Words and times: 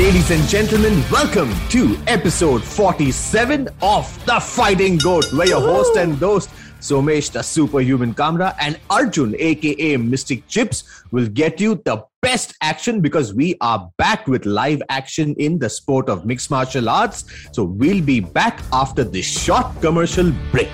Ladies 0.00 0.30
and 0.30 0.48
gentlemen, 0.48 1.04
welcome 1.12 1.52
to 1.68 1.94
episode 2.06 2.64
47 2.64 3.68
of 3.82 4.24
The 4.24 4.40
Fighting 4.40 4.96
Goat, 4.96 5.30
where 5.34 5.46
your 5.46 5.60
host 5.60 5.94
and 5.98 6.14
host, 6.14 6.48
Somesh 6.80 7.30
the 7.30 7.42
Superhuman 7.42 8.14
Kamra, 8.14 8.56
and 8.58 8.80
Arjun, 8.88 9.36
aka 9.38 9.98
Mystic 9.98 10.48
Chips, 10.48 11.04
will 11.10 11.28
get 11.28 11.60
you 11.60 11.82
the 11.84 12.02
best 12.22 12.54
action 12.62 13.02
because 13.02 13.34
we 13.34 13.56
are 13.60 13.90
back 13.98 14.26
with 14.26 14.46
live 14.46 14.82
action 14.88 15.34
in 15.34 15.58
the 15.58 15.68
sport 15.68 16.08
of 16.08 16.24
mixed 16.24 16.50
martial 16.50 16.88
arts. 16.88 17.26
So 17.52 17.64
we'll 17.64 18.02
be 18.02 18.20
back 18.20 18.62
after 18.72 19.04
this 19.04 19.26
short 19.26 19.66
commercial 19.82 20.32
break. 20.50 20.70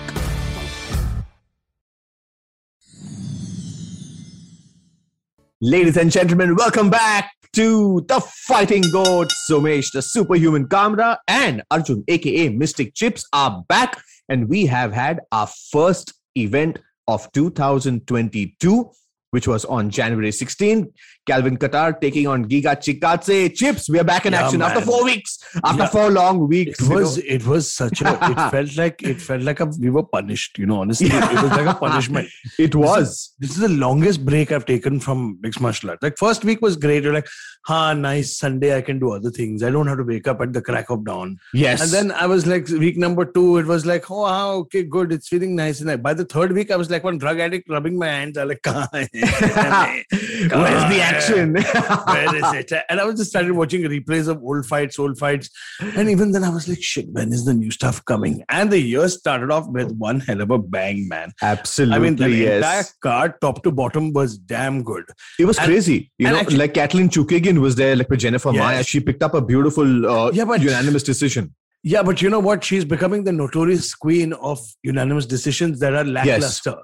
Ladies 5.61 5.97
and 5.97 6.13
gentlemen, 6.13 6.55
welcome 6.55 6.91
back 6.91 7.36
to 7.53 8.05
the 8.09 8.21
Fighting 8.21 8.85
Goat. 8.93 9.29
Somesh, 9.51 9.93
the 9.93 10.03
superhuman 10.03 10.67
Kamra, 10.67 11.19
and 11.29 11.63
Arjun, 11.71 12.05
aka 12.09 12.49
Mystic 12.49 12.95
Chips, 12.95 13.27
are 13.33 13.65
back, 13.69 14.01
and 14.29 14.49
we 14.49 14.67
have 14.67 14.93
had 14.93 15.21
our 15.33 15.49
first 15.71 16.15
event 16.37 16.79
of 17.09 17.31
2022 17.33 18.91
which 19.37 19.47
was 19.53 19.65
on 19.67 19.91
January 19.91 20.33
16. 20.33 20.91
Calvin 21.31 21.57
Kattar 21.63 22.01
taking 22.01 22.27
on 22.33 22.45
Giga 22.51 22.73
Chikadze. 22.85 23.55
Chips, 23.55 23.91
we 23.91 23.99
are 23.99 24.05
back 24.11 24.25
in 24.27 24.33
Yeah, 24.33 24.45
action 24.45 24.63
after 24.63 24.81
four 24.81 25.05
weeks. 25.05 25.39
After 25.65 25.83
Yeah. 25.83 25.89
four 25.97 26.11
long 26.11 26.39
weeks. 26.53 26.81
It 26.81 26.89
you 26.89 26.95
was 26.95 27.17
know. 27.19 27.25
it 27.37 27.45
was 27.53 27.73
such 27.81 28.01
a 28.01 28.13
it 28.31 28.51
felt 28.55 28.77
like 28.77 29.03
it 29.13 29.21
felt 29.21 29.43
like 29.43 29.61
a, 29.61 29.67
we 29.81 29.91
were 29.97 30.05
punished, 30.05 30.59
you 30.63 30.67
know, 30.71 30.79
honestly. 30.85 31.09
It 31.09 31.43
was 31.43 31.51
like 31.61 31.67
a 31.67 31.79
punishment. 31.87 32.29
It 32.59 32.75
was. 32.85 33.35
This 33.41 33.51
is 33.51 33.59
the 33.67 33.69
longest 33.87 34.25
break 34.31 34.53
I've 34.53 34.65
taken 34.73 35.01
from 35.01 35.39
mixed 35.43 35.61
martial 35.61 35.91
arts. 35.91 36.03
Like 36.09 36.17
first 36.17 36.45
week 36.45 36.63
was 36.63 36.77
great. 36.77 37.03
You're 37.03 37.13
like, 37.19 37.29
ha, 37.67 37.93
nice 37.93 38.39
Sunday. 38.39 38.77
I 38.77 38.81
can 38.81 38.99
do 39.01 39.11
other 39.19 39.31
things. 39.41 39.63
I 39.65 39.71
don't 39.71 39.89
have 39.89 39.99
to 39.99 40.05
wake 40.05 40.29
up 40.29 40.41
at 40.41 40.53
the 40.53 40.63
crack 40.63 40.89
of 40.91 41.05
dawn. 41.05 41.37
Yes. 41.53 41.83
And 41.83 41.91
then 41.97 42.13
I 42.13 42.27
was 42.27 42.47
like, 42.47 42.69
week 42.69 42.97
number 42.97 43.25
two, 43.25 43.59
it 43.59 43.67
was 43.67 43.85
like, 43.85 44.11
oh, 44.11 44.23
wow, 44.23 44.53
okay, 44.65 44.85
good. 44.85 45.13
It's 45.13 45.29
feeling 45.29 45.57
nice. 45.57 45.81
And 45.81 45.91
I, 45.91 45.97
by 45.97 46.15
the 46.15 46.25
third 46.25 46.53
week, 46.53 46.71
I 46.71 46.77
was 46.77 46.89
like 46.89 47.03
one 47.05 47.19
drug 47.19 47.41
addict 47.41 47.69
rubbing 47.69 47.99
my 47.99 48.07
hands. 48.07 48.39
I 48.39 48.45
like, 48.45 48.63
"Kahan 48.71 48.89
hai? 48.93 49.09
Where's 50.11 50.85
the 50.93 51.01
action? 51.03 51.53
Where 52.07 52.37
is 52.37 52.71
it? 52.71 52.73
And 52.89 53.01
I 53.01 53.05
was 53.05 53.17
just 53.17 53.31
started 53.31 53.53
watching 53.53 53.83
replays 53.83 54.29
of 54.29 54.43
old 54.43 54.67
fights, 54.67 54.99
old 54.99 55.19
fights. 55.19 55.51
And 55.81 56.09
even 56.09 56.33
then 56.33 56.45
I 56.45 56.51
was 56.51 56.69
like, 56.69 56.83
shit, 56.83 57.09
when 57.11 57.33
is 57.33 57.45
the 57.45 57.55
new 57.55 57.71
stuff 57.71 58.05
coming? 58.05 58.45
And 58.49 58.71
the 58.71 58.81
year 58.81 59.09
started 59.09 59.51
off 59.51 59.67
with 59.69 59.93
one 59.93 60.21
hell 60.21 60.41
of 60.41 60.51
a 60.51 60.59
bang, 60.59 61.09
man. 61.09 61.33
Absolutely, 61.43 61.97
I 61.97 61.99
mean, 61.99 62.17
the 62.17 62.31
yes. 62.31 62.57
entire 62.57 62.85
card, 63.03 63.41
top 63.41 63.63
to 63.65 63.73
bottom, 63.73 64.13
was 64.13 64.39
damn 64.39 64.83
good. 64.83 65.05
It 65.39 65.45
was 65.45 65.59
And- 65.59 65.67
crazy. 65.67 66.11
You 66.19 66.29
know, 66.29 66.37
actually- 66.37 66.59
like 66.59 66.75
Kathleen 66.75 67.09
Chookagian 67.09 67.59
was 67.59 67.75
there, 67.77 67.97
like 67.97 68.09
with 68.09 68.21
Jennifer 68.21 68.51
Yes. 68.53 68.59
Maia. 68.59 68.83
She 68.85 69.01
picked 69.01 69.23
up 69.23 69.35
a 69.35 69.41
beautiful 69.43 70.07
uh, 70.07 70.31
Yeah, 70.33 70.45
but- 70.45 70.61
unanimous 70.61 71.03
decision. 71.03 71.55
Yeah, 71.83 72.03
but 72.03 72.21
you 72.21 72.29
know 72.31 72.41
what? 72.41 72.65
She's 72.65 72.85
becoming 72.85 73.23
the 73.23 73.31
notorious 73.33 73.95
queen 73.95 74.33
of 74.33 74.59
unanimous 74.83 75.25
decisions 75.25 75.79
that 75.81 75.95
are 75.95 76.03
lackluster. 76.05 76.77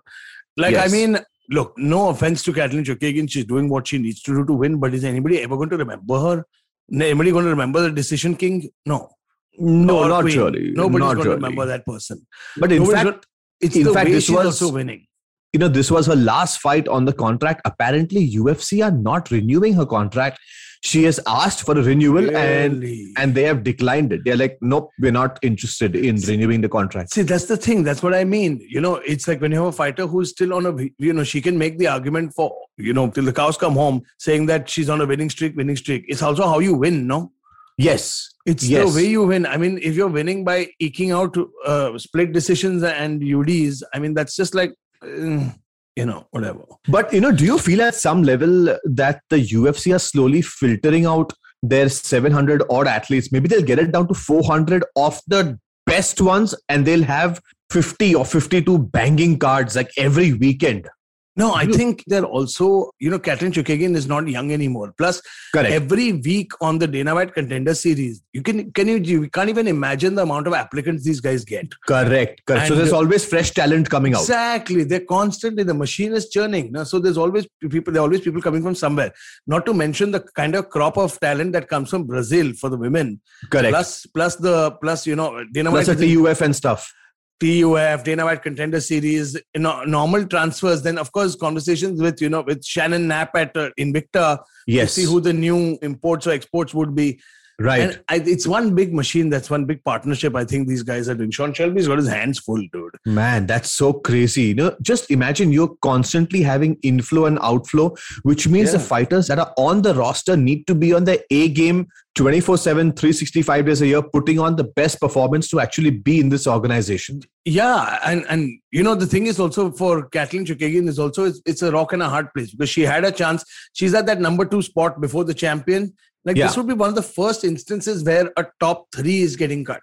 Like, 0.57 0.77
I 0.77 0.87
mean, 0.89 1.19
look, 1.53 1.75
no 1.77 2.09
offense 2.09 2.43
to 2.45 2.53
Kathleen 2.53 2.85
Chookagian, 2.85 3.31
she's 3.31 3.45
doing 3.45 3.69
what 3.69 3.87
she 3.89 3.99
needs 3.99 4.23
to 4.23 4.35
do 4.35 4.45
to 4.45 4.53
win, 4.53 4.79
but 4.79 4.95
is 4.95 5.05
anybody 5.05 5.41
ever 5.41 5.57
going 5.57 5.71
to 5.71 5.77
remember 5.77 6.19
her? 6.19 6.47
Anybody 6.93 7.31
going 7.31 7.45
to 7.45 7.51
remember 7.51 7.83
the 7.83 7.91
decision 7.91 8.35
king? 8.37 8.71
No. 8.87 9.11
No, 9.59 10.09
not 10.09 10.23
queen. 10.23 10.39
really. 10.39 10.71
Nobody's 10.73 11.01
not 11.01 11.15
going 11.15 11.27
to 11.29 11.35
remember 11.35 11.67
that 11.67 11.85
person. 11.87 12.27
But 12.57 12.73
in 12.73 12.79
Nobody's 12.83 13.03
fact, 13.03 13.27
it's 13.61 13.77
in 13.77 13.85
the 13.85 13.93
fact, 13.93 14.07
way 14.07 14.13
this 14.13 14.25
she's 14.25 14.35
was- 14.37 14.61
also 14.63 14.73
winning. 14.75 15.07
you 15.53 15.61
know, 15.61 15.69
this 15.69 15.91
was 15.91 16.07
her 16.07 16.17
last 16.17 16.61
fight 16.61 16.89
on 16.89 17.05
the 17.05 17.13
contract. 17.13 17.61
Apparently, 17.67 18.29
UFC 18.31 18.83
are 18.85 18.91
not 18.91 19.31
renewing 19.31 19.75
her 19.75 19.85
contract. 19.87 20.39
She 20.85 21.05
has 21.05 21.21
asked 21.29 21.65
for 21.65 21.79
a 21.79 21.83
renewal 21.83 22.35
and 22.37 22.81
Really? 22.83 23.13
and 23.17 23.35
they 23.37 23.45
have 23.45 23.63
declined 23.63 24.13
it. 24.13 24.23
They're 24.25 24.37
like, 24.37 24.59
nope, 24.61 24.91
we're 24.99 25.13
not 25.13 25.39
interested 25.41 25.95
in 25.95 26.17
renewing 26.17 26.61
the 26.61 26.69
contract. 26.69 27.13
See, 27.13 27.23
that's 27.23 27.45
the 27.45 27.57
thing. 27.57 27.85
That's 27.85 28.03
what 28.03 28.15
I 28.15 28.25
mean. 28.25 28.61
You 28.69 28.81
know, 28.81 28.97
it's 28.97 29.29
like 29.29 29.41
when 29.41 29.53
you 29.53 29.59
have 29.59 29.67
a 29.69 29.73
fighter 29.73 30.09
who's 30.09 30.31
still 30.31 30.53
on 30.55 30.67
a, 30.67 30.75
you 30.99 31.13
know, 31.13 31.23
she 31.23 31.41
can 31.41 31.57
make 31.57 31.79
the 31.79 31.87
argument 31.87 32.35
for, 32.35 32.53
you 32.79 32.93
know, 32.93 33.09
till 33.11 33.25
the 33.25 33.33
cows 33.33 33.57
come 33.57 33.75
home, 33.75 34.03
saying 34.19 34.47
that 34.47 34.69
she's 34.69 34.91
on 34.91 35.01
a 35.01 35.07
winning 35.07 35.31
streak, 35.31 35.55
winning 35.57 35.77
streak. 35.77 36.05
It's 36.09 36.23
also 36.23 36.47
how 36.49 36.59
you 36.59 36.75
win, 36.75 37.07
no? 37.07 37.31
Yes. 37.79 38.29
It's 38.45 38.65
Yes. 38.69 38.91
the 38.93 38.97
way 39.03 39.07
you 39.09 39.23
win. 39.23 39.47
I 39.47 39.57
mean, 39.59 39.79
if 39.83 39.95
you're 39.95 40.09
winning 40.09 40.45
by 40.45 40.69
eking 40.81 41.13
out 41.13 41.37
uh, 41.65 41.97
split 41.97 42.33
decisions 42.33 42.83
and 42.83 43.23
UDs, 43.23 43.85
I 43.95 44.01
mean, 44.01 44.15
that's 44.15 44.35
just 44.35 44.53
like, 44.53 44.75
uh, 45.01 45.49
you 45.97 46.07
know, 46.07 46.27
whatever. 46.31 46.65
But 46.89 47.13
you 47.13 47.21
know, 47.21 47.33
do 47.33 47.45
you 47.45 47.59
feel 47.59 47.83
at 47.83 47.95
some 47.95 48.23
level 48.23 48.77
that 48.85 49.23
the 49.31 49.37
UFC 49.37 49.95
are 49.95 49.99
slowly 49.99 50.43
filtering 50.43 51.07
out 51.07 51.33
their 51.63 51.89
700 51.89 52.63
odd 52.71 52.87
athletes? 52.87 53.33
Maybe 53.33 53.49
they'll 53.49 53.63
get 53.63 53.79
it 53.79 53.93
down 53.93 54.09
to 54.09 54.15
400 54.15 54.85
of 54.97 55.21
the 55.27 55.59
best 55.87 56.21
ones, 56.21 56.55
and 56.69 56.87
they'll 56.87 57.05
have 57.05 57.41
50 57.71 58.15
or 58.15 58.25
52 58.25 58.79
banging 58.79 59.39
cards 59.39 59.77
like 59.77 59.91
every 59.97 60.33
weekend. 60.33 60.89
No, 61.35 61.55
I 61.55 61.65
think 61.65 62.05
they're 62.07 62.25
also, 62.25 62.91
you 62.99 63.09
know, 63.09 63.19
Katlyn 63.19 63.53
Chookagian 63.53 63.97
is 63.97 64.07
not 64.07 64.29
young 64.29 64.53
anymore. 64.53 64.93
Plus, 64.99 65.23
Correct. 65.55 65.73
every 65.73 66.13
week 66.13 66.53
on 66.61 66.79
the 66.79 66.87
Dana 66.87 67.15
White 67.15 67.33
Contender 67.33 67.75
Series, 67.75 68.23
you 68.35 68.43
can 68.43 68.71
can 68.73 68.87
you 68.87 68.97
you 68.99 69.31
can't 69.31 69.49
even 69.49 69.67
imagine 69.67 70.15
the 70.15 70.23
amount 70.23 70.47
of 70.47 70.53
applicants 70.53 71.05
these 71.05 71.21
guys 71.21 71.45
get. 71.45 71.73
Correct. 71.87 72.43
Correct. 72.47 72.69
so 72.69 72.75
there's 72.75 72.93
always 72.93 73.25
fresh 73.25 73.51
talent 73.53 73.89
coming 73.89 74.15
out. 74.15 74.21
Exactly, 74.21 74.85
they're 74.85 75.01
constantly 75.01 75.63
the 75.63 75.75
machine 75.75 76.13
is 76.13 76.29
churning. 76.29 76.71
no? 76.71 76.85
So 76.85 76.99
there's 76.99 77.19
always 77.19 77.47
people. 77.71 77.95
There 77.95 78.03
are 78.03 78.07
always 78.07 78.21
people 78.21 78.43
coming 78.43 78.63
from 78.63 78.75
somewhere. 78.75 79.13
Not 79.47 79.65
to 79.67 79.73
mention 79.73 80.11
the 80.11 80.21
kind 80.21 80.55
of 80.55 80.69
crop 80.69 80.99
of 80.99 81.19
talent 81.21 81.53
that 81.53 81.69
comes 81.69 81.89
from 81.89 82.05
Brazil 82.05 82.53
for 82.53 82.69
the 82.69 82.77
women. 82.77 83.23
Correct. 83.51 83.71
Plus, 83.71 84.07
plus 84.07 84.37
the 84.37 84.73
plus 84.83 85.07
you 85.07 85.17
know 85.17 85.45
Dana 85.51 85.71
Plus 85.71 85.89
White 85.89 85.97
the 85.97 86.05
is 86.05 86.13
in 86.13 86.25
TUF 86.25 86.41
and 86.43 86.55
stuff. 86.55 86.93
TUF, 87.41 88.05
Dana 88.05 88.25
White 88.25 88.43
Contender 88.43 88.81
Series, 88.81 89.35
you 89.55 89.61
know, 89.61 89.83
normal 89.85 90.27
transfers. 90.27 90.83
Then 90.83 90.99
of 90.99 91.11
course 91.13 91.35
conversations 91.37 92.01
with 92.01 92.21
you 92.21 92.29
know 92.29 92.43
with 92.43 92.65
Shannon 92.65 93.09
Knapp 93.09 93.35
at 93.37 93.57
uh, 93.57 93.71
Invicta 93.79 94.39
Yes. 94.67 94.95
to 94.95 95.01
see 95.01 95.07
who 95.07 95.21
the 95.21 95.33
new 95.33 95.79
imports 95.83 96.27
or 96.27 96.31
exports 96.31 96.73
would 96.73 96.95
be. 96.95 97.21
Right. 97.63 97.81
And 97.81 98.05
I, 98.09 98.17
it's 98.17 98.47
one 98.47 98.75
big 98.75 98.93
machine. 98.95 99.31
That's 99.31 99.51
one 99.51 99.65
big 99.65 99.83
partnership. 99.85 100.35
I 100.37 100.45
think 100.45 100.69
these 100.69 100.83
guys 100.83 101.09
are 101.09 101.15
doing. 101.15 101.31
Sean 101.31 101.53
Shelby's 101.53 101.89
got 101.89 101.99
his 101.99 102.09
hands 102.09 102.39
full, 102.39 102.63
dude. 102.73 102.97
Man, 103.05 103.47
that's 103.47 103.71
so 103.71 103.93
crazy. 103.93 104.43
You 104.45 104.55
know, 104.55 104.77
just 104.83 105.11
imagine 105.11 105.53
you're 105.53 105.75
constantly 105.83 106.43
having 106.43 106.77
inflow 106.83 107.27
and 107.27 107.39
outflow, 107.41 107.95
which 108.23 108.49
means 108.49 108.73
the 108.73 108.79
fighters 108.79 109.27
that 109.29 109.39
are 109.39 109.53
on 109.57 109.83
the 109.83 109.95
roster 109.95 110.37
need 110.37 110.67
to 110.67 110.75
be 110.75 110.93
on 110.93 111.05
the 111.05 111.23
A 111.31 111.49
game 111.49 111.89
24 112.15 112.59
7, 112.59 112.93
365 112.93 113.67
days 113.67 113.83
a 113.83 113.87
year, 113.87 114.03
putting 114.03 114.39
on 114.39 114.57
the 114.57 114.65
best 114.65 115.01
performance 115.01 115.49
to 115.49 115.61
actually 115.61 115.91
be 115.91 116.21
in 116.21 116.29
this 116.29 116.47
organization. 116.47 117.23
Yeah, 117.45 117.99
and 118.05 118.25
and 118.29 118.61
you 118.71 118.85
know 118.85 118.95
the 118.95 119.07
thing 119.07 119.27
is 119.27 119.41
also 119.41 119.73
for 119.73 120.09
Kathleen 120.11 120.47
Chookagian 120.47 120.89
is 120.89 120.99
also 120.99 121.25
it's, 121.25 121.41
it's 121.45 121.63
a 121.63 121.73
rock 121.73 121.93
and 121.93 122.01
a 122.03 122.09
hard 122.09 122.33
place 122.35 122.53
because 122.53 122.71
she 122.71 122.83
had 122.83 123.05
a 123.05 123.11
chance. 123.11 123.45
She's 123.73 123.95
at 123.95 124.07
that 124.07 124.21
number 124.21 124.45
two 124.45 124.63
spot 124.63 125.01
before 125.01 125.25
the 125.25 125.35
champion. 125.35 125.93
Like 126.25 126.37
Yeah. 126.37 126.47
this 126.47 126.57
would 126.57 126.69
be 126.69 126.75
one 126.75 126.89
of 126.91 126.95
the 126.95 127.03
first 127.03 127.43
instances 127.43 128.05
where 128.05 128.31
a 128.37 128.47
top 128.61 128.87
three 128.95 129.23
is 129.23 129.35
getting 129.35 129.65
cut. 129.65 129.83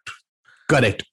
Correct. 0.69 1.03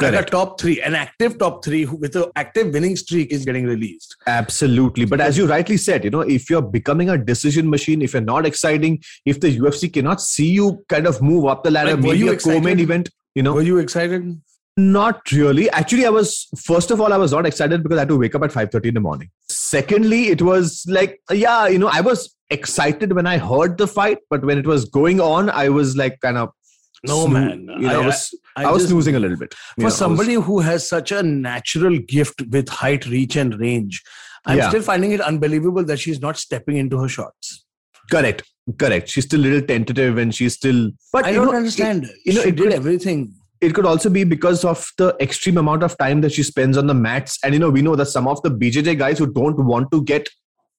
Like 0.00 0.14
a 0.14 0.22
top 0.24 0.60
three, 0.60 0.80
an 0.80 0.94
active 0.96 1.38
top 1.38 1.64
three 1.64 1.82
who, 1.84 1.96
with 1.96 2.14
an 2.16 2.24
active 2.34 2.72
winning 2.72 2.96
streak 2.96 3.30
is 3.32 3.44
getting 3.44 3.64
released. 3.66 4.16
Absolutely. 4.26 5.04
But 5.06 5.20
as 5.20 5.38
you 5.38 5.46
rightly 5.46 5.76
said, 5.76 6.02
you 6.04 6.10
know, 6.10 6.22
if 6.22 6.50
you're 6.50 6.62
becoming 6.62 7.08
a 7.08 7.16
decision 7.18 7.70
machine, 7.70 8.02
if 8.02 8.12
you're 8.12 8.22
not 8.22 8.46
exciting, 8.46 9.00
if 9.24 9.40
the 9.40 9.56
UFC 9.58 9.92
cannot 9.92 10.20
see 10.20 10.50
you 10.50 10.84
kind 10.88 11.06
of 11.06 11.22
move 11.22 11.46
up 11.46 11.62
the 11.62 11.70
ladder, 11.70 11.92
Like, 11.94 12.02
were 12.04 12.12
maybe 12.14 12.18
you 12.18 12.32
a 12.32 12.36
co-main 12.36 12.80
event, 12.80 13.10
you 13.36 13.42
know, 13.44 13.54
Were 13.54 13.62
you 13.62 13.78
excited? 13.78 14.40
Not 14.76 15.32
really. 15.32 15.70
Actually, 15.70 16.04
I 16.04 16.10
was 16.10 16.48
first 16.64 16.90
of 16.90 17.00
all, 17.00 17.12
I 17.12 17.16
was 17.16 17.32
not 17.32 17.46
excited 17.46 17.82
because 17.82 17.96
I 17.96 18.02
had 18.02 18.08
to 18.08 18.18
wake 18.18 18.34
up 18.34 18.42
at 18.42 18.50
5:30 18.52 18.88
in 18.88 18.94
the 18.94 19.00
morning. 19.00 19.30
Secondly, 19.48 20.28
it 20.28 20.42
was 20.42 20.84
like, 20.86 21.20
yeah, 21.32 21.66
you 21.66 21.78
know, 21.78 21.88
I 21.90 22.02
was 22.02 22.36
excited 22.50 23.14
when 23.14 23.26
I 23.26 23.38
heard 23.38 23.78
the 23.78 23.86
fight, 23.86 24.18
but 24.28 24.44
when 24.44 24.58
it 24.58 24.66
was 24.66 24.84
going 24.84 25.20
on, 25.20 25.48
I 25.50 25.70
was 25.70 25.96
like 25.96 26.20
kind 26.20 26.36
of 26.36 26.50
No, 27.04 27.26
snoo- 27.26 27.32
man. 27.32 27.60
You 27.80 27.88
know, 27.88 28.00
I, 28.00 28.02
I- 28.02 28.06
was 28.06 28.34
I, 28.56 28.70
was 28.70 28.82
just- 28.82 28.90
snoozing 28.90 29.16
a 29.16 29.18
little 29.18 29.36
bit. 29.38 29.54
You 29.78 29.82
know, 29.84 29.86
I 29.86 29.90
for 29.90 29.92
was- 29.92 29.96
somebody 29.96 30.34
who 30.34 30.60
has 30.60 30.86
such 30.86 31.10
a 31.10 31.22
natural 31.22 31.98
gift 31.98 32.42
with 32.50 32.68
height, 32.68 33.06
reach, 33.06 33.36
and 33.36 33.58
range, 33.58 34.02
I'm 34.44 34.58
Yeah. 34.58 34.68
still 34.68 34.82
finding 34.82 35.12
it 35.12 35.20
unbelievable 35.22 35.84
that 35.84 35.98
she's 35.98 36.20
not 36.20 36.36
stepping 36.36 36.76
into 36.76 36.98
her 36.98 37.08
shots. 37.08 37.62
correct, 38.10 38.42
correct. 38.78 39.08
She's 39.08 39.24
still 39.24 39.40
a 39.40 39.46
little 39.48 39.62
tentative 39.62 40.16
and 40.18 40.32
she's 40.34 40.54
still. 40.54 40.90
But 41.12 41.24
I 41.24 41.32
don't 41.32 41.46
know, 41.46 41.56
understand. 41.56 42.04
It, 42.04 42.10
you 42.26 42.34
know, 42.34 42.42
she 42.42 42.50
it 42.50 42.56
did 42.56 42.72
everything. 42.72 43.32
It 43.60 43.74
could 43.74 43.86
also 43.86 44.10
be 44.10 44.24
because 44.24 44.64
of 44.64 44.86
the 44.98 45.16
extreme 45.20 45.58
amount 45.58 45.82
of 45.82 45.96
time 45.98 46.20
that 46.22 46.32
she 46.32 46.42
spends 46.42 46.76
on 46.76 46.86
the 46.86 46.94
mats. 46.94 47.38
And 47.42 47.54
you 47.54 47.60
know, 47.60 47.70
we 47.70 47.82
know 47.82 47.96
that 47.96 48.06
some 48.06 48.28
of 48.28 48.42
the 48.42 48.50
BJJ 48.50 48.98
guys 48.98 49.18
who 49.18 49.32
don't 49.32 49.58
want 49.64 49.90
to 49.92 50.02
get 50.04 50.28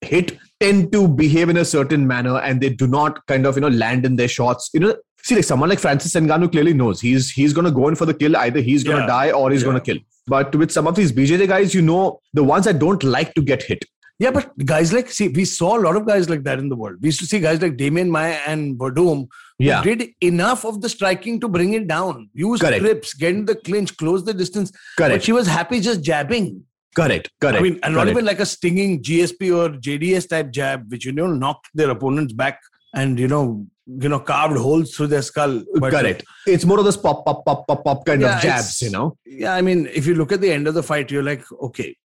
hit 0.02 0.38
tend 0.60 0.92
to 0.92 1.08
behave 1.08 1.50
in 1.50 1.58
a 1.58 1.66
certain 1.66 2.06
manner 2.06 2.38
and 2.40 2.62
they 2.62 2.70
do 2.70 2.88
not 2.88 3.26
kind 3.26 3.46
of 3.48 3.56
you 3.56 3.62
know 3.62 3.68
land 3.68 4.06
in 4.06 4.16
their 4.16 4.28
shots 4.28 4.70
you 4.72 4.80
know 4.80 4.96
see 5.24 5.34
like 5.34 5.44
someone 5.44 5.70
like 5.70 5.80
francis 5.80 6.14
Ngannou 6.14 6.52
clearly 6.52 6.74
knows 6.74 7.02
he's 7.02 7.32
he's 7.32 7.52
going 7.52 7.66
to 7.66 7.72
go 7.72 7.88
in 7.88 7.96
for 7.96 8.06
the 8.06 8.14
kill 8.14 8.38
either 8.38 8.60
he's 8.60 8.84
going 8.84 8.98
to 8.98 9.02
Yeah. 9.04 9.08
die 9.08 9.32
or 9.32 9.50
he's 9.50 9.62
Yeah. 9.64 9.70
going 9.72 9.82
to 9.82 9.94
kill 9.94 9.98
but 10.28 10.56
with 10.56 10.72
some 10.72 10.86
of 10.86 10.94
these 10.96 11.12
bjj 11.12 11.48
guys 11.48 11.74
you 11.74 11.82
know 11.82 12.20
the 12.34 12.44
ones 12.44 12.66
that 12.66 12.78
don't 12.78 13.04
like 13.04 13.34
to 13.34 13.42
get 13.42 13.64
hit 13.64 13.86
Yeah, 14.20 14.32
but 14.32 14.58
guys 14.66 14.92
like 14.92 15.12
see, 15.12 15.28
we 15.28 15.46
saw 15.46 15.78
a 15.78 15.82
lot 15.82 15.96
of 15.96 16.08
guys 16.08 16.28
like 16.30 16.44
that 16.44 16.58
in 16.58 16.70
the 16.70 16.76
world. 16.76 16.98
We 17.02 17.10
used 17.10 17.20
to 17.20 17.28
see 17.28 17.40
guys 17.40 17.62
like 17.62 17.78
Damian 17.78 18.10
Maia 18.10 18.40
and 18.48 18.78
Werdum 18.80 19.28
who 19.60 19.66
Yeah. 19.66 19.84
did 19.84 20.10
enough 20.22 20.66
of 20.66 20.82
the 20.82 20.90
striking 20.90 21.40
to 21.42 21.48
bring 21.48 21.74
it 21.74 21.88
down. 21.88 22.30
Use 22.34 22.60
Correct. 22.62 22.80
trips, 22.80 23.14
get 23.14 23.36
in 23.36 23.46
the 23.46 23.56
clinch, 23.56 23.96
close 23.98 24.24
the 24.26 24.34
distance. 24.34 24.72
Correct. 24.98 25.14
But 25.16 25.24
she 25.24 25.34
was 25.34 25.46
happy 25.48 25.80
just 25.80 26.02
jabbing. 26.02 26.64
Correct. 26.96 27.30
Correct. 27.40 27.60
I 27.60 27.62
mean, 27.62 27.80
and 27.84 27.94
not 27.94 28.08
even 28.08 28.26
like 28.26 28.40
a 28.40 28.46
stinging 28.46 29.04
GSP 29.04 29.52
or 29.56 29.70
JDS 29.70 30.28
type 30.30 30.50
jab, 30.52 30.92
which 30.92 31.06
you 31.06 31.12
know 31.12 31.28
knocked 31.28 31.68
their 31.76 31.92
opponents 31.92 32.34
back 32.34 32.60
and 32.96 33.20
you 33.20 33.28
know 33.28 33.68
you 33.86 34.10
know 34.10 34.20
carved 34.20 34.58
holes 34.58 34.96
through 34.96 35.08
their 35.08 35.22
skull. 35.22 35.62
But, 35.76 35.92
Correct. 35.94 36.24
It's 36.48 36.66
more 36.66 36.80
of 36.80 36.86
this 36.86 36.98
pop, 36.98 37.24
pop, 37.24 37.46
pop, 37.46 37.68
pop, 37.68 37.84
pop 37.84 38.04
kind 38.06 38.22
Yeah, 38.22 38.38
of 38.38 38.42
jabs, 38.42 38.82
you 38.82 38.90
know. 38.90 39.16
Yeah, 39.28 39.54
I 39.54 39.62
mean, 39.62 39.88
if 39.94 40.08
you 40.08 40.16
look 40.16 40.32
at 40.32 40.42
the 40.42 40.52
end 40.52 40.68
of 40.68 40.74
the 40.74 40.82
fight, 40.82 41.12
you're 41.12 41.22
like, 41.24 41.44
okay, 41.62 41.96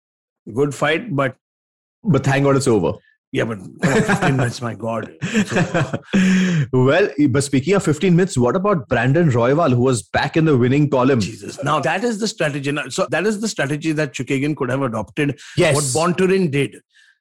good 0.52 0.74
fight, 0.74 1.16
but 1.16 1.36
But 2.04 2.24
thank 2.24 2.44
God 2.44 2.56
it's 2.56 2.68
over. 2.68 2.92
yeah, 3.32 3.44
but 3.44 3.58
on, 3.58 3.78
15 3.82 4.36
minutes, 4.36 4.60
my 4.60 4.74
God. 4.74 5.10
well, 6.72 7.08
eh, 7.18 7.26
but 7.28 7.42
speaking 7.42 7.74
of 7.74 7.82
15 7.82 8.14
minutes, 8.14 8.36
what 8.36 8.56
about 8.56 8.88
Brandon 8.88 9.30
Royval, 9.30 9.72
who 9.72 9.82
was 9.82 10.02
back 10.02 10.36
in 10.36 10.44
the 10.44 10.56
winning 10.56 10.90
column? 10.90 11.20
Jesus. 11.20 11.62
Now 11.64 11.80
that 11.80 12.04
is 12.04 12.18
the 12.20 12.28
strategy. 12.28 12.76
So 12.90 13.06
that 13.10 13.26
is 13.26 13.40
the 13.40 13.48
strategy 13.48 13.92
that 13.92 14.12
Chookagian 14.12 14.56
could 14.56 14.70
have 14.70 14.82
adopted. 14.82 15.40
Yes. 15.56 15.74
What 15.74 16.16
Bontorin 16.16 16.50
did. 16.50 16.76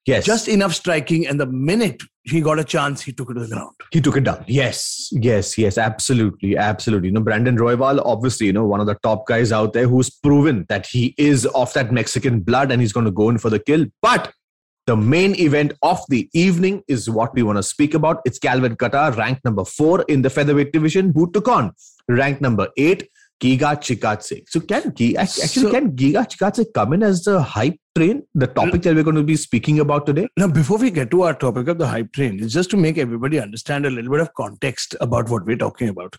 yes. 0.06 0.26
Just 0.26 0.48
enough 0.48 0.74
striking, 0.74 1.28
and 1.28 1.40
the 1.40 1.46
minute 1.46 2.02
he 2.24 2.42
got 2.42 2.60
a 2.60 2.64
chance, 2.64 3.02
he 3.02 3.12
took 3.14 3.32
it 3.32 3.36
to 3.36 3.40
the 3.40 3.48
ground. 3.48 3.74
he 3.92 4.02
took 4.02 4.16
it 4.18 4.24
down. 4.24 4.44
Yes, 4.48 5.10
yes, 5.12 5.58
yes, 5.58 5.78
absolutely, 5.78 6.56
absolutely. 6.58 7.08
You 7.08 7.14
know, 7.14 7.22
Brandon 7.22 7.58
Royval, 7.58 8.02
obviously, 8.06 8.48
you 8.48 8.54
know, 8.54 8.66
one 8.66 8.80
of 8.80 8.86
the 8.86 8.96
top 8.96 9.26
guys 9.28 9.52
out 9.52 9.74
there 9.74 9.88
who's 9.88 10.10
proven 10.10 10.66
that 10.70 10.86
he 10.86 11.16
is 11.18 11.46
of 11.48 11.74
that 11.74 11.92
Mexican 11.92 12.42
blood 12.42 12.72
and 12.72 12.82
he's 12.82 12.94
going 12.94 13.06
to 13.06 13.12
go 13.12 13.30
in 13.30 13.38
for 13.38 13.50
the 13.50 13.60
kill. 13.60 13.86
But 14.02 14.34
the 14.88 14.96
main 14.98 15.36
event 15.40 15.74
of 15.82 16.00
the 16.10 16.30
evening 16.34 16.84
is 16.88 17.10
what 17.10 17.34
we 17.36 17.44
want 17.44 17.58
to 17.58 17.64
speak 17.64 17.94
about. 17.94 18.22
It's 18.26 18.40
Calvin 18.40 18.76
Kattar, 18.76 19.16
ranked 19.16 19.46
number 19.46 19.64
four 19.66 20.04
in 20.04 20.22
the 20.22 20.30
featherweight 20.30 20.74
division, 20.74 21.12
who 21.16 21.32
took 21.32 21.48
on 21.48 21.72
ranked 22.08 22.42
number 22.42 22.68
eight, 22.78 23.10
Giga 23.42 23.76
Chikadze. 23.86 24.44
So 24.50 24.60
can 24.60 24.88
actually 25.18 25.48
So- 25.48 25.72
can 25.72 25.92
Giga 25.96 26.28
Chikadze 26.30 26.66
come 26.74 26.94
in 26.94 27.04
as 27.04 27.24
the 27.24 27.42
hype 27.42 27.78
train? 27.96 28.24
The 28.36 28.48
topic 28.48 28.84
that 28.84 28.96
we're 28.96 29.04
going 29.04 29.16
to 29.16 29.24
be 29.24 29.36
speaking 29.36 29.80
about 29.80 30.06
today. 30.06 30.28
Now, 30.38 30.48
before 30.48 30.78
we 30.78 30.92
get 30.92 31.10
to 31.12 31.24
our 31.24 31.34
topic 31.34 31.68
of 31.68 31.78
the 31.80 31.88
hype 31.88 32.12
train, 32.14 32.40
it's 32.44 32.54
just 32.54 32.70
to 32.72 32.78
make 32.78 32.98
everybody 33.00 33.40
understand 33.40 33.86
a 33.88 33.90
little 33.90 34.12
bit 34.12 34.20
of 34.22 34.34
context 34.36 34.96
about 35.02 35.30
what 35.30 35.46
we're 35.46 35.58
talking 35.58 35.90
about. 35.90 36.18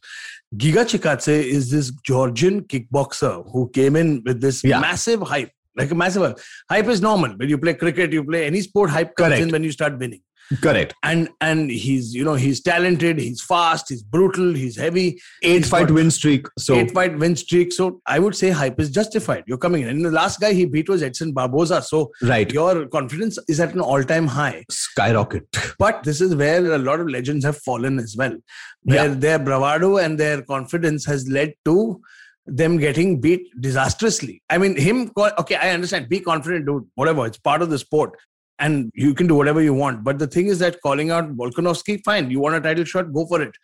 Giga 0.56 0.85
Chikadze 0.85 1.29
is 1.44 1.70
this 1.70 1.91
Georgian 2.05 2.62
kickboxer 2.62 3.44
who 3.53 3.70
came 3.70 3.94
in 3.97 4.23
with 4.25 4.41
this 4.41 4.62
Yeah. 4.65 4.81
massive 4.81 5.20
hype. 5.23 5.50
Like 5.76 5.90
a 5.90 5.94
massive 5.94 6.22
hype. 6.22 6.38
Hype 6.70 6.86
is 6.88 7.00
normal. 7.00 7.30
When 7.36 7.48
you 7.48 7.58
play 7.58 7.74
cricket, 7.74 8.12
you 8.12 8.24
play 8.24 8.46
any 8.46 8.60
sport, 8.60 8.90
hype 8.90 9.14
comes 9.16 9.28
Correct. 9.28 9.42
in 9.42 9.50
when 9.50 9.64
you 9.64 9.72
start 9.72 9.98
winning. 9.98 10.20
Correct. 10.60 10.92
And 11.02 11.30
and 11.40 11.70
he's 11.70 12.12
you 12.14 12.24
know 12.24 12.34
he's 12.34 12.60
talented, 12.60 13.19
he's 13.19 13.40
fast, 13.40 13.88
he's 13.88 14.02
brutal, 14.02 14.52
he's 14.52 14.76
heavy. 14.76 15.19
Eight 15.42 15.58
He's 15.62 15.70
fight 15.70 15.90
win 15.90 16.10
streak. 16.10 16.46
So 16.58 16.74
eight 16.74 16.90
fight 16.90 17.16
win 17.19 17.36
streak. 17.36 17.72
So 17.72 18.02
I 18.06 18.19
would 18.19 18.34
say 18.36 18.50
hype 18.50 18.78
is 18.78 18.90
justified. 18.90 19.44
You're 19.46 19.56
coming 19.56 19.82
in. 19.82 19.88
And 19.88 20.04
the 20.04 20.10
last 20.10 20.40
guy 20.40 20.52
he 20.52 20.66
beat 20.66 20.90
was 20.90 21.02
Edson 21.02 21.32
Barboza. 21.32 21.80
So 21.82 22.10
right, 22.20 22.52
your 22.52 22.86
confidence 22.86 23.38
is 23.48 23.60
at 23.60 23.72
an 23.72 23.80
all-time 23.80 24.26
high. 24.26 24.64
skyrocket. 24.70 25.44
But 25.78 26.02
this 26.04 26.20
is 26.20 26.34
where 26.34 26.70
a 26.74 26.78
lot 26.78 27.00
of 27.00 27.08
legends 27.08 27.46
have 27.46 27.56
fallen 27.58 27.98
as 27.98 28.14
well. 28.16 28.36
Where 28.82 29.08
Yeah. 29.08 29.14
their 29.14 29.38
bravado 29.38 29.96
and 29.98 30.19
their 30.19 30.42
confidence 30.42 31.06
has 31.06 31.26
led 31.28 31.54
to 31.64 32.00
them 32.47 32.77
getting 32.77 33.21
beat 33.21 33.49
disastrously. 33.61 34.43
I 34.50 34.59
mean, 34.59 34.77
him, 34.77 35.12
okay, 35.17 35.56
I 35.56 35.71
understand. 35.71 36.09
Be 36.09 36.21
confident, 36.21 36.67
dude. 36.67 36.89
Whatever. 36.94 37.27
It's 37.27 37.39
part 37.39 37.62
of 37.62 37.71
the 37.71 37.79
sport. 37.79 38.19
And 38.59 38.91
you 38.94 39.15
can 39.15 39.27
do 39.27 39.35
whatever 39.35 39.62
you 39.62 39.75
want. 39.75 40.05
But 40.05 40.19
the 40.19 40.27
thing 40.27 40.47
is 40.47 40.59
that 40.61 40.81
calling 40.83 41.11
out 41.11 41.37
Volkanovski, 41.37 42.03
fine. 42.05 42.31
You 42.31 42.41
want 42.41 42.55
a 42.55 42.61
title 42.61 42.85
shot, 42.85 43.12
go 43.12 43.27
for 43.27 43.41
it. 43.43 43.55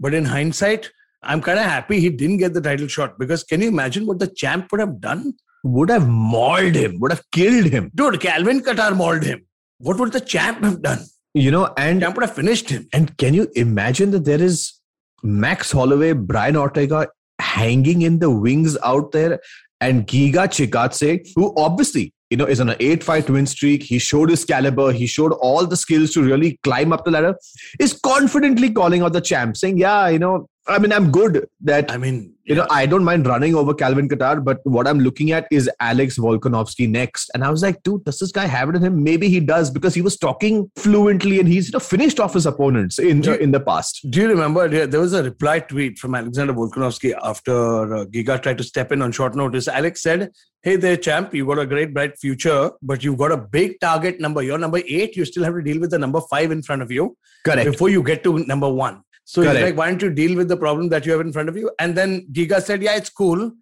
But 0.00 0.14
in 0.14 0.24
hindsight, 0.24 0.90
I'm 1.22 1.40
kind 1.40 1.58
of 1.58 1.64
happy 1.64 2.00
he 2.00 2.10
didn't 2.10 2.38
get 2.38 2.52
the 2.52 2.60
title 2.60 2.88
shot 2.88 3.18
because 3.18 3.44
can 3.44 3.60
you 3.60 3.68
imagine 3.68 4.06
what 4.06 4.18
the 4.18 4.26
champ 4.26 4.72
would 4.72 4.80
have 4.80 5.00
done? 5.00 5.34
would 5.64 5.90
have 5.90 6.08
mauled 6.08 6.74
him, 6.74 6.98
would 7.00 7.12
have 7.12 7.22
killed 7.30 7.66
him. 7.66 7.90
Dude, 7.94 8.20
Calvin 8.20 8.60
Kattar 8.60 8.96
mauled 8.96 9.22
him. 9.22 9.46
What 9.78 9.98
would 9.98 10.12
the 10.12 10.20
champ 10.20 10.62
have 10.64 10.82
done? 10.82 11.00
You 11.34 11.50
know, 11.50 11.72
and 11.78 12.00
Champ 12.00 12.16
would 12.16 12.24
have 12.24 12.34
finished 12.34 12.68
him. 12.68 12.86
and 12.92 13.16
can 13.16 13.32
you 13.32 13.48
imagine 13.54 14.10
that 14.10 14.24
there 14.24 14.42
is 14.42 14.74
Max 15.22 15.72
Holloway, 15.72 16.12
Brian 16.12 16.56
Ortega 16.56 17.08
hanging 17.42 18.02
in 18.02 18.18
the 18.20 18.30
wings 18.30 18.76
out 18.84 19.12
there, 19.12 19.40
and 19.80 20.06
Giga 20.06 20.48
Chikadze, 20.56 21.28
who 21.34 21.52
obviously 21.56 22.12
you 22.30 22.36
know 22.36 22.46
is 22.46 22.60
on 22.60 22.70
an 22.70 22.76
eight 22.80 23.04
fight 23.04 23.28
win 23.28 23.46
streak. 23.46 23.82
He 23.82 23.98
showed 23.98 24.30
his 24.30 24.44
caliber. 24.44 24.92
He 24.92 25.06
showed 25.06 25.32
all 25.32 25.66
the 25.66 25.76
skills 25.76 26.12
to 26.12 26.22
really 26.22 26.58
climb 26.62 26.92
up 26.92 27.04
the 27.04 27.10
ladder. 27.10 27.34
Is 27.78 27.98
confidently 28.04 28.70
calling 28.70 29.02
out 29.02 29.12
the 29.12 29.20
champ, 29.20 29.56
saying, 29.56 29.78
"Yeah, 29.78 30.08
you 30.08 30.18
know, 30.18 30.48
I 30.68 30.78
mean, 30.78 30.92
I'm 30.92 31.10
good. 31.10 31.48
That 31.62 31.90
I 31.90 31.96
mean, 31.96 32.34
you 32.44 32.54
know, 32.54 32.66
I 32.70 32.86
don't 32.86 33.02
mind 33.02 33.26
running 33.26 33.54
over 33.56 33.74
Calvin 33.74 34.08
Kattar, 34.08 34.44
but 34.44 34.58
what 34.64 34.86
I'm 34.86 35.00
looking 35.00 35.32
at 35.32 35.48
is 35.50 35.68
Alex 35.80 36.18
Volkanovski 36.18 36.88
next. 36.88 37.30
And 37.34 37.42
I 37.42 37.50
was 37.50 37.62
like, 37.62 37.82
dude, 37.82 38.04
does 38.04 38.20
this 38.20 38.30
guy 38.30 38.46
have 38.46 38.68
it 38.68 38.76
in 38.76 38.82
him? 38.82 39.02
Maybe 39.02 39.28
he 39.28 39.40
does 39.40 39.70
because 39.70 39.92
he 39.92 40.02
was 40.02 40.16
talking 40.16 40.70
fluently 40.76 41.40
and 41.40 41.48
he's 41.48 41.68
you 41.68 41.72
know, 41.72 41.80
finished 41.80 42.20
off 42.20 42.34
his 42.34 42.46
opponents 42.46 43.00
in 43.00 43.22
you- 43.24 43.34
in 43.34 43.50
the 43.50 43.58
past. 43.58 44.06
Do 44.08 44.20
you 44.20 44.28
remember 44.28 44.68
there 44.68 44.86
there 44.86 45.00
was 45.00 45.14
a 45.14 45.24
reply 45.24 45.58
tweet 45.60 45.98
from 45.98 46.14
Alexander 46.14 46.54
Volkanovski 46.54 47.12
after 47.22 47.94
uh, 47.96 48.04
Giga 48.04 48.40
tried 48.40 48.58
to 48.58 48.64
step 48.64 48.92
in 48.92 49.02
on 49.02 49.10
short 49.10 49.34
notice? 49.34 49.66
Alex 49.66 50.00
said, 50.02 50.30
Hey 50.62 50.76
there, 50.76 50.96
champ, 50.96 51.34
you 51.34 51.44
got 51.44 51.58
a 51.58 51.66
great, 51.66 51.92
bright 51.92 52.16
future, 52.20 52.70
but 52.82 53.02
you've 53.02 53.18
got 53.18 53.32
a 53.32 53.36
big 53.36 53.80
target 53.80 54.20
number. 54.20 54.42
You're 54.42 54.58
number 54.58 54.78
eight. 54.86 55.16
You 55.16 55.24
still 55.24 55.42
have 55.42 55.54
to 55.54 55.62
deal 55.62 55.80
with 55.80 55.90
the 55.90 55.98
number 55.98 56.20
five 56.30 56.52
in 56.52 56.62
front 56.62 56.82
of 56.82 56.92
you 56.92 57.16
Correct. 57.44 57.68
before 57.68 57.88
you 57.88 58.00
get 58.04 58.22
to 58.22 58.38
number 58.46 58.68
one. 58.72 59.02
So 59.32 59.40
he's 59.40 59.62
like, 59.62 59.76
Why 59.78 59.88
don't 59.88 60.02
you 60.02 60.10
deal 60.10 60.36
with 60.36 60.48
the 60.48 60.58
problem 60.58 60.90
that 60.90 61.06
you 61.06 61.12
have 61.12 61.22
in 61.22 61.32
front 61.32 61.48
of 61.48 61.56
you? 61.56 61.70
And 61.78 61.96
then 61.96 62.26
Giga 62.32 62.62
said, 62.62 62.82
Yeah, 62.82 62.96
it's 62.96 63.08
cool. 63.08 63.52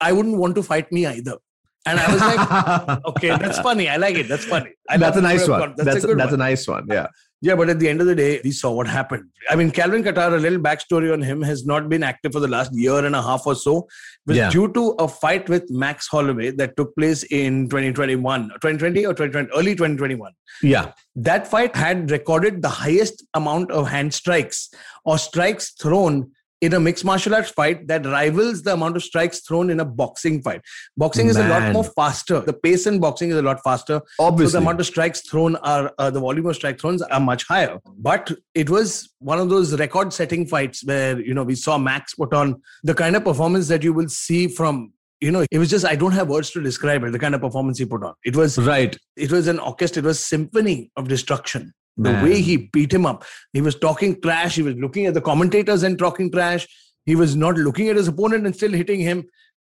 I 0.00 0.10
wouldn't 0.10 0.36
want 0.38 0.56
to 0.56 0.62
fight 0.64 0.90
me 0.90 1.06
either. 1.06 1.36
And 1.86 2.00
I 2.00 2.12
was 2.12 2.20
like, 2.20 3.04
Okay, 3.10 3.28
that's 3.28 3.60
funny. 3.60 3.88
I 3.88 3.96
like 3.96 4.16
it. 4.16 4.26
That's 4.26 4.44
funny. 4.44 4.72
I 4.88 4.96
that's 4.96 5.16
a 5.16 5.20
nice 5.20 5.46
one. 5.46 5.74
That's 5.76 5.84
That's, 5.84 6.04
a 6.04 6.14
that's 6.16 6.32
one. 6.32 6.34
a 6.34 6.36
nice 6.48 6.66
one. 6.66 6.86
Yeah. 6.90 7.06
Yeah, 7.42 7.54
but 7.54 7.70
at 7.70 7.78
the 7.78 7.88
end 7.88 8.02
of 8.02 8.06
the 8.06 8.14
day, 8.14 8.38
we 8.44 8.50
saw 8.52 8.70
what 8.70 8.86
happened. 8.86 9.24
I 9.48 9.56
mean, 9.56 9.70
Calvin 9.70 10.02
Kattar, 10.04 10.34
a 10.34 10.38
little 10.38 10.58
backstory 10.58 11.10
on 11.10 11.22
him, 11.22 11.40
has 11.40 11.64
not 11.64 11.88
been 11.88 12.02
active 12.02 12.32
for 12.32 12.40
the 12.40 12.48
last 12.48 12.70
year 12.74 13.02
and 13.04 13.16
a 13.16 13.22
half 13.22 13.46
or 13.46 13.54
so. 13.54 13.88
Was 14.26 14.36
Yeah. 14.36 14.50
due 14.50 14.70
to 14.74 14.90
a 14.98 15.08
fight 15.08 15.48
with 15.48 15.70
Max 15.70 16.06
Holloway 16.06 16.50
that 16.50 16.76
took 16.76 16.94
place 16.96 17.22
in 17.24 17.68
2021, 17.70 18.50
2020 18.60 19.06
or 19.06 19.14
2020, 19.14 19.48
early 19.56 19.74
2021. 19.74 20.32
Yeah. 20.62 20.92
That 21.16 21.46
fight 21.46 21.74
had 21.74 22.10
recorded 22.10 22.60
the 22.60 22.68
highest 22.68 23.24
amount 23.32 23.70
of 23.70 23.88
hand 23.88 24.12
strikes 24.12 24.68
or 25.06 25.16
strikes 25.16 25.70
thrown 25.80 26.32
in 26.60 26.74
a 26.74 26.80
mixed 26.80 27.04
martial 27.04 27.34
arts 27.34 27.50
fight 27.50 27.88
that 27.88 28.04
rivals 28.04 28.62
the 28.62 28.72
amount 28.72 28.96
of 28.96 29.02
strikes 29.02 29.40
thrown 29.40 29.70
in 29.70 29.80
a 29.80 29.84
boxing 29.84 30.42
fight. 30.42 30.60
Boxing 30.96 31.28
is 31.28 31.36
a 31.36 31.48
lot 31.48 31.72
more 31.72 31.84
faster. 31.84 32.40
The 32.40 32.52
pace 32.52 32.86
in 32.86 33.00
boxing 33.00 33.30
is 33.30 33.36
a 33.36 33.42
lot 33.42 33.62
faster. 33.62 34.00
So 34.18 34.24
Obviously. 34.26 34.52
the 34.52 34.58
amount 34.58 34.80
of 34.80 34.86
strikes 34.86 35.22
thrown 35.22 35.56
are 35.56 35.92
uh, 35.98 36.10
the 36.10 36.20
volume 36.20 36.46
of 36.46 36.56
strike 36.56 36.80
thrown 36.80 36.98
are 37.10 37.20
much 37.20 37.44
higher. 37.46 37.78
But 37.98 38.30
it 38.54 38.68
was 38.68 39.12
one 39.18 39.38
of 39.38 39.48
those 39.48 39.78
record-setting 39.78 40.46
fights 40.46 40.84
where 40.84 41.20
you 41.20 41.34
know 41.34 41.44
we 41.44 41.54
saw 41.54 41.78
Max 41.78 42.14
put 42.14 42.34
on 42.34 42.60
the 42.82 42.94
kind 42.94 43.16
of 43.16 43.24
performance 43.24 43.68
that 43.68 43.82
you 43.82 43.92
will 43.92 44.08
see 44.08 44.48
from 44.48 44.92
you 45.20 45.30
know 45.30 45.44
it 45.50 45.58
was 45.58 45.70
just 45.70 45.84
I 45.84 45.96
don't 45.96 46.12
have 46.12 46.28
words 46.28 46.50
to 46.52 46.62
describe 46.62 47.04
it. 47.04 47.12
The 47.12 47.18
kind 47.18 47.34
of 47.34 47.40
performance 47.40 47.78
he 47.78 47.86
put 47.86 48.02
on. 48.02 48.14
It 48.24 48.36
was 48.36 48.58
right. 48.58 48.96
it 49.16 49.32
was 49.32 49.48
an 49.48 49.58
orchestra. 49.58 50.02
It 50.02 50.06
was 50.06 50.24
symphony 50.24 50.90
of 50.96 51.08
destruction. 51.08 51.72
The 52.02 52.12
Man. 52.12 52.24
way 52.24 52.40
he 52.40 52.56
beat 52.56 52.92
him 52.92 53.04
up, 53.04 53.24
he 53.52 53.60
was 53.60 53.78
talking 53.78 54.20
trash. 54.20 54.56
He 54.56 54.62
was 54.62 54.74
looking 54.76 55.06
at 55.06 55.14
the 55.14 55.20
commentators 55.20 55.82
and 55.82 55.98
talking 55.98 56.30
trash. 56.30 56.66
He 57.04 57.14
was 57.14 57.36
not 57.36 57.56
looking 57.56 57.88
at 57.88 57.96
his 57.96 58.08
opponent 58.08 58.46
and 58.46 58.54
still 58.54 58.72
hitting 58.72 59.00
him. 59.00 59.24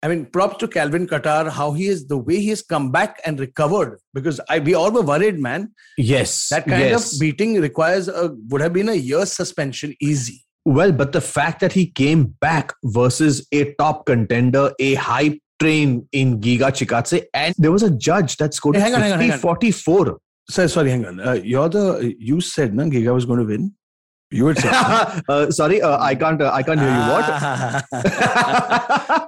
I 0.02 0.10
mean, 0.10 0.26
props 0.26 0.58
to 0.58 0.68
Calvin 0.68 1.08
Kattar, 1.08 1.50
how 1.50 1.72
he 1.72 1.88
is, 1.88 2.08
the 2.08 2.18
way 2.18 2.40
he 2.40 2.50
has 2.50 2.62
come 2.62 2.92
back 2.92 3.22
and 3.26 3.40
recovered. 3.40 4.00
Because 4.14 4.40
I, 4.50 4.60
we 4.60 4.74
all 4.74 4.92
were 4.92 5.02
worried, 5.02 5.40
man. 5.40 5.74
Yes. 5.98 6.50
That 6.50 6.66
kind 6.66 6.82
yes. 6.82 7.14
of 7.14 7.20
beating 7.20 7.60
requires 7.62 8.10
a 8.10 8.36
would 8.50 8.62
have 8.62 8.74
been 8.74 8.90
a 8.90 8.96
year's 8.96 9.32
suspension, 9.32 9.96
easy. 10.02 10.44
Well, 10.66 10.92
but 10.92 11.12
the 11.12 11.22
fact 11.22 11.62
that 11.62 11.74
he 11.74 11.88
came 11.88 12.36
back 12.40 12.74
versus 12.84 13.48
a 13.52 13.74
top 13.76 14.06
contender, 14.06 14.72
a 14.80 14.96
hype 14.96 15.40
train 15.60 16.08
in 16.12 16.40
Giga 16.42 16.72
Chikadze, 16.72 17.24
and 17.34 17.56
there 17.58 17.72
was 17.72 17.84
a 17.84 17.92
judge 17.92 18.38
that 18.38 18.54
scored 18.54 18.76
Hey, 18.76 18.82
hang 18.82 18.96
on, 18.96 19.02
hang 19.02 19.14
on, 19.14 19.20
50 19.20 19.26
hang 19.26 19.34
on. 19.34 19.40
44. 19.40 20.20
So, 20.50 20.68
sorry, 20.68 20.90
hang 20.92 21.06
on. 21.06 21.20
Uh, 21.20 21.34
you're 21.34 21.70
the 21.70 22.16
you 22.20 22.42
said 22.42 22.74
no, 22.74 22.86
Giga 22.86 23.14
was 23.14 23.26
going 23.26 23.40
to 23.40 23.46
win. 23.46 23.74
You 24.32 24.46
would 24.46 24.58
say. 24.58 24.70
uh, 24.72 25.52
sorry, 25.52 25.82
uh, 25.82 26.00
I 26.02 26.16
can't. 26.16 26.42
Uh, 26.42 26.52
I 26.52 26.64
can't 26.64 26.80
hear 26.80 26.90
you. 26.90 26.96
What? 26.96 27.26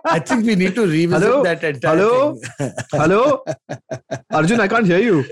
I 0.06 0.20
think 0.20 0.46
we 0.46 0.56
need 0.56 0.74
to 0.76 0.82
revisit 0.88 1.22
Hello? 1.22 1.44
that 1.44 1.64
entire 1.64 1.96
Hello? 1.96 2.36
thing. 2.58 2.72
Hello, 2.92 3.44
Arjun. 4.32 4.60
I 4.60 4.68
can't 4.68 4.86
hear 4.88 5.00
you. 5.00 5.24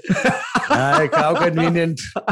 Ah, 0.70 1.08
how 1.14 1.36
convenient. 1.36 2.00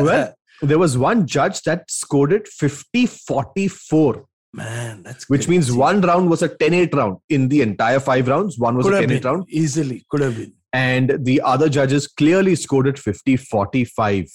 well, 0.00 0.32
there 0.62 0.78
was 0.78 0.96
one 0.96 1.26
judge 1.26 1.62
that 1.62 1.90
scored 1.90 2.32
it 2.32 2.48
50-44, 2.48 4.24
Man, 4.54 5.02
that's 5.02 5.28
which 5.28 5.46
means 5.48 5.70
one 5.70 6.00
round 6.00 6.30
was 6.30 6.42
a 6.42 6.48
10-8 6.48 6.94
round 6.94 7.18
in 7.28 7.48
the 7.48 7.60
entire 7.62 8.00
five 8.00 8.26
rounds. 8.28 8.58
One 8.58 8.76
was 8.76 8.86
could 8.86 8.94
a 8.94 9.00
have 9.02 9.10
10-8 9.10 9.24
round. 9.24 9.44
easily 9.48 10.04
could 10.10 10.20
have 10.22 10.36
been. 10.36 10.54
And 10.72 11.18
the 11.24 11.40
other 11.40 11.68
judges 11.68 12.06
clearly 12.06 12.54
scored 12.54 12.86
it 12.86 12.98
50 12.98 13.36
45. 13.36 14.26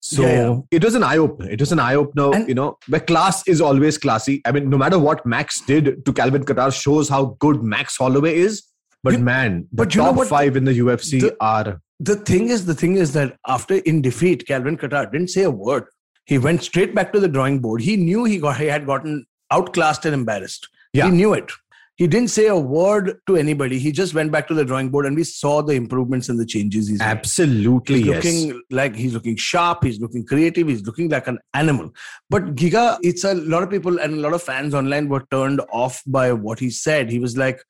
So 0.00 0.22
Yeah, 0.22 0.28
yeah. 0.50 0.58
it 0.70 0.84
was 0.84 0.94
an 0.94 1.02
eye 1.02 1.16
opener. 1.16 1.50
It 1.50 1.60
was 1.60 1.72
an 1.72 1.78
eye 1.78 1.94
opener. 1.94 2.34
And- 2.34 2.48
You 2.48 2.54
know, 2.54 2.76
where 2.88 3.00
class 3.00 3.46
is 3.48 3.60
always 3.60 3.96
classy. 3.96 4.42
I 4.44 4.52
mean, 4.52 4.68
no 4.68 4.76
matter 4.76 4.98
what 4.98 5.24
Max 5.24 5.60
did 5.60 6.04
to 6.04 6.12
Calvin 6.12 6.44
Kattar 6.44 6.72
shows 6.78 7.08
how 7.08 7.36
good 7.38 7.62
Max 7.62 7.96
Holloway 7.96 8.36
is. 8.36 8.62
But 9.02 9.14
You- 9.14 9.18
man, 9.20 9.66
the 9.70 9.76
but 9.84 9.96
know 9.96 10.12
top 10.14 10.26
five 10.26 10.56
in 10.56 10.64
the 10.64 10.72
UFC 10.74 11.20
The- 11.20 11.36
are 11.40 11.80
The 12.00 12.16
thing 12.16 12.48
is, 12.48 12.66
the 12.66 12.74
thing 12.74 12.96
is 12.96 13.12
that 13.12 13.36
after 13.46 13.76
in 13.76 14.02
defeat, 14.02 14.46
Calvin 14.48 14.76
Kattar 14.76 15.10
didn't 15.12 15.28
say 15.30 15.42
a 15.44 15.50
word. 15.50 15.84
He 16.26 16.38
went 16.38 16.62
straight 16.64 16.94
back 16.94 17.12
to 17.12 17.20
the 17.20 17.28
drawing 17.28 17.60
board. 17.60 17.82
He 17.82 17.96
knew 17.96 18.24
he 18.24 18.38
got 18.38 18.56
he 18.58 18.66
had 18.66 18.84
gotten 18.84 19.26
outclassed 19.52 20.04
and 20.04 20.12
embarrassed. 20.14 20.68
Yeah. 20.92 21.04
He 21.06 21.12
knew 21.12 21.32
it. 21.34 21.52
He 21.96 22.08
didn't 22.08 22.30
say 22.30 22.48
a 22.48 22.56
word 22.56 23.20
to 23.28 23.36
anybody. 23.36 23.78
He 23.78 23.92
just 23.92 24.14
went 24.14 24.32
back 24.32 24.48
to 24.48 24.54
the 24.54 24.64
drawing 24.64 24.88
board 24.88 25.06
and 25.06 25.14
we 25.14 25.22
saw 25.22 25.62
the 25.62 25.74
improvements 25.74 26.28
and 26.28 26.40
the 26.40 26.46
changes 26.46 26.88
he's 26.88 27.00
absolutely 27.00 27.98
He's 27.98 28.06
yes. 28.06 28.24
looking 28.24 28.62
like 28.70 28.96
he's 28.96 29.14
looking 29.14 29.36
sharp, 29.36 29.84
he's 29.84 30.00
looking 30.00 30.26
creative, 30.26 30.66
he's 30.66 30.82
looking 30.82 31.08
like 31.08 31.28
an 31.28 31.38
animal. 31.54 31.90
But 32.30 32.56
Giga, 32.56 32.98
it's 33.02 33.22
a 33.22 33.34
lot 33.34 33.62
of 33.62 33.70
people 33.70 34.00
and 34.00 34.14
a 34.14 34.16
lot 34.16 34.32
of 34.32 34.42
fans 34.42 34.74
online 34.74 35.08
were 35.08 35.24
turned 35.30 35.60
off 35.72 36.02
by 36.06 36.32
what 36.32 36.58
he 36.58 36.70
said. 36.70 37.10
He 37.10 37.20
was 37.20 37.36
like, 37.36 37.60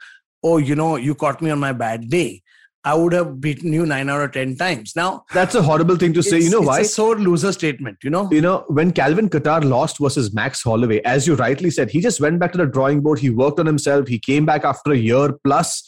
Oh, 0.42 0.58
you 0.58 0.74
know, 0.74 0.96
you 0.96 1.14
caught 1.14 1.40
me 1.42 1.50
on 1.50 1.58
my 1.58 1.72
bad 1.72 2.08
day. 2.08 2.42
I 2.86 2.94
would 2.94 3.14
have 3.14 3.40
beaten 3.40 3.72
you 3.72 3.86
nine 3.86 4.10
out 4.10 4.20
of 4.20 4.32
10 4.32 4.56
times. 4.56 4.94
Now, 4.94 5.24
That's 5.32 5.54
a 5.54 5.62
horrible 5.62 5.96
thing 5.96 6.12
to 6.12 6.22
say. 6.22 6.36
You 6.38 6.48
it's- 6.48 6.52
know 6.52 6.58
it's 6.58 6.66
why? 6.68 6.80
a 6.80 6.84
sore 6.84 7.16
loser 7.16 7.50
statement, 7.52 7.98
you 8.02 8.10
know? 8.10 8.28
you 8.30 8.42
know, 8.42 8.64
when 8.68 8.92
Calvin 8.92 9.30
Kattar 9.30 9.64
lost 9.64 9.98
versus 9.98 10.34
Max 10.34 10.62
Holloway, 10.62 11.00
as 11.04 11.26
you 11.26 11.34
rightly 11.34 11.70
said, 11.70 11.90
he 11.90 12.00
just 12.00 12.20
went 12.20 12.38
back 12.38 12.52
to 12.52 12.58
the 12.58 12.66
drawing 12.66 13.00
board. 13.00 13.18
He 13.20 13.30
worked 13.30 13.58
on 13.58 13.66
himself. 13.66 14.06
He 14.06 14.18
came 14.18 14.44
back 14.44 14.64
after 14.64 14.92
a 14.92 14.96
year 14.96 15.32
plus, 15.44 15.82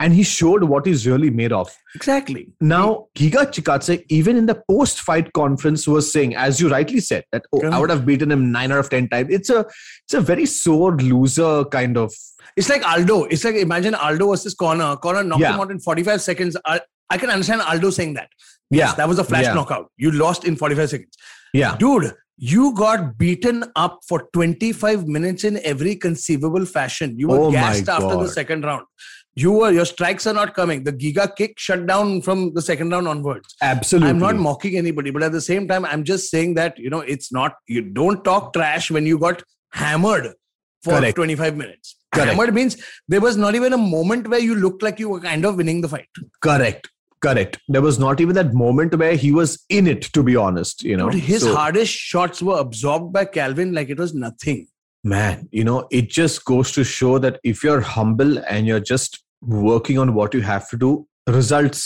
and 0.00 0.12
he 0.12 0.22
showed 0.22 0.64
what 0.64 0.84
he's 0.86 1.06
really 1.06 1.30
made 1.30 1.52
of. 1.52 1.74
Exactly. 1.94 2.52
Now, 2.60 3.06
Giga 3.16 3.46
Chikadze, 3.52 4.04
even 4.08 4.36
in 4.36 4.46
the 4.46 4.60
post-fight 4.68 5.32
conference, 5.32 5.86
was 5.86 6.12
saying, 6.12 6.34
as 6.34 6.60
you 6.60 6.68
rightly 6.68 7.00
said, 7.00 7.24
that 7.32 7.44
oh, 7.52 7.64
I 7.68 7.78
would 7.78 7.90
have 7.90 8.04
beaten 8.04 8.30
him 8.32 8.50
nine 8.52 8.72
out 8.72 8.78
of 8.78 8.90
ten 8.90 9.08
times. 9.08 9.28
It's 9.32 9.50
a, 9.50 9.60
it's 10.04 10.14
a 10.14 10.20
very 10.20 10.46
sore 10.46 10.96
loser 10.96 11.64
kind 11.66 11.96
of. 11.96 12.12
It's 12.56 12.68
like 12.68 12.84
Aldo. 12.86 13.24
It's 13.24 13.44
like 13.44 13.54
imagine 13.56 13.94
Aldo 13.94 14.30
versus 14.30 14.54
Connor. 14.54 14.96
Connor 14.96 15.22
knocked 15.24 15.40
Yeah. 15.40 15.54
him 15.54 15.60
out 15.60 15.70
in 15.70 15.78
45 15.80 16.20
seconds. 16.20 16.56
I, 16.64 16.80
I 17.10 17.18
can 17.18 17.30
understand 17.30 17.62
Aldo 17.62 17.90
saying 17.90 18.14
that. 18.14 18.28
Yeah, 18.70 18.86
Yes, 18.86 18.94
that 18.94 19.08
was 19.08 19.18
a 19.18 19.24
flash 19.24 19.44
Yeah. 19.44 19.54
knockout. 19.54 19.90
You 19.96 20.10
lost 20.10 20.44
in 20.44 20.56
45 20.56 20.90
seconds. 20.90 21.16
yeah, 21.52 21.76
Dude, 21.76 22.12
you 22.36 22.74
got 22.74 23.16
beaten 23.16 23.64
up 23.76 24.00
for 24.08 24.28
25 24.32 25.06
minutes 25.06 25.44
in 25.44 25.60
every 25.64 25.94
conceivable 25.96 26.66
fashion. 26.66 27.18
You 27.18 27.28
were 27.28 27.38
Oh 27.38 27.50
gassed 27.52 27.88
after 27.88 28.16
the 28.16 28.28
second 28.28 28.64
round. 28.64 28.84
You 29.36 29.52
were 29.52 29.70
your 29.72 29.84
strikes 29.84 30.26
are 30.26 30.34
not 30.34 30.54
coming. 30.54 30.84
The 30.84 30.92
Giga 30.92 31.34
kick 31.34 31.58
shut 31.58 31.86
down 31.86 32.22
from 32.22 32.54
the 32.54 32.62
second 32.62 32.90
round 32.90 33.08
onwards. 33.08 33.54
absolutely. 33.62 34.10
I'm 34.10 34.18
not 34.18 34.36
mocking 34.36 34.76
anybody, 34.76 35.10
but 35.10 35.22
at 35.22 35.32
the 35.32 35.40
same 35.40 35.66
time, 35.66 35.84
I'm 35.84 36.04
just 36.04 36.30
saying 36.30 36.54
that 36.54 36.78
you 36.78 36.90
know 36.90 37.00
it's 37.00 37.32
not. 37.32 37.54
You 37.66 37.82
don't 37.82 38.24
talk 38.24 38.52
trash 38.52 38.90
when 38.90 39.06
you 39.06 39.18
got 39.18 39.42
hammered 39.72 40.34
for 40.82 40.98
Correct. 40.98 41.16
25 41.16 41.56
minutes. 41.56 41.96
Correct. 42.14 42.30
Hammered 42.30 42.54
means 42.54 42.76
there 43.08 43.20
was 43.20 43.36
not 43.36 43.56
even 43.56 43.72
a 43.72 43.78
moment 43.78 44.28
where 44.28 44.38
you 44.38 44.54
looked 44.54 44.82
like 44.84 45.00
you 45.00 45.08
were 45.08 45.20
kind 45.20 45.44
of 45.44 45.56
winning 45.56 45.80
the 45.80 45.88
fight. 45.88 46.08
Correct. 46.40 46.88
Correct. 47.26 47.58
There 47.68 47.82
was 47.88 47.98
not 48.04 48.20
even 48.20 48.34
that 48.40 48.52
moment 48.54 48.94
where 49.02 49.16
he 49.24 49.30
was 49.40 49.52
in 49.78 49.86
it, 49.94 50.02
to 50.18 50.22
be 50.28 50.36
honest. 50.44 50.82
You 50.90 50.96
know, 50.98 51.06
But 51.10 51.18
his 51.32 51.42
So- 51.42 51.54
hardest 51.56 51.92
shots 52.12 52.42
were 52.50 52.58
absorbed 52.58 53.12
by 53.18 53.24
Calvin 53.24 53.72
like 53.80 53.90
it 53.96 53.98
was 54.06 54.14
nothing. 54.26 54.62
man 55.12 55.40
you 55.56 55.62
know 55.68 55.78
it 55.96 56.06
just 56.16 56.38
goes 56.50 56.68
to 56.76 56.82
show 56.90 57.08
that 57.24 57.34
if 57.50 57.62
you're 57.64 57.82
humble 57.88 58.30
and 58.52 58.68
you're 58.68 58.84
just 58.90 59.18
working 59.64 59.98
on 60.04 60.12
what 60.18 60.36
you 60.36 60.40
have 60.46 60.68
to 60.70 60.78
do 60.84 60.90
results 61.38 61.82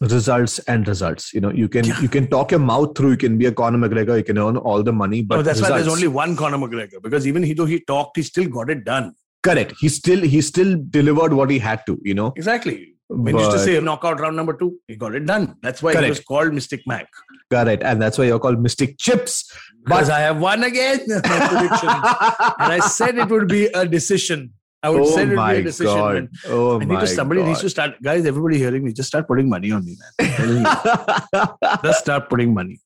results 0.00 0.58
and 0.74 0.88
results 0.88 1.32
you 1.34 1.40
know 1.40 1.50
you 1.52 1.68
can 1.68 1.84
Yeah. 1.84 2.00
you 2.04 2.08
can 2.08 2.28
talk 2.28 2.50
your 2.50 2.60
mouth 2.60 2.96
through 2.96 3.10
you 3.10 3.16
can 3.24 3.36
be 3.42 3.46
a 3.46 3.52
conor 3.52 3.78
mcgregor 3.82 4.16
you 4.20 4.24
can 4.30 4.38
earn 4.38 4.56
all 4.56 4.82
the 4.82 4.92
money 5.02 5.20
but 5.22 5.36
But 5.36 5.44
that's 5.44 5.60
why 5.60 5.68
there's 5.74 5.86
only 5.96 6.08
one 6.08 6.34
Conor 6.34 6.58
McGregor 6.64 7.02
because 7.02 7.26
even 7.26 7.42
he 7.42 7.52
though 7.52 7.66
he 7.66 7.78
talked, 7.80 8.16
he 8.16 8.22
still 8.22 8.48
got 8.48 8.70
it 8.70 8.84
done. 8.84 9.12
correct 9.42 9.74
he 9.80 9.88
still 9.88 10.20
he 10.36 10.40
still 10.40 10.72
delivered 10.98 11.32
what 11.42 11.50
he 11.50 11.58
had 11.58 11.84
to 11.86 12.00
you 12.02 12.14
know 12.14 12.32
Exactly. 12.36 12.91
When 13.14 13.34
you 13.36 13.40
used 13.40 13.50
to 13.52 13.56
But- 13.58 13.64
say 13.64 13.80
knockout 13.80 14.20
round 14.20 14.36
number 14.36 14.54
two, 14.54 14.78
he 14.88 14.96
got 14.96 15.14
it 15.14 15.26
done. 15.26 15.56
That's 15.62 15.82
why 15.82 15.92
Correct. 15.92 16.06
it 16.06 16.10
was 16.10 16.20
called 16.20 16.52
Mystic 16.54 16.86
Mac. 16.86 17.06
correct 17.50 17.82
and 17.82 18.00
that's 18.00 18.16
why 18.18 18.24
you're 18.24 18.38
called 18.38 18.60
mystic 18.60 18.96
chips 18.98 19.52
Because 19.84 20.08
I 20.08 20.20
have 20.20 20.38
won 20.40 20.64
again. 20.64 21.00
And 21.10 22.72
I 22.76 22.78
said 22.88 23.18
it 23.18 23.28
would 23.28 23.48
be 23.48 23.66
a 23.66 23.84
decision. 23.86 24.52
I 24.84 24.90
would 24.90 25.02
oh 25.02 25.10
say 25.14 25.22
it 25.22 25.28
would 25.28 25.36
be 25.36 25.56
a 25.60 25.62
decision. 25.62 25.94
god 25.94 26.28
oh 26.48 26.76
I 26.76 26.78
need 26.80 26.88
my 26.88 27.00
to 27.00 27.06
somebody 27.06 27.40
god. 27.40 27.48
needs 27.48 27.60
to 27.60 27.70
start, 27.70 28.02
guys. 28.02 28.26
Everybody 28.26 28.58
hearing 28.58 28.84
me, 28.84 28.92
just 28.92 29.08
start 29.08 29.28
putting 29.28 29.48
money 29.48 29.70
on 29.70 29.84
me, 29.84 29.96
man. 30.00 30.10
I'm 30.20 30.32
telling 30.38 30.62
you. 30.62 31.78
just 31.84 32.00
start 32.00 32.28
putting 32.28 32.52
money. 32.54 32.80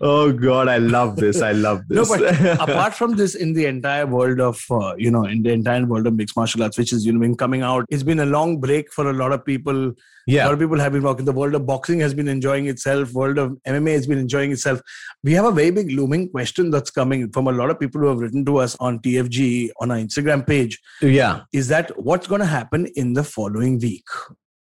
oh 0.00 0.32
god 0.32 0.68
i 0.68 0.78
love 0.78 1.16
this 1.16 1.40
i 1.42 1.52
love 1.52 1.82
this. 1.88 1.96
No, 1.98 2.16
but 2.16 2.60
apart 2.68 2.94
from 2.94 3.16
this, 3.16 3.34
in 3.34 3.52
the 3.52 3.66
entire 3.66 4.06
world 4.06 4.40
of 4.40 4.64
uh, 4.70 4.94
you 4.96 5.10
know, 5.10 5.24
in 5.24 5.42
the 5.42 5.50
entire 5.52 5.84
world 5.84 6.06
of 6.06 6.14
mixed 6.14 6.36
martial 6.36 6.62
arts, 6.62 6.78
which 6.78 6.92
is 6.92 7.04
you 7.06 7.12
know 7.12 7.20
been 7.20 7.36
coming 7.36 7.62
out, 7.62 7.84
it's 7.90 8.02
been 8.02 8.20
a 8.20 8.26
long 8.26 8.58
break 8.60 8.92
for 8.92 9.10
a 9.10 9.12
lot 9.12 9.32
of 9.32 9.44
people. 9.44 9.92
Yeah, 10.28 10.42
A 10.42 10.46
lot 10.46 10.54
of 10.54 10.58
people 10.58 10.80
have 10.80 10.92
been 10.92 11.04
working. 11.04 11.24
The 11.24 11.32
world 11.32 11.54
of 11.54 11.66
boxing 11.66 12.00
has 12.00 12.12
been 12.12 12.26
enjoying 12.26 12.66
itself. 12.66 13.12
World 13.12 13.38
of 13.38 13.52
MMA 13.64 13.92
has 13.92 14.06
been 14.08 14.18
enjoying 14.18 14.50
itself. 14.50 14.80
We 15.22 15.32
have 15.34 15.44
a 15.44 15.52
very 15.52 15.70
big 15.70 15.92
looming 15.92 16.28
question 16.30 16.72
that's 16.72 16.90
coming 16.90 17.30
from 17.30 17.46
a 17.46 17.52
lot 17.52 17.70
of 17.70 17.78
people 17.78 18.00
who 18.00 18.08
have 18.08 18.18
written 18.18 18.44
to 18.46 18.56
us 18.56 18.76
on 18.80 18.98
TFG 18.98 19.70
on 19.80 19.92
our 19.92 19.98
Instagram 19.98 20.44
page. 20.44 20.80
yeah 21.00 21.25
Is 21.52 21.68
that 21.68 21.92
what's 22.02 22.26
going 22.26 22.40
to 22.40 22.46
happen 22.46 22.86
in 22.96 23.12
the 23.12 23.24
following 23.24 23.78
week? 23.78 24.06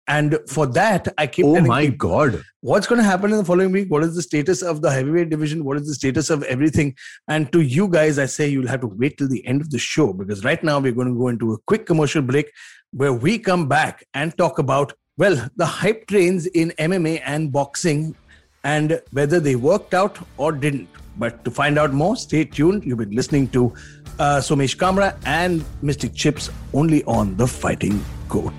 And 0.06 0.38
for 0.48 0.66
that, 0.66 1.06
I 1.18 1.26
keep 1.26 1.46
oh 1.46 1.60
my 1.60 1.86
people, 1.86 2.08
god 2.10 2.42
what's 2.62 2.86
going 2.86 3.00
to 3.00 3.04
happen 3.04 3.30
in 3.30 3.38
the 3.38 3.44
following 3.44 3.72
week? 3.72 3.90
What 3.90 4.02
is 4.02 4.14
the 4.14 4.22
status 4.22 4.62
of 4.62 4.82
the 4.82 4.90
heavyweight 4.90 5.30
division? 5.30 5.64
What 5.64 5.78
is 5.78 5.86
the 5.86 5.94
status 5.94 6.30
of 6.30 6.42
everything? 6.44 6.94
And 7.28 7.50
to 7.52 7.60
you 7.60 7.88
guys, 7.88 8.18
I 8.18 8.26
say 8.26 8.48
you'll 8.48 8.68
have 8.68 8.82
to 8.82 8.86
wait 8.86 9.16
till 9.16 9.28
the 9.28 9.46
end 9.46 9.60
of 9.60 9.70
the 9.70 9.78
show 9.78 10.12
because 10.12 10.44
right 10.44 10.62
now 10.62 10.78
we're 10.78 10.92
going 10.92 11.08
to 11.08 11.18
go 11.18 11.28
into 11.28 11.52
a 11.52 11.58
quick 11.66 11.86
commercial 11.86 12.22
break 12.22 12.50
where 12.92 13.12
we 13.12 13.38
come 13.38 13.68
back 13.68 14.04
and 14.14 14.36
talk 14.36 14.58
about, 14.58 14.92
well, 15.16 15.48
the 15.56 15.66
hype 15.66 16.06
trains 16.06 16.46
in 16.46 16.70
MMA 16.78 17.22
and 17.24 17.52
boxing 17.52 18.14
and 18.64 19.00
whether 19.12 19.40
they 19.40 19.56
worked 19.56 19.94
out 19.94 20.18
or 20.36 20.52
didn't. 20.52 20.88
But 21.16 21.44
to 21.44 21.50
find 21.50 21.78
out 21.78 21.92
more, 21.92 22.16
stay 22.16 22.44
tuned. 22.44 22.84
You've 22.84 22.98
been 22.98 23.10
listening 23.10 23.48
to 23.48 23.74
uh, 24.20 24.38
Somesh 24.38 24.76
Kamra 24.76 25.16
and 25.24 25.64
Mystic 25.80 26.14
Chips 26.14 26.50
only 26.74 27.02
on 27.04 27.36
The 27.36 27.46
Fighting 27.46 28.04
Goat. 28.28 28.52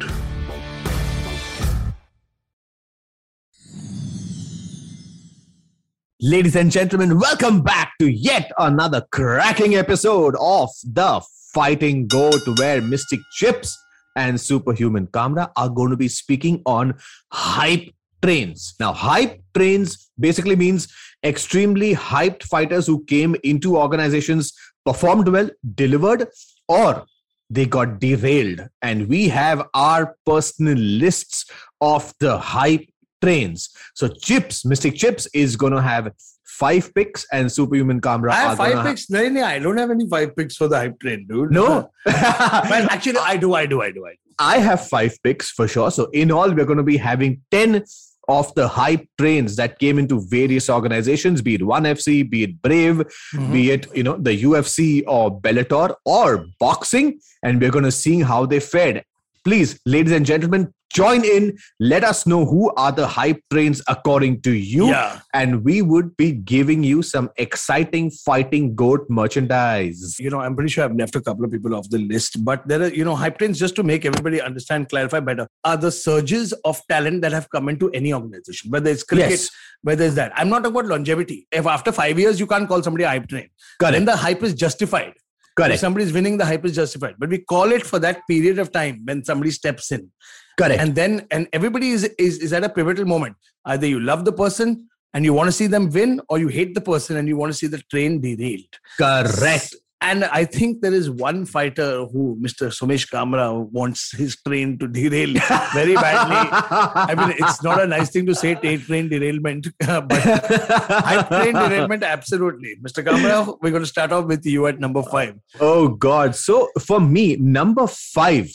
Ladies 6.19 6.55
and 6.55 6.71
gentlemen, 6.71 7.19
welcome 7.19 7.61
back 7.61 7.93
to 7.99 8.07
yet 8.07 8.51
another 8.57 9.05
cracking 9.11 9.75
episode 9.75 10.35
of 10.39 10.69
The 10.83 11.21
Fighting 11.53 12.07
Goat, 12.07 12.41
where 12.57 12.81
Mystic 12.81 13.19
Chips 13.33 13.77
and 14.15 14.39
Superhuman 14.39 15.07
Kamra 15.07 15.51
are 15.55 15.69
going 15.69 15.91
to 15.91 15.97
be 15.97 16.07
speaking 16.07 16.61
on 16.65 16.95
hype 17.31 17.89
trains. 18.21 18.75
Now, 18.79 18.93
hype 18.93 19.41
trains 19.55 20.11
basically 20.19 20.55
means 20.55 20.87
extremely 21.23 21.93
hyped 21.93 22.43
fighters 22.43 22.87
who 22.87 23.03
came 23.05 23.35
into 23.43 23.77
organizations, 23.77 24.53
performed 24.85 25.27
well, 25.27 25.49
delivered, 25.75 26.27
or 26.67 27.05
they 27.49 27.65
got 27.65 27.99
derailed. 27.99 28.67
And 28.81 29.07
we 29.07 29.27
have 29.29 29.67
our 29.73 30.15
personal 30.25 30.77
lists 30.77 31.45
of 31.81 32.13
the 32.19 32.37
hype 32.37 32.87
trains. 33.21 33.69
So 33.93 34.07
Chips, 34.07 34.65
Mystic 34.65 34.95
Chips 34.95 35.27
is 35.33 35.55
going 35.55 35.73
to 35.73 35.81
have 35.81 36.11
five 36.45 36.93
picks 36.93 37.25
and 37.31 37.51
Superhuman 37.51 38.01
Kamra 38.01 38.31
I 38.31 38.35
have 38.35 38.57
five 38.57 38.73
gonna 38.73 38.89
picks. 38.89 39.09
No, 39.09 39.27
no, 39.27 39.43
I 39.43 39.59
don't 39.59 39.77
have 39.77 39.91
any 39.91 40.07
five 40.07 40.35
picks 40.35 40.55
for 40.55 40.67
the 40.67 40.77
hype 40.77 40.99
train, 40.99 41.25
dude. 41.27 41.51
No. 41.51 41.89
well, 42.05 42.87
actually, 42.89 43.17
I 43.17 43.37
do, 43.37 43.53
I 43.53 43.65
do, 43.65 43.81
I 43.81 43.91
do, 43.91 44.05
I 44.05 44.11
do. 44.11 44.17
I 44.39 44.57
have 44.57 44.87
five 44.87 45.17
picks 45.23 45.51
for 45.51 45.67
sure. 45.67 45.91
So 45.91 46.05
in 46.13 46.31
all, 46.31 46.51
we're 46.51 46.65
going 46.65 46.77
to 46.77 46.83
be 46.83 46.97
having 46.97 47.41
10 47.51 47.83
of 48.27 48.53
the 48.55 48.67
hype 48.67 49.05
trains 49.17 49.55
that 49.55 49.79
came 49.79 49.97
into 49.97 50.21
various 50.29 50.69
organizations, 50.69 51.41
be 51.41 51.55
it 51.55 51.63
One 51.65 51.83
FC, 51.83 52.23
be 52.29 52.43
it 52.43 52.61
Brave, 52.61 52.97
Mhm. 53.33 53.53
be 53.53 53.71
it 53.71 53.87
you 53.95 54.03
know 54.03 54.17
the 54.17 54.35
UFC 54.43 55.03
or 55.07 55.39
Bellator 55.41 55.95
or 56.05 56.45
boxing, 56.59 57.19
and 57.43 57.59
we're 57.61 57.71
going 57.71 57.85
to 57.85 57.91
see 57.91 58.21
how 58.21 58.45
they 58.45 58.59
fared. 58.59 59.03
Please, 59.43 59.79
ladies 59.87 60.11
and 60.13 60.23
gentlemen, 60.23 60.71
join 60.93 61.25
in. 61.25 61.57
Let 61.79 62.03
us 62.03 62.27
know 62.27 62.45
who 62.45 62.71
are 62.75 62.91
the 62.91 63.07
hype 63.07 63.39
trains 63.51 63.81
according 63.87 64.41
to 64.41 64.51
you, 64.51 64.87
Yeah. 64.89 65.19
and 65.33 65.63
we 65.63 65.81
would 65.81 66.15
be 66.15 66.31
giving 66.31 66.83
you 66.83 67.01
some 67.01 67.29
exciting 67.37 68.11
fighting 68.11 68.75
goat 68.75 69.07
merchandise. 69.09 70.15
You 70.19 70.29
know, 70.29 70.41
I'm 70.41 70.55
pretty 70.55 70.69
sure 70.69 70.83
I've 70.83 70.95
left 70.95 71.15
a 71.15 71.21
couple 71.21 71.43
of 71.43 71.51
people 71.51 71.73
off 71.73 71.89
the 71.89 71.97
list, 71.97 72.43
but 72.45 72.67
there 72.67 72.83
are, 72.83 72.89
you 72.89 73.03
know, 73.03 73.15
hype 73.15 73.39
trains 73.39 73.57
just 73.57 73.75
to 73.77 73.83
make 73.83 74.05
everybody 74.05 74.39
understand, 74.41 74.89
clarify 74.89 75.21
better, 75.21 75.47
are 75.63 75.77
the 75.77 75.91
surges 75.91 76.53
of 76.65 76.79
talent 76.87 77.23
that 77.23 77.31
have 77.31 77.49
come 77.49 77.67
into 77.69 77.89
any 77.91 78.13
organization, 78.13 78.69
whether 78.69 78.91
it's 78.91 79.03
cricket, 79.03 79.31
Yes. 79.31 79.49
whether 79.81 80.05
it's 80.05 80.15
that. 80.15 80.31
I'm 80.35 80.49
not 80.49 80.63
talking 80.63 80.77
about 80.81 80.85
longevity. 80.89 81.47
If 81.51 81.65
after 81.65 81.91
five 81.91 82.19
years 82.19 82.39
you 82.39 82.45
can't 82.45 82.67
call 82.67 82.83
somebody 82.83 83.05
a 83.05 83.09
hype 83.09 83.27
train, 83.27 83.47
then 83.79 83.91
Correct. 83.91 84.05
the 84.05 84.15
hype 84.17 84.43
is 84.43 84.53
justified. 84.53 85.13
Correct. 85.61 85.75
If 85.75 85.79
somebody's 85.79 86.13
winning, 86.13 86.37
the 86.37 86.45
hype 86.45 86.65
is 86.65 86.75
justified. 86.75 87.15
But 87.19 87.29
we 87.29 87.39
call 87.39 87.71
it 87.71 87.85
for 87.85 87.99
that 87.99 88.21
period 88.27 88.59
of 88.59 88.71
time 88.71 89.01
when 89.05 89.23
somebody 89.23 89.51
steps 89.51 89.91
in. 89.91 90.11
Correct. 90.57 90.81
And 90.81 90.95
then 90.95 91.27
and 91.31 91.47
everybody 91.53 91.89
is, 91.91 92.03
is 92.17 92.39
is 92.39 92.53
at 92.53 92.63
a 92.63 92.69
pivotal 92.69 93.05
moment. 93.05 93.35
Either 93.65 93.87
you 93.87 93.99
love 93.99 94.25
the 94.25 94.33
person 94.33 94.87
and 95.13 95.25
you 95.25 95.33
want 95.33 95.47
to 95.47 95.51
see 95.51 95.67
them 95.67 95.89
win, 95.89 96.21
or 96.29 96.39
you 96.39 96.47
hate 96.47 96.73
the 96.73 96.81
person 96.81 97.17
and 97.17 97.27
you 97.27 97.35
want 97.35 97.51
to 97.51 97.57
see 97.57 97.67
the 97.67 97.81
train 97.91 98.21
derailed. 98.21 98.73
Correct. 98.97 99.75
And 100.01 100.25
I 100.25 100.45
think 100.45 100.81
there 100.81 100.93
is 100.93 101.09
one 101.09 101.45
fighter 101.45 102.05
who 102.05 102.37
Mr. 102.41 102.69
Somesh 102.69 103.07
Kamra 103.09 103.69
wants 103.71 104.11
his 104.11 104.35
train 104.35 104.79
to 104.79 104.87
derail 104.87 105.33
very 105.73 105.93
badly. 105.93 106.49
I 106.51 107.13
mean, 107.15 107.35
it's 107.37 107.61
not 107.61 107.81
a 107.81 107.85
nice 107.85 108.09
thing 108.09 108.25
to 108.25 108.33
say 108.33 108.55
train 108.55 109.09
derailment, 109.09 109.67
but 109.79 110.11
hype 110.11 111.27
train 111.27 111.53
derailment, 111.53 112.03
absolutely. 112.03 112.77
Mr. 112.83 113.05
Kamra, 113.05 113.57
we're 113.61 113.69
going 113.69 113.83
to 113.83 113.87
start 113.87 114.11
off 114.11 114.25
with 114.25 114.45
you 114.45 114.65
at 114.67 114.79
number 114.79 115.03
five. 115.03 115.35
Oh 115.59 115.89
God! 115.89 116.35
So 116.35 116.69
for 116.79 116.99
me, 116.99 117.35
number 117.35 117.85
five 117.85 118.49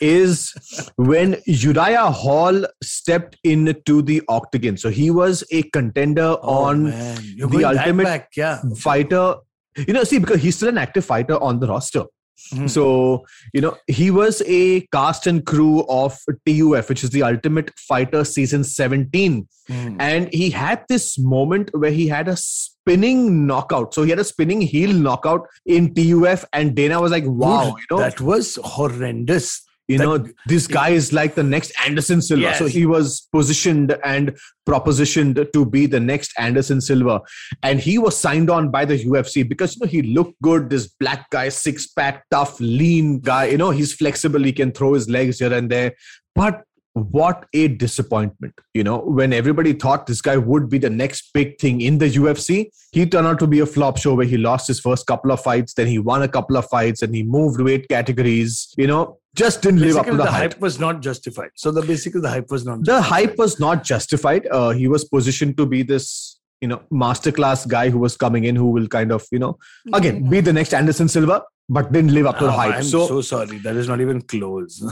is 0.00 0.52
when 0.96 1.36
Uriah 1.46 2.10
Hall 2.10 2.66
stepped 2.82 3.38
into 3.44 4.02
the 4.02 4.22
octagon. 4.28 4.76
So 4.76 4.90
he 4.90 5.10
was 5.10 5.44
a 5.50 5.62
contender 5.62 6.36
oh, 6.42 6.64
on 6.64 6.92
Oh. 6.92 7.18
You're 7.22 7.48
the 7.48 7.64
ultimate 7.64 8.04
back, 8.04 8.30
yeah. 8.36 8.60
fighter. 8.76 9.36
You 9.76 9.94
know, 9.94 10.04
see, 10.04 10.18
because 10.18 10.40
he's 10.40 10.56
still 10.56 10.68
an 10.68 10.78
active 10.78 11.04
fighter 11.04 11.42
on 11.42 11.60
the 11.60 11.66
roster. 11.66 12.04
Mhm. 12.52 12.68
So, 12.68 13.24
you 13.52 13.60
know, 13.60 13.76
he 13.86 14.10
was 14.10 14.42
a 14.46 14.82
cast 14.92 15.26
and 15.26 15.44
crew 15.46 15.84
of 15.88 16.18
TUF, 16.46 16.88
which 16.88 17.04
is 17.04 17.10
the 17.10 17.22
Ultimate 17.22 17.70
Fighter 17.78 18.24
season 18.24 18.64
17. 18.64 19.48
Mm. 19.70 19.96
And 19.98 20.34
he 20.34 20.50
had 20.50 20.84
this 20.88 21.18
moment 21.18 21.70
where 21.72 21.92
he 21.92 22.08
had 22.08 22.28
a 22.28 22.36
spinning 22.36 23.46
knockout. 23.46 23.94
So 23.94 24.02
he 24.02 24.10
had 24.10 24.18
a 24.18 24.24
spinning 24.24 24.60
heel 24.60 24.92
knockout 24.92 25.46
in 25.64 25.94
TUF, 25.94 26.44
and 26.52 26.74
Dana 26.74 27.00
was 27.00 27.12
like, 27.12 27.24
wow, 27.24 27.64
Dude, 27.64 27.74
you 27.78 27.96
know, 27.96 28.02
that 28.02 28.20
was 28.20 28.58
horrendous. 28.62 29.63
You 29.88 29.98
that- 29.98 30.04
know, 30.04 30.26
this 30.46 30.66
guy 30.66 30.90
is 30.90 31.12
like 31.12 31.34
the 31.34 31.42
next 31.42 31.72
Anderson 31.86 32.22
Silva. 32.22 32.42
Yes. 32.42 32.58
So 32.58 32.66
he 32.66 32.86
was 32.86 33.28
positioned 33.32 33.96
and 34.04 34.36
propositioned 34.66 35.52
to 35.52 35.66
be 35.66 35.86
the 35.86 36.00
next 36.00 36.32
Anderson 36.38 36.80
Silva. 36.80 37.20
And 37.62 37.80
he 37.80 37.98
was 37.98 38.16
signed 38.16 38.50
on 38.50 38.70
by 38.70 38.84
the 38.84 38.96
UFC 39.04 39.46
because, 39.46 39.76
you 39.76 39.80
know, 39.80 39.90
he 39.90 40.02
looked 40.02 40.40
good. 40.42 40.70
This 40.70 40.86
black 40.88 41.28
guy, 41.30 41.48
six 41.50 41.86
pack, 41.88 42.24
tough, 42.30 42.58
lean 42.60 43.20
guy. 43.20 43.46
You 43.46 43.58
know, 43.58 43.70
he's 43.70 43.92
flexible. 43.92 44.42
He 44.42 44.52
can 44.52 44.72
throw 44.72 44.94
his 44.94 45.08
legs 45.08 45.38
here 45.38 45.52
and 45.52 45.70
there. 45.70 45.92
But 46.34 46.62
what 46.94 47.46
a 47.52 47.68
disappointment. 47.68 48.54
You 48.72 48.84
know, 48.84 48.98
when 48.98 49.32
everybody 49.32 49.72
thought 49.72 50.06
this 50.06 50.20
guy 50.20 50.36
would 50.36 50.70
be 50.70 50.78
the 50.78 50.90
next 50.90 51.32
big 51.34 51.58
thing 51.58 51.80
in 51.80 51.98
the 51.98 52.08
UFC, 52.08 52.70
he 52.92 53.04
turned 53.04 53.26
out 53.26 53.40
to 53.40 53.46
be 53.48 53.60
a 53.60 53.66
flop 53.66 53.98
show 53.98 54.14
where 54.14 54.26
he 54.26 54.38
lost 54.38 54.68
his 54.68 54.80
first 54.80 55.06
couple 55.06 55.32
of 55.32 55.40
fights, 55.40 55.74
then 55.74 55.88
he 55.88 55.98
won 55.98 56.22
a 56.22 56.28
couple 56.28 56.56
of 56.56 56.66
fights 56.66 57.02
and 57.02 57.14
he 57.14 57.24
moved 57.24 57.60
weight 57.60 57.88
categories. 57.88 58.72
You 58.76 58.86
know, 58.86 59.18
just 59.34 59.62
didn't 59.62 59.80
live 59.80 59.96
up 59.96 60.06
to 60.06 60.12
the 60.12 60.18
the 60.18 60.30
hype. 60.30 60.52
hype 60.52 60.60
was 60.60 60.78
not 60.78 61.02
justified. 61.02 61.50
So 61.56 61.72
the 61.72 61.82
basically 61.82 62.20
the 62.20 62.30
hype 62.30 62.50
was 62.50 62.64
not 62.64 62.84
The 62.84 63.02
hype 63.02 63.36
was 63.36 63.58
not 63.58 63.82
justified. 63.82 64.46
Uh, 64.46 64.70
he 64.70 64.86
was 64.86 65.04
positioned 65.04 65.56
to 65.56 65.66
be 65.66 65.82
this, 65.82 66.38
you 66.60 66.68
know, 66.68 66.82
masterclass 66.92 67.66
guy 67.66 67.90
who 67.90 67.98
was 67.98 68.16
coming 68.16 68.44
in, 68.44 68.54
who 68.54 68.70
will 68.70 68.86
kind 68.86 69.10
of, 69.10 69.26
you 69.32 69.40
know, 69.40 69.58
again 69.92 70.30
be 70.30 70.40
the 70.40 70.52
next 70.52 70.72
Anderson 70.72 71.08
Silva, 71.08 71.42
but 71.68 71.92
didn't 71.92 72.12
live 72.12 72.26
up 72.26 72.38
to 72.38 72.44
the 72.44 72.50
Oh, 72.50 72.56
hype. 72.56 72.74
I'm 72.76 72.82
so, 72.82 73.06
so 73.06 73.20
sorry. 73.22 73.58
That 73.58 73.76
is 73.76 73.88
not 73.88 74.00
even 74.00 74.20
close. 74.22 74.82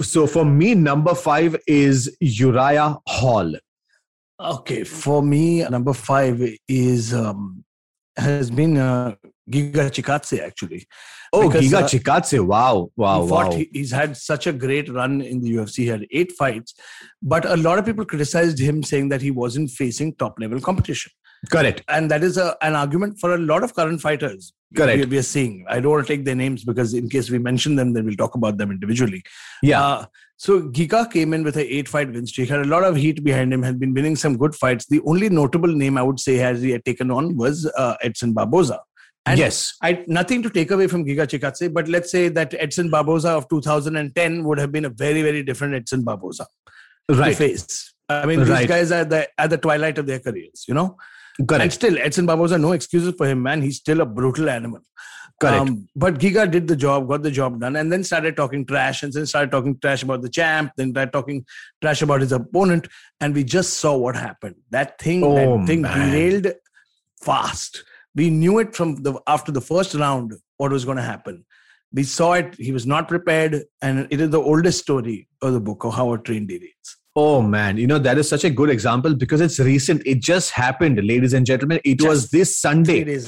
so 0.02 0.26
for 0.26 0.44
me, 0.44 0.74
number 0.74 1.14
five 1.14 1.56
is 1.66 2.16
Uriah 2.20 2.96
Hall. 3.06 3.54
okay, 4.40 4.84
for 4.84 5.22
me, 5.22 5.62
number 5.68 5.92
five 5.92 6.40
is 6.68 7.14
um 7.14 7.64
has 8.16 8.50
been 8.50 8.78
uh, 8.78 9.14
Giga 9.50 9.90
Chikadze 9.90 10.40
actually. 10.40 10.86
Oh, 11.32 11.48
Because, 11.48 11.64
Giga 11.64 11.82
uh, 11.82 11.86
Chikadze. 11.86 12.44
Wow, 12.44 12.90
wow, 12.96 13.24
he 13.26 13.30
wow. 13.32 13.50
he- 13.50 13.70
he's 13.72 13.90
had 13.90 14.16
such 14.16 14.46
a 14.46 14.52
great 14.52 14.88
run 14.90 15.20
in 15.20 15.40
the 15.40 15.52
UFC. 15.56 15.76
He 15.78 15.86
had 15.88 16.06
eight 16.10 16.32
fights, 16.32 16.74
but 17.22 17.44
a 17.44 17.56
lot 17.56 17.78
of 17.78 17.84
people 17.84 18.04
criticized 18.06 18.58
him, 18.58 18.82
saying 18.82 19.10
that 19.10 19.20
he 19.20 19.30
wasn't 19.30 19.70
facing 19.70 20.14
top 20.14 20.38
level 20.40 20.60
competition. 20.60 21.12
Correct. 21.50 21.82
And 21.88 22.10
that 22.10 22.22
is 22.24 22.36
a, 22.36 22.56
an 22.62 22.74
argument 22.74 23.18
for 23.18 23.34
a 23.34 23.38
lot 23.38 23.62
of 23.62 23.74
current 23.74 24.00
fighters. 24.00 24.52
Correct. 24.76 24.98
We, 24.98 25.06
we 25.06 25.18
are 25.18 25.22
seeing. 25.22 25.64
I 25.68 25.80
don't 25.80 25.92
want 25.92 26.06
to 26.06 26.12
take 26.12 26.24
their 26.24 26.34
names 26.34 26.64
because 26.64 26.92
in 26.94 27.08
case 27.08 27.30
we 27.30 27.38
mention 27.38 27.76
them, 27.76 27.92
then 27.92 28.04
we'll 28.04 28.16
talk 28.16 28.34
about 28.34 28.58
them 28.58 28.70
individually. 28.70 29.22
Yeah. 29.62 29.82
Uh, 29.82 30.06
so 30.38 30.62
Giga 30.62 31.10
came 31.10 31.32
in 31.32 31.44
with 31.44 31.56
an 31.56 31.66
eight 31.68 31.88
fight 31.88 32.12
win 32.12 32.26
streak, 32.26 32.48
had 32.48 32.60
a 32.60 32.64
lot 32.64 32.84
of 32.84 32.96
heat 32.96 33.24
behind 33.24 33.52
him, 33.52 33.62
had 33.62 33.78
been 33.78 33.94
winning 33.94 34.16
some 34.16 34.36
good 34.36 34.54
fights. 34.54 34.86
The 34.86 35.00
only 35.06 35.28
notable 35.28 35.68
name 35.68 35.96
I 35.96 36.02
would 36.02 36.20
say 36.20 36.36
has 36.36 36.60
he 36.60 36.70
had 36.70 36.84
taken 36.84 37.10
on 37.10 37.36
was 37.36 37.70
uh, 37.76 37.96
Edson 38.02 38.32
Barboza. 38.32 38.80
And 39.24 39.38
yes. 39.38 39.74
I 39.82 40.04
nothing 40.06 40.42
to 40.42 40.50
take 40.50 40.70
away 40.70 40.86
from 40.86 41.04
Giga 41.04 41.26
Chikadze, 41.26 41.72
but 41.72 41.88
let's 41.88 42.10
say 42.12 42.28
that 42.28 42.54
Edson 42.54 42.90
Barboza 42.90 43.30
of 43.30 43.48
2010 43.48 44.44
would 44.44 44.58
have 44.58 44.70
been 44.70 44.84
a 44.84 44.88
very, 44.88 45.22
very 45.22 45.42
different 45.42 45.74
Edson 45.74 46.04
Barboza 46.04 46.46
to 47.08 47.16
Right. 47.16 47.36
face. 47.36 47.92
I 48.08 48.24
mean, 48.24 48.40
Right. 48.40 48.60
these 48.60 48.68
guys 48.68 48.92
are 48.92 49.04
the 49.04 49.28
at 49.36 49.50
the 49.50 49.58
twilight 49.58 49.98
of 49.98 50.06
their 50.06 50.20
careers, 50.20 50.64
you 50.68 50.74
know. 50.74 50.96
And 51.38 51.48
Correct. 51.48 51.72
still, 51.72 51.98
Edson 51.98 52.26
Barboza, 52.26 52.58
no 52.58 52.72
excuses 52.72 53.14
for 53.16 53.26
him, 53.26 53.42
man. 53.42 53.60
He's 53.62 53.76
still 53.76 54.00
a 54.00 54.06
brutal 54.06 54.48
animal. 54.48 54.80
Correct. 55.38 55.60
Um, 55.68 55.88
but 55.94 56.18
Giga 56.18 56.50
did 56.50 56.66
the 56.66 56.76
job, 56.76 57.08
got 57.08 57.22
the 57.22 57.30
job 57.30 57.60
done, 57.60 57.76
and 57.76 57.92
then 57.92 58.02
started 58.04 58.36
talking 58.36 58.64
trash, 58.64 59.02
and 59.02 59.12
then 59.12 59.26
started 59.26 59.50
talking 59.50 59.78
trash 59.78 60.02
about 60.02 60.22
the 60.22 60.30
champ, 60.30 60.72
then 60.78 60.92
started 60.92 61.12
talking 61.12 61.44
trash 61.82 62.00
about 62.00 62.22
his 62.22 62.32
opponent, 62.32 62.88
and 63.20 63.34
we 63.34 63.44
just 63.44 63.74
saw 63.74 63.94
what 63.96 64.16
happened. 64.16 64.54
That 64.70 64.98
thing, 64.98 65.22
Oh, 65.22 65.34
that 65.58 65.66
thing 65.66 65.82
man. 65.82 66.10
derailed 66.10 66.54
fast. 67.22 67.84
We 68.14 68.30
knew 68.30 68.58
it 68.60 68.74
from 68.74 69.02
the 69.02 69.20
after 69.26 69.52
the 69.52 69.60
first 69.60 69.94
round 69.94 70.32
what 70.56 70.72
was 70.72 70.86
going 70.86 70.96
to 70.96 71.02
happen. 71.02 71.44
We 71.92 72.04
saw 72.04 72.32
it. 72.32 72.54
He 72.54 72.72
was 72.72 72.86
not 72.86 73.06
prepared, 73.06 73.62
and 73.82 74.08
it 74.10 74.20
is 74.22 74.30
the 74.30 74.40
oldest 74.40 74.80
story 74.80 75.28
of 75.42 75.52
the 75.52 75.60
book 75.60 75.84
of 75.84 75.94
how 75.94 76.12
a 76.14 76.18
train 76.18 76.48
derails. 76.48 76.96
Oh 77.18 77.40
man, 77.40 77.78
you 77.78 77.86
know 77.86 77.98
that 77.98 78.18
is 78.18 78.28
such 78.28 78.44
a 78.44 78.50
good 78.50 78.68
example 78.68 79.14
because 79.14 79.40
it's 79.40 79.58
recent. 79.58 80.02
It 80.04 80.20
just 80.20 80.50
happened, 80.50 81.02
ladies 81.02 81.32
and 81.32 81.46
gentlemen. 81.46 81.80
It 81.82 82.02
was 82.02 82.24
Just 82.24 82.32
this 82.32 82.60
Three 82.60 82.70
Sunday 82.70 83.22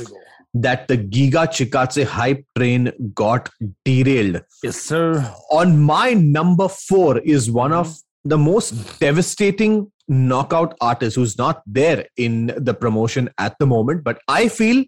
that 0.53 0.89
the 0.89 0.99
Giga 0.99 1.47
Chikadze 1.49 2.05
hype 2.05 2.45
train 2.55 2.93
got 3.15 3.49
derailed. 3.87 4.43
Yes, 4.63 4.77
sir. 4.77 5.33
On 5.51 5.79
my 5.79 6.13
number 6.13 6.69
four 6.69 7.19
is 7.21 7.51
one 7.51 7.73
of 7.73 7.89
mm-hmm. 7.89 8.29
the 8.29 8.37
most 8.37 9.01
devastating 9.01 9.91
knockout 10.07 10.77
artists 10.83 11.17
who's 11.17 11.39
not 11.39 11.63
there 11.67 12.07
in 12.19 12.53
the 12.59 12.75
promotion 12.75 13.31
at 13.39 13.57
the 13.59 13.67
moment. 13.67 14.05
But 14.05 14.21
I 14.29 14.49
feel 14.49 14.85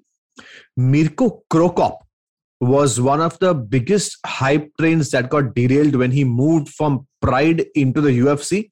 Mirko 0.77 1.43
Cro 1.49 1.71
Cop 1.71 2.07
was 2.61 3.01
one 3.01 3.23
of 3.23 3.39
the 3.39 3.55
biggest 3.55 4.19
hype 4.27 4.71
trains 4.79 5.11
that 5.11 5.31
got 5.31 5.55
derailed 5.55 5.97
when 5.97 6.11
he 6.11 6.25
moved 6.25 6.69
from 6.69 7.07
Pride 7.23 7.67
into 7.75 8.01
the 8.01 8.19
UFC. 8.19 8.71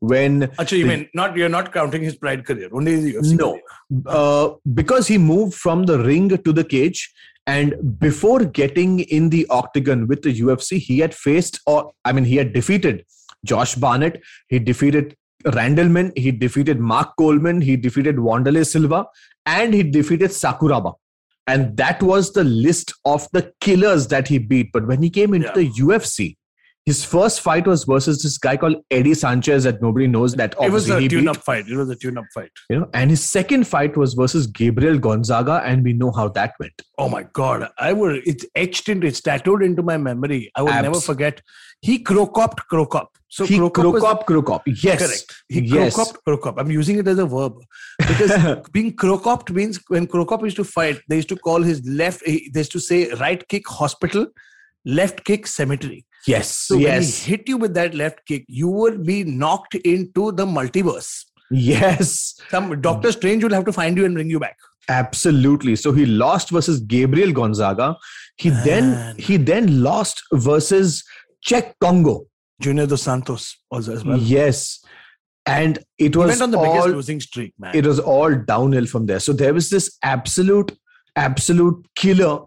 When 0.00 0.44
Actually, 0.58 0.78
you 0.78 0.84
The- 0.86 0.96
mean 0.96 1.08
not? 1.14 1.36
You're 1.36 1.50
not 1.50 1.72
counting 1.72 2.02
his 2.02 2.16
Pride 2.16 2.44
career, 2.46 2.68
only 2.72 2.96
the 3.00 3.14
UFC. 3.14 3.36
No. 3.36 3.58
uh, 4.06 4.54
because 4.74 5.06
he 5.06 5.18
moved 5.18 5.54
from 5.54 5.84
the 5.84 5.98
ring 5.98 6.28
to 6.30 6.52
the 6.52 6.64
cage 6.64 7.12
and 7.46 7.74
before 7.98 8.44
getting 8.44 9.00
in 9.00 9.28
the 9.30 9.46
octagon 9.50 10.06
with 10.06 10.22
the 10.22 10.32
UFC 10.40 10.78
he 10.78 10.98
had 11.00 11.14
faced 11.14 11.60
or 11.66 11.92
I 12.04 12.12
mean 12.12 12.24
he 12.24 12.36
had 12.36 12.52
defeated 12.52 13.04
Josh 13.44 13.74
Barnett 13.74 14.20
he 14.48 14.58
defeated 14.58 15.16
Randleman 15.44 16.12
he 16.16 16.30
defeated 16.30 16.78
Mark 16.80 17.14
Coleman 17.18 17.60
he 17.62 17.76
defeated 17.76 18.16
Wanderlei 18.16 18.66
Silva 18.66 19.06
and 19.46 19.72
he 19.74 19.82
defeated 19.82 20.30
Sakuraba 20.30 20.92
and 21.46 21.76
that 21.78 22.02
was 22.02 22.32
the 22.34 22.44
list 22.44 22.92
of 23.06 23.26
the 23.32 23.52
killers 23.60 24.06
that 24.08 24.28
he 24.28 24.38
beat 24.38 24.70
but 24.72 24.86
when 24.86 25.02
he 25.02 25.08
came 25.10 25.32
into 25.34 25.48
Yeah. 25.48 25.54
the 25.54 25.70
UFC 25.82 26.36
his 26.86 27.04
first 27.04 27.40
fight 27.42 27.66
was 27.66 27.84
versus 27.84 28.22
this 28.22 28.38
guy 28.38 28.56
called 28.56 28.76
Eddie 28.90 29.14
Sanchez 29.14 29.64
that 29.64 29.82
nobody 29.82 30.06
knows 30.06 30.34
that 30.34 30.54
It 30.60 30.72
was 30.72 30.88
a 30.88 31.06
tune-up 31.08 31.36
fight. 31.36 31.68
It 31.68 31.76
was 31.76 31.90
a 31.90 31.94
tune-up 31.96 32.24
fight. 32.34 32.50
you 32.68 32.80
know 32.80 32.88
and 32.94 33.10
his 33.10 33.22
second 33.22 33.66
fight 33.66 33.96
was 33.96 34.14
versus 34.14 34.46
gabriel 34.46 34.98
gonzaga 34.98 35.62
and 35.64 35.84
we 35.84 35.92
know 35.92 36.10
how 36.10 36.28
that 36.28 36.54
went 36.58 36.82
Oh 36.98 37.08
my 37.08 37.22
god! 37.32 37.66
I 37.78 37.94
would. 37.94 38.16
It's 38.26 38.44
etched 38.54 38.90
into. 38.90 39.06
It's 39.06 39.22
tattooed 39.22 39.62
into 39.62 39.82
my 39.82 39.96
memory. 39.96 40.50
I 40.54 40.60
will 40.60 40.68
Abs- 40.68 40.82
never 40.82 41.00
forget. 41.00 41.40
He 41.80 42.04
crocopped 42.04 42.58
crocop. 42.70 43.06
So 43.28 43.46
he 43.46 43.58
crocop 43.58 44.26
krokop 44.26 44.60
yes 44.66 44.98
Correct. 44.98 45.34
He 45.48 45.60
yes 45.62 45.96
crocopped 45.96 46.18
crocop. 46.26 46.58
I'm 46.58 46.70
using 46.70 46.98
it 46.98 47.08
as 47.08 47.18
a 47.18 47.24
verb 47.24 47.54
because 47.98 48.58
being 48.72 48.94
crocopped 48.94 49.50
means 49.50 49.80
when 49.88 50.06
crocop 50.06 50.42
used 50.42 50.56
to 50.56 50.64
fight, 50.64 51.00
they 51.08 51.16
used 51.16 51.30
to 51.30 51.36
call 51.36 51.62
his 51.62 51.80
left. 51.88 52.22
Eh, 52.26 52.40
they 52.52 52.60
used 52.60 52.72
to 52.72 52.80
say 52.80 53.08
right 53.14 53.48
kick 53.48 53.66
hospital, 53.66 54.26
left 54.84 55.24
kick 55.24 55.46
cemetery. 55.46 56.04
Yes 56.26 56.54
So 56.56 56.74
when 56.76 56.84
yes 56.84 57.24
he 57.24 57.30
hit 57.32 57.48
you 57.48 57.56
with 57.56 57.74
that 57.74 57.94
left 57.94 58.24
kick, 58.26 58.44
you 58.48 58.68
would 58.68 59.04
be 59.06 59.24
knocked 59.24 59.74
into 59.76 60.32
the 60.32 60.46
multiverse. 60.46 61.24
yes 61.50 62.34
Some 62.50 62.80
Doctor 62.80 63.12
Strange 63.12 63.42
will 63.44 63.54
have 63.54 63.64
to 63.64 63.72
find 63.72 63.96
you 63.96 64.04
and 64.04 64.14
bring 64.14 64.30
you 64.30 64.40
back. 64.40 64.56
absolutely 64.88 65.72
so 65.80 65.90
he 65.96 66.04
lost 66.20 66.50
versus 66.54 66.78
gabriel 66.92 67.32
gonzaga 67.38 67.86
he 68.44 68.50
Man. 68.50 68.64
then 68.68 68.86
he 69.26 69.36
then 69.50 69.66
lost 69.86 70.22
versus 70.46 71.02
Cheick 71.48 71.68
Kongo 71.84 72.14
Junior 72.66 72.86
dos 72.92 73.02
Santos 73.08 73.44
as 73.76 74.04
well. 74.04 74.18
yes 74.18 74.82
and 75.46 75.78
it 76.06 76.14
He 76.14 76.18
was 76.22 76.28
went 76.32 76.42
on 76.46 76.50
the 76.50 76.58
all, 76.58 76.66
biggest 76.72 76.88
losing 76.96 77.20
streak, 77.20 77.52
man. 77.58 77.74
it 77.74 77.86
was 77.86 77.98
all 77.98 78.34
downhill 78.34 78.86
from 78.86 79.06
there. 79.06 79.20
So 79.26 79.32
there 79.32 79.54
was 79.54 79.70
this 79.70 79.86
absolute, 80.02 80.72
absolute 81.16 81.86
killer 81.96 82.40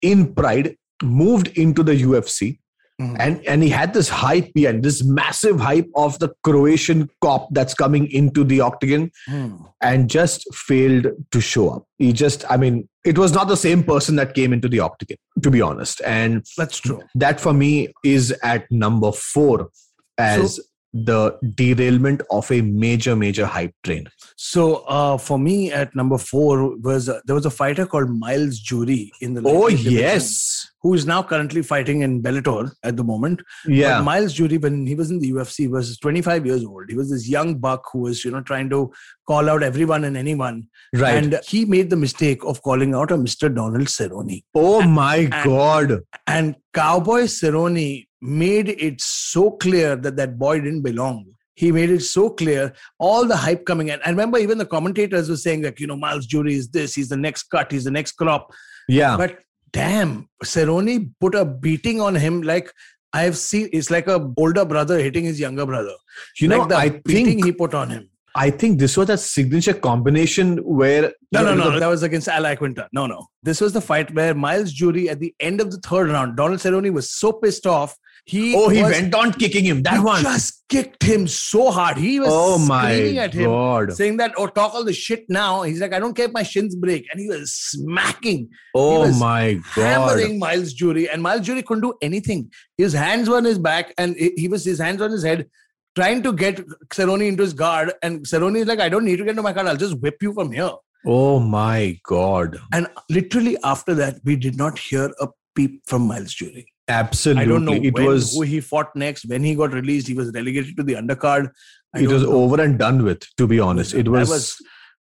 in 0.00 0.32
Pride, 0.32 0.76
moved 1.02 1.48
into 1.64 1.82
the 1.82 1.96
UFC. 2.02 2.58
Mhm. 3.00 3.16
And 3.20 3.46
and 3.46 3.62
he 3.62 3.68
had 3.68 3.92
this 3.92 4.08
hype 4.08 4.54
behind 4.54 4.82
this 4.82 5.04
massive 5.04 5.60
hype 5.60 5.88
of 5.94 6.18
the 6.18 6.30
Croatian 6.44 7.10
cop 7.20 7.48
that's 7.52 7.74
coming 7.74 8.10
into 8.10 8.42
the 8.42 8.60
octagon 8.62 9.10
Hmm. 9.26 9.56
and 9.82 10.08
just 10.08 10.46
failed 10.54 11.08
to 11.30 11.40
show 11.40 11.68
up. 11.68 11.84
He 11.98 12.12
just, 12.14 12.44
I 12.50 12.56
mean, 12.56 12.88
it 13.04 13.18
was 13.18 13.32
not 13.34 13.48
the 13.48 13.56
same 13.56 13.82
person 13.84 14.16
that 14.16 14.32
came 14.34 14.52
into 14.54 14.68
the 14.68 14.80
octagon, 14.80 15.18
to 15.42 15.50
be 15.50 15.60
honest. 15.60 16.00
And 16.06 16.46
That's 16.56 16.78
true. 16.78 17.02
that 17.14 17.38
for 17.38 17.52
me 17.52 17.92
is 18.02 18.32
at 18.42 18.64
number 18.70 19.12
four 19.12 19.68
as 20.16 20.58
the 20.94 21.38
derailment 21.54 22.22
of 22.30 22.50
a 22.50 22.62
major, 22.62 23.14
major 23.14 23.44
hype 23.44 23.74
train. 23.84 24.06
So 24.36 24.76
uh, 24.88 25.18
for 25.18 25.38
me, 25.38 25.70
at 25.70 25.94
number 25.94 26.16
four 26.16 26.74
was 26.78 27.10
uh, 27.10 27.20
there 27.26 27.34
was 27.34 27.44
a 27.44 27.50
fighter 27.50 27.84
called 27.84 28.08
Myles 28.18 28.58
Jury 28.58 29.12
in 29.20 29.34
the 29.34 29.42
Oh, 29.42 29.50
lightweight 29.52 29.76
division, 29.76 29.92
yes. 29.92 30.70
Who 30.86 30.94
is 30.94 31.04
now 31.04 31.20
currently 31.20 31.62
fighting 31.62 32.02
in 32.02 32.22
Bellator 32.22 32.70
at 32.84 32.96
the 32.96 33.02
moment. 33.02 33.42
Yeah. 33.66 33.98
But 33.98 34.04
Myles 34.04 34.32
Jury, 34.34 34.56
when 34.56 34.86
he 34.86 34.94
was 34.94 35.10
in 35.10 35.18
the 35.18 35.32
UFC, 35.32 35.68
was 35.68 35.98
25 35.98 36.46
years 36.46 36.64
old. 36.64 36.84
He 36.88 36.94
was 36.94 37.10
this 37.10 37.28
young 37.28 37.58
buck 37.58 37.88
who 37.92 38.02
was, 38.02 38.24
you 38.24 38.30
know, 38.30 38.40
trying 38.40 38.70
to 38.70 38.92
call 39.26 39.50
out 39.50 39.64
everyone 39.64 40.04
and 40.04 40.16
anyone. 40.16 40.68
right. 40.94 41.16
And 41.16 41.40
he 41.44 41.64
made 41.64 41.90
the 41.90 41.96
mistake 41.96 42.44
of 42.44 42.62
calling 42.62 42.94
out 42.94 43.10
a 43.10 43.16
Mr. 43.16 43.52
Donald 43.52 43.88
Cerrone. 43.88 44.44
oh 44.54 44.82
my 44.82 45.24
God. 45.24 46.02
And 46.28 46.54
Cowboy 46.72 47.22
Cerrone 47.22 48.06
made 48.20 48.68
it 48.68 49.00
so 49.00 49.50
clear 49.50 49.96
that 49.96 50.14
that 50.16 50.38
boy 50.38 50.60
didn't 50.60 50.82
belong. 50.82 51.26
He 51.54 51.72
made 51.72 51.90
it 51.90 52.02
so 52.02 52.30
clear, 52.30 52.74
all 53.00 53.26
the 53.26 53.36
hype 53.36 53.64
coming 53.64 53.88
in. 53.88 53.98
I 54.06 54.10
remember 54.10 54.38
even 54.38 54.58
the 54.58 54.66
commentators 54.66 55.28
were 55.28 55.36
saying, 55.36 55.62
like, 55.62 55.80
you 55.80 55.88
know, 55.88 55.96
Myles 55.96 56.26
Jury 56.26 56.54
is 56.54 56.68
this, 56.68 56.94
he's 56.94 57.08
the 57.08 57.16
next 57.16 57.44
cut, 57.44 57.72
he's 57.72 57.84
the 57.84 57.90
next 57.90 58.12
crop. 58.12 58.52
Yeah. 58.88 59.16
But 59.16 59.38
damn, 59.76 60.28
Cerrone 60.44 61.10
put 61.20 61.34
a 61.34 61.44
beating 61.44 62.00
on 62.00 62.14
him 62.14 62.42
like 62.42 62.72
I 63.12 63.22
have 63.28 63.36
seen. 63.36 63.68
It's 63.72 63.90
like 63.90 64.06
a 64.08 64.18
older 64.36 64.64
brother 64.64 64.98
hitting 64.98 65.24
his 65.24 65.38
younger 65.38 65.66
brother. 65.66 65.94
You 66.40 66.48
know, 66.48 66.66
the 66.66 66.76
I 66.76 66.88
beating 66.88 67.26
think 67.26 67.44
he 67.44 67.52
put 67.52 67.74
on 67.74 67.90
him. 67.90 68.08
I 68.38 68.50
think 68.50 68.78
this 68.78 68.96
was 68.98 69.08
a 69.08 69.16
signature 69.16 69.72
combination 69.72 70.58
where 70.80 71.12
No, 71.32 71.42
no, 71.44 71.54
no. 71.54 71.70
the- 71.70 71.78
That 71.80 71.86
was 71.88 72.02
against 72.02 72.28
Al 72.28 72.42
Iaquinta. 72.44 72.86
No, 72.92 73.06
no. 73.06 73.28
This 73.42 73.60
was 73.62 73.72
the 73.72 73.80
fight 73.80 74.12
where 74.14 74.34
Myles 74.34 74.72
Jury 74.72 75.08
at 75.08 75.20
the 75.20 75.34
end 75.40 75.60
of 75.62 75.70
the 75.70 75.78
third 75.78 76.10
round, 76.10 76.36
Donald 76.36 76.60
Cerrone 76.60 76.92
was 76.92 77.10
so 77.10 77.32
pissed 77.32 77.66
off. 77.66 77.96
He 78.28 78.56
Oh, 78.56 78.68
he 78.68 78.82
was- 78.82 78.90
went 78.90 79.14
on 79.14 79.32
kicking 79.32 79.64
him. 79.64 79.82
That 79.84 80.02
one. 80.02 80.20
just 80.22 80.64
kicked 80.68 81.04
him 81.04 81.28
so 81.28 81.70
hard. 81.70 81.96
He 81.96 82.18
was 82.18 82.28
Oh 82.30 82.54
screaming 82.58 83.14
my 83.16 83.22
at 83.22 83.32
him, 83.32 83.44
God. 83.50 83.92
saying 83.92 84.16
that, 84.16 84.32
"Oh, 84.36 84.48
talk 84.48 84.74
all 84.74 84.82
the 84.84 84.92
shit 84.92 85.24
now." 85.28 85.62
He's 85.62 85.80
like, 85.80 85.92
"I 85.92 86.00
don't 86.00 86.14
care 86.14 86.26
if 86.26 86.32
my 86.32 86.42
shins 86.42 86.74
break," 86.74 87.06
and 87.12 87.20
he 87.20 87.28
was 87.28 87.52
smacking, 87.52 88.48
Oh 88.74 89.02
was 89.02 89.20
my 89.20 89.60
God. 89.76 89.82
hammering 89.84 90.40
Myles 90.40 90.72
Jury, 90.72 91.08
and 91.08 91.22
Myles 91.22 91.46
Jury 91.46 91.62
couldn't 91.62 91.82
do 91.82 91.94
anything. 92.02 92.50
His 92.76 92.92
hands 92.94 93.28
were 93.28 93.36
on 93.36 93.44
his 93.44 93.60
back, 93.60 93.94
and 93.96 94.16
he 94.16 94.32
he 94.36 94.48
was 94.48 94.64
his 94.64 94.80
hands 94.80 95.00
on 95.00 95.12
his 95.12 95.22
head, 95.22 95.46
trying 95.94 96.22
to 96.24 96.32
get 96.32 96.60
Cerrone 96.92 97.26
into 97.28 97.44
his 97.44 97.52
guard. 97.52 97.92
And 98.02 98.26
Cerrone 98.26 98.58
is 98.58 98.66
like, 98.66 98.80
"I 98.80 98.88
don't 98.88 99.04
need 99.04 99.18
to 99.18 99.24
get 99.24 99.30
into 99.38 99.42
my 99.42 99.52
guard. 99.52 99.68
I'll 99.68 99.76
just 99.76 100.00
whip 100.00 100.16
you 100.20 100.32
from 100.34 100.50
here." 100.50 100.72
Oh 101.06 101.38
my 101.38 101.96
God. 102.02 102.58
And 102.72 102.88
literally 103.08 103.56
after 103.62 103.94
that, 103.94 104.18
we 104.24 104.34
did 104.34 104.56
not 104.56 104.80
hear 104.80 105.12
a 105.20 105.28
peep 105.54 105.82
from 105.86 106.02
Myles 106.08 106.34
Jury. 106.34 106.66
Absolutely. 106.88 107.42
I 107.42 107.46
don't 107.46 107.64
know 107.64 107.72
it 107.72 107.94
when, 107.94 108.06
was 108.06 108.34
who 108.34 108.42
he 108.42 108.60
fought 108.60 108.94
next. 108.94 109.26
When 109.26 109.42
he 109.42 109.54
got 109.54 109.72
released, 109.72 110.06
he 110.06 110.14
was 110.14 110.30
relegated 110.32 110.76
to 110.76 110.82
the 110.82 110.94
undercard. 110.94 111.50
I 111.94 112.00
it 112.00 112.08
was 112.08 112.22
know. 112.22 112.32
over 112.32 112.60
and 112.60 112.78
done 112.78 113.02
with, 113.02 113.22
to 113.36 113.46
be 113.46 113.58
honest. 113.58 113.94
It 113.94 114.08
was, 114.08 114.28
was- 114.28 114.56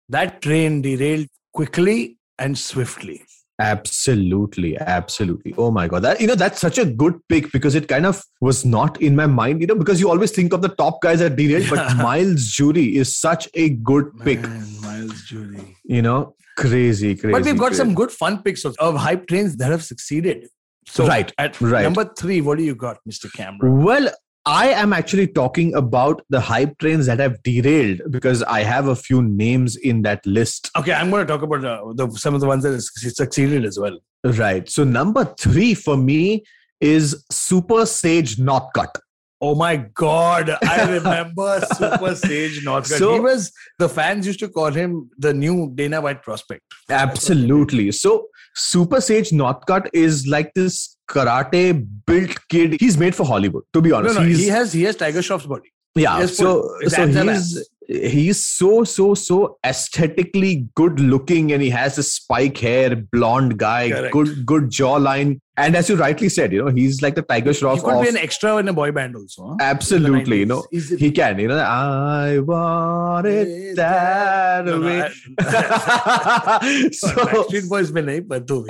That 0.09 0.43
train 0.43 0.83
derailed 0.83 1.27
quickly 1.53 2.19
and 2.39 2.57
swiftly. 2.57 3.23
absolutely, 3.61 4.77
absolutely. 4.79 5.55
Oh 5.57 5.71
my 5.71 5.87
god. 5.89 6.03
That 6.03 6.21
you 6.21 6.27
know, 6.27 6.35
that's 6.35 6.61
such 6.61 6.79
a 6.79 6.85
good 6.85 7.21
pick 7.29 7.51
because 7.53 7.75
it 7.75 7.89
kind 7.89 8.07
of 8.07 8.23
was 8.41 8.65
not 8.65 9.01
in 9.01 9.15
my 9.17 9.27
mind, 9.27 9.61
you 9.61 9.67
know, 9.67 9.75
because 9.75 10.01
you 10.01 10.09
always 10.11 10.31
think 10.31 10.53
of 10.53 10.63
the 10.63 10.69
top 10.69 11.03
guys 11.03 11.21
that 11.21 11.37
derailed, 11.37 11.69
but 11.71 11.97
Myles 12.07 12.47
Jury 12.47 12.97
is 12.97 13.17
such 13.17 13.49
a 13.55 13.71
good 13.71 14.11
pick. 14.25 14.41
Myles 14.81 15.23
Jury. 15.25 15.77
You 15.85 16.03
know, 16.03 16.35
crazy, 16.57 17.15
crazy. 17.15 17.33
But 17.33 17.45
we've 17.45 17.59
got 17.59 17.69
crazy. 17.69 17.79
some 17.79 17.95
good 17.95 18.11
fun 18.11 18.43
picks 18.43 18.65
of, 18.65 18.77
of 18.79 18.97
hype 18.97 19.27
trains 19.27 19.57
that 19.57 19.71
have 19.71 19.85
succeeded. 19.85 20.49
So 20.87 21.07
Right, 21.07 21.33
at 21.39 21.61
right. 21.61 21.83
number 21.83 22.11
three, 22.19 22.41
what 22.41 22.59
do 22.59 22.65
you 22.65 22.75
got, 22.75 22.99
Mr. 23.09 23.33
Cameron? 23.33 23.83
Well, 23.85 24.11
I 24.45 24.71
am 24.71 24.93
actually 24.93 25.29
talking 25.29 25.73
about 25.75 26.23
the 26.29 26.41
hype 26.41 26.77
trains 26.79 27.07
that 27.07 27.21
have 27.21 27.41
derailed 27.45 28.01
because 28.11 28.43
I 28.43 28.65
have 28.65 28.89
a 28.89 28.97
few 28.97 29.23
names 29.23 29.77
in 29.77 30.03
that 30.03 30.27
list. 30.27 30.71
Okay, 30.77 30.93
I'm 30.93 31.11
going 31.11 31.25
to 31.25 31.33
talk 31.33 31.43
about 31.43 31.65
uh, 31.65 31.93
the, 31.95 32.11
some 32.19 32.35
of 32.35 32.41
the 32.41 32.49
ones 32.49 32.65
that 32.65 32.81
succeeded 32.81 33.65
as 33.65 33.79
well. 33.79 34.01
Right. 34.25 34.69
So 34.69 34.83
number 34.83 35.25
three 35.39 35.75
for 35.75 35.97
me 35.97 36.43
is 36.81 37.25
Super 37.31 37.87
Sage 37.87 38.37
Northcutt. 38.37 38.97
Oh 39.41 39.55
my 39.55 39.77
God. 39.77 40.57
I 40.65 40.91
remember 40.97 41.61
Super 41.77 42.15
Sage 42.17 42.65
Northcutt. 42.65 42.99
So- 42.99 43.15
he 43.15 43.21
was, 43.21 43.53
the 43.79 43.89
fans 43.89 44.27
used 44.27 44.41
to 44.41 44.49
call 44.49 44.73
him 44.73 45.09
the 45.19 45.33
new 45.33 45.71
Dana 45.75 46.01
White 46.01 46.23
prospect. 46.23 46.63
Absolutely. 46.91 47.93
So 47.93 48.27
Super 48.55 49.01
Sage 49.01 49.31
Northcutt 49.31 49.89
is 49.93 50.27
like 50.27 50.53
this 50.55 50.97
karate 51.09 51.87
built 52.07 52.37
kid. 52.49 52.79
He's 52.81 52.97
made 52.99 53.15
for 53.15 53.25
Hollywood, 53.27 53.65
to 53.73 53.81
be 53.81 53.93
honest. 53.93 54.15
no, 54.17 54.23
He's- 54.25 54.39
he 54.39 54.49
has 54.49 54.73
he 54.73 54.83
has 54.85 54.97
Tiger 54.97 55.21
Shroff's 55.21 55.47
body. 55.47 55.73
yeah. 55.95 56.25
So 56.27 56.69
so 56.89 57.07
he's 57.07 57.69
he's 57.89 58.47
so 58.47 58.85
so 58.85 59.13
so 59.15 59.59
aesthetically 59.65 60.67
good 60.75 61.01
looking, 61.01 61.53
and 61.53 61.63
he 61.63 61.71
has 61.71 61.99
a 61.99 62.03
spike 62.03 62.57
hair, 62.59 62.97
blonde 62.97 63.59
guy, 63.59 63.91
Correct. 63.91 64.13
good 64.13 64.47
good 64.47 64.65
jawline, 64.71 65.41
and 65.63 65.77
as 65.77 65.89
you 65.89 65.95
rightly 65.95 66.29
said, 66.29 66.53
you 66.53 66.65
know, 66.65 66.71
he's 66.71 67.03
like 67.03 67.15
the 67.15 67.23
Tiger 67.23 67.51
Shroff. 67.51 67.77
He 67.77 67.83
could 67.83 67.95
of, 67.95 68.03
be 68.03 68.09
an 68.09 68.17
extra 68.17 68.57
in 68.57 68.67
a 68.67 68.73
boy 68.73 68.91
band 68.91 69.15
also. 69.15 69.51
Huh? 69.51 69.57
Absolutely, 69.61 70.41
you 70.41 70.47
know, 70.47 70.65
he 70.73 71.13
can. 71.13 71.39
You 71.39 71.47
know, 71.49 71.59
I 71.59 72.41
want 72.41 73.29
it 73.29 73.77
that 73.77 74.65
no, 74.65 74.81
way. 74.81 74.99
No, 74.99 75.09
I, 75.39 76.89
so, 76.93 77.45
Street 77.45 77.69
Boys 77.69 77.93
mein 77.93 78.07
nahi, 78.07 78.27
but 78.27 78.47
do. 78.47 78.67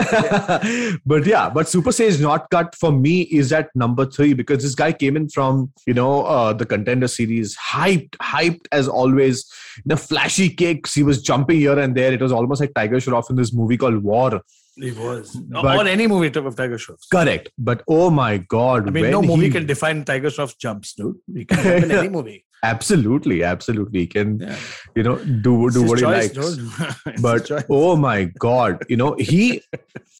but 1.06 1.24
yeah, 1.24 1.48
but 1.48 1.66
Super 1.66 1.92
Saiyan's 1.92 2.20
not 2.20 2.50
cut 2.50 2.74
for 2.74 2.92
me 2.92 3.22
is 3.22 3.54
at 3.54 3.74
number 3.74 4.04
three 4.04 4.34
because 4.34 4.62
this 4.62 4.74
guy 4.74 4.92
came 4.92 5.16
in 5.16 5.30
from 5.30 5.72
you 5.86 5.94
know 5.94 6.24
uh, 6.24 6.52
the 6.52 6.66
Contender 6.66 7.08
series, 7.08 7.56
hyped, 7.56 8.16
hyped 8.18 8.66
as 8.70 8.86
always. 8.86 9.50
The 9.86 9.96
flashy 9.96 10.50
kicks, 10.50 10.92
he 10.92 11.02
was 11.02 11.22
jumping 11.22 11.56
here 11.56 11.78
and 11.78 11.96
there. 11.96 12.12
It 12.12 12.20
was 12.20 12.32
almost 12.32 12.60
like 12.60 12.74
Tiger 12.74 12.96
Shroff 12.96 13.30
in 13.30 13.36
this 13.36 13.54
movie 13.54 13.78
called 13.78 14.02
War 14.02 14.42
he 14.76 14.90
was. 14.92 15.34
But- 15.36 15.64
or 15.76 15.86
any 15.86 16.06
movie 16.06 16.28
of 16.28 16.56
Tiger 16.56 16.78
Shroff. 16.78 17.00
Correct, 17.10 17.50
but 17.58 17.82
oh 17.88 18.08
my 18.10 18.38
god! 18.38 18.88
I 18.88 18.90
mean, 18.90 19.10
no 19.10 19.20
movie 19.22 19.46
he- 19.46 19.50
can 19.50 19.66
define 19.66 20.04
Tiger 20.04 20.28
Shroff's 20.28 20.54
jumps, 20.54 20.94
dude. 20.94 21.16
He 21.34 21.44
can 21.44 21.62
jump 21.62 21.84
in 21.84 21.90
any 21.90 22.08
movie. 22.18 22.44
Absolutely, 22.64 23.42
absolutely, 23.42 24.00
he 24.00 24.06
can 24.06 24.38
Yeah. 24.38 24.56
you 24.94 25.02
know 25.02 25.16
do 25.18 25.68
do 25.70 25.82
what 25.82 25.98
he 25.98 26.04
likes. 26.06 26.28
dude. 26.28 26.44
It's 26.78 27.04
his 27.04 27.22
But 27.22 27.50
oh 27.68 27.96
my 27.96 28.24
god, 28.38 28.84
you 28.88 28.96
know 28.96 29.14
he, 29.18 29.62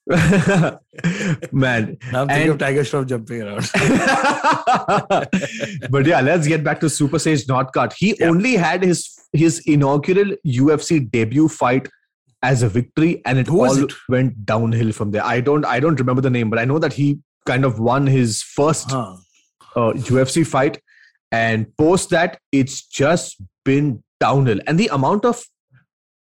man, 1.53 1.97
now 2.13 2.23
I'm 2.23 2.29
thinking 2.29 2.43
and- 2.43 2.51
of 2.51 2.59
Tiger 2.59 2.83
Shroff 2.83 3.07
jumping 3.07 3.43
around. 3.43 3.71
but 5.91 6.07
yeah, 6.07 6.21
let's 6.21 6.47
get 6.47 6.65
back 6.65 6.81
to 6.81 6.91
Super 6.91 7.19
Sage 7.19 7.47
Northcutt. 7.47 7.93
He 7.97 8.17
Yeah. 8.19 8.29
only 8.29 8.55
had 8.57 8.83
his 8.83 9.09
his 9.33 9.61
inaugural 9.67 10.35
UFC 10.47 10.99
debut 11.11 11.49
fight 11.49 11.89
as 12.43 12.63
a 12.63 12.69
victory, 12.69 13.23
and 13.25 13.39
it 13.39 13.47
Who 13.47 13.65
all 13.65 13.85
it? 13.85 13.93
went 14.09 14.45
downhill 14.45 14.93
from 14.93 15.11
there. 15.13 15.25
I 15.25 15.41
don't 15.41 15.65
I 15.65 15.81
don't 15.81 15.99
remember 15.99 16.23
the 16.23 16.31
name, 16.31 16.51
but 16.51 16.59
I 16.59 16.65
know 16.65 16.79
that 16.79 16.93
he 16.95 17.19
kind 17.47 17.65
of 17.65 17.79
won 17.79 18.07
his 18.07 18.43
first 18.43 18.91
Huh. 18.91 19.17
uh, 19.77 19.93
UFC 19.93 20.47
fight, 20.47 20.81
and 21.31 21.67
post 21.77 22.11
that, 22.11 22.39
it's 22.51 22.83
just 22.87 23.37
been 23.65 24.03
downhill. 24.21 24.61
And 24.67 24.79
the 24.79 24.89
amount 24.89 25.25
of 25.25 25.43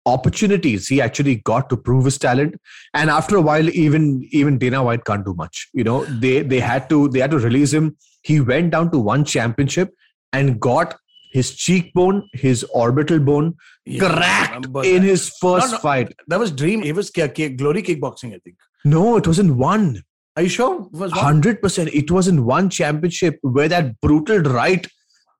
opportunities 0.07 0.89
he 0.89 1.01
actually 1.01 1.37
got 1.37 1.69
to 1.71 1.77
prove 1.77 2.05
his 2.05 2.19
talent, 2.19 2.57
and 2.95 3.11
after 3.11 3.37
a 3.37 3.41
while, 3.43 3.69
even 3.71 4.27
even 4.33 4.59
Dana 4.59 4.83
White 4.83 5.05
can't 5.05 5.25
do 5.25 5.35
much. 5.35 5.69
You 5.73 5.85
know, 5.85 6.05
they 6.07 6.43
they 6.43 6.61
had 6.61 6.89
to 6.91 7.09
they 7.09 7.21
had 7.21 7.31
to 7.33 7.39
release 7.39 7.73
him. 7.73 7.97
He 8.23 8.41
went 8.41 8.71
down 8.71 8.91
to 8.93 8.99
one 8.99 9.25
championship 9.25 9.95
and 10.33 10.61
got 10.61 10.97
his 11.33 11.55
cheekbone, 11.55 12.29
his 12.33 12.65
orbital 12.73 13.19
bone 13.19 13.55
Yeah, 13.89 14.01
cracked 14.09 14.67
in 14.67 14.73
that. 14.73 15.03
his 15.03 15.29
first 15.41 15.69
No, 15.69 15.73
no. 15.73 15.79
fight. 15.79 16.13
That 16.29 16.39
was 16.39 16.51
Dream. 16.53 16.83
It 16.83 16.95
was 16.95 17.11
Glory 17.11 17.83
Kickboxing, 17.83 18.35
I 18.35 18.39
think. 18.45 18.57
No, 18.85 19.17
it 19.17 19.27
wasn't 19.27 19.57
one. 19.57 20.03
Are 20.37 20.43
you 20.43 20.49
sure? 20.49 20.83
It 20.83 20.93
was? 20.93 21.13
Hundred 21.13 21.61
percent. 21.63 21.89
It 21.93 22.11
was 22.11 22.29
in 22.29 22.45
one 22.45 22.71
championship 22.71 23.39
where 23.43 23.69
that 23.69 24.01
brutal 24.01 24.39
right 24.41 24.87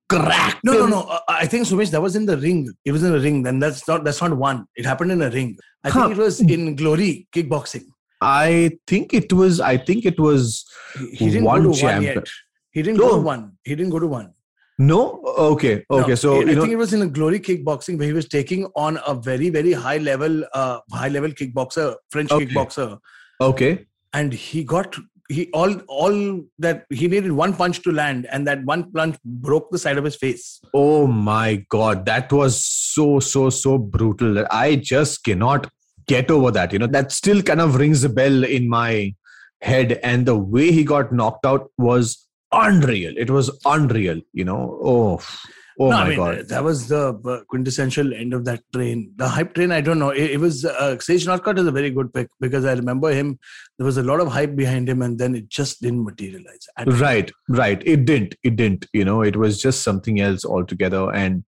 cracked. 0.09 0.65
No, 0.65 0.73
no, 0.73 0.87
no. 0.87 1.01
Uh, 1.03 1.21
I 1.29 1.47
think 1.47 1.67
Somesh, 1.67 1.91
that 1.91 2.01
was 2.03 2.17
in 2.17 2.27
the 2.27 2.37
ring. 2.37 2.69
It 2.85 2.93
was 2.93 3.03
in 3.05 3.13
the 3.13 3.21
ring. 3.21 3.43
Then 3.43 3.59
that's 3.61 3.87
not 3.87 4.05
that's 4.05 4.21
not 4.21 4.37
one. 4.37 4.67
It 4.75 4.85
happened 4.87 5.13
in 5.13 5.23
a 5.23 5.31
ring. 5.31 5.57
I 5.85 5.91
Huh. 5.91 6.07
think 6.09 6.19
it 6.19 6.23
was 6.23 6.41
in 6.41 6.75
Glory 6.77 7.29
Kickboxing. 7.33 7.85
I 8.21 8.73
think 8.89 9.15
it 9.15 9.33
was. 9.33 9.61
I 9.61 9.77
think 9.77 10.05
it 10.05 10.19
was. 10.19 10.65
He, 10.99 11.07
he 11.11 11.27
didn't 11.31 11.45
One 11.45 11.63
go 11.65 11.73
to 11.73 11.79
champ. 11.79 11.95
one 11.97 12.03
yet. 12.03 12.29
He 12.73 12.83
didn't 12.83 12.99
go 12.99 13.11
to 13.17 13.23
one. 13.23 13.53
He 13.65 13.75
didn't 13.77 13.91
go 13.91 13.99
to 14.01 14.07
one. 14.09 14.33
No. 14.79 15.21
Okay. 15.39 15.85
Okay. 15.91 16.09
No, 16.09 16.15
so 16.15 16.37
I 16.37 16.45
you 16.45 16.61
think 16.61 16.73
it 16.73 16.77
was 16.77 16.93
in 16.93 17.03
a 17.03 17.07
Glory 17.07 17.41
Kickboxing 17.41 17.99
where 17.99 18.07
he 18.07 18.13
was 18.13 18.29
taking 18.29 18.67
on 18.77 18.99
a 19.07 19.15
very 19.15 19.51
very 19.51 19.73
high 19.73 19.99
level 19.99 20.45
uh 20.55 20.79
high 20.93 21.09
level 21.09 21.31
kickboxer, 21.31 21.97
French 22.11 22.31
Okay. 22.31 22.47
kickboxer. 22.47 22.99
Okay. 23.41 23.87
and 24.15 24.33
he 24.33 24.65
got 24.65 24.97
he 25.29 25.51
all 25.53 25.73
all 25.89 26.41
that 26.59 26.87
he 26.91 27.09
needed 27.09 27.33
one 27.33 27.55
punch 27.55 27.83
to 27.83 27.93
land, 27.93 28.27
and 28.33 28.47
that 28.47 28.65
one 28.65 28.91
punch 28.93 29.17
broke 29.25 29.71
the 29.71 29.79
side 29.79 29.99
of 29.99 30.05
his 30.05 30.17
face. 30.17 30.61
Oh 30.73 31.07
my 31.07 31.67
god, 31.69 32.07
that 32.07 32.33
was 32.33 32.65
so 32.65 33.21
so 33.21 33.51
so 33.51 33.77
brutal. 33.79 34.47
I 34.51 34.77
just 34.77 35.25
cannot 35.25 35.69
get 36.07 36.31
over 36.31 36.51
that. 36.53 36.73
You 36.73 36.79
know, 36.79 36.87
that 36.87 37.13
still 37.13 37.43
kind 37.43 37.61
of 37.61 37.77
rings 37.77 38.05
a 38.05 38.09
bell 38.09 38.45
in 38.45 38.69
my 38.69 39.15
head. 39.61 40.01
And 40.03 40.25
the 40.25 40.37
way 40.37 40.73
he 40.73 40.85
got 40.85 41.13
knocked 41.13 41.45
out 41.45 41.71
was 41.77 42.27
unreal. 42.53 43.15
It 43.17 43.31
was 43.31 43.51
unreal. 43.65 44.21
You 44.33 44.45
know, 44.45 44.79
oh. 44.83 45.21
Oh 45.81 45.91
no, 45.91 45.97
my 45.97 46.03
I 46.03 46.09
mean, 46.09 46.17
god! 46.17 46.49
that 46.49 46.65
was 46.65 46.89
the 46.89 47.15
uh, 47.25 47.45
quintessential 47.49 48.13
end 48.13 48.35
of 48.35 48.45
that 48.47 48.61
train. 48.73 49.13
The 49.15 49.29
hype 49.29 49.55
train, 49.55 49.71
I 49.71 49.81
don't 49.81 50.01
know. 50.01 50.11
It, 50.11 50.33
it 50.33 50.41
was 50.41 50.65
uh, 50.65 50.99
Sage 50.99 51.25
Northcutt 51.25 51.57
is 51.57 51.69
a 51.69 51.71
very 51.71 51.91
good 51.91 52.13
pick 52.13 52.29
because 52.41 52.65
I 52.65 52.73
remember 52.73 53.13
him. 53.13 53.39
There 53.79 53.87
was 53.87 53.97
a 53.97 54.03
lot 54.03 54.19
of 54.19 54.27
hype 54.27 54.57
behind 54.57 54.89
him, 54.89 55.03
and 55.03 55.21
then 55.21 55.37
it 55.37 55.49
just 55.49 55.81
didn't 55.81 56.05
materialize. 56.05 56.67
Right, 56.85 57.31
right. 57.49 57.81
It 57.87 58.07
didn't. 58.07 58.35
It 58.43 58.57
didn't. 58.57 58.87
You 58.93 59.05
know, 59.05 59.23
it 59.23 59.37
was 59.37 59.63
just 59.63 59.85
something 59.85 60.21
else 60.21 60.45
altogether. 60.45 61.15
And 61.15 61.45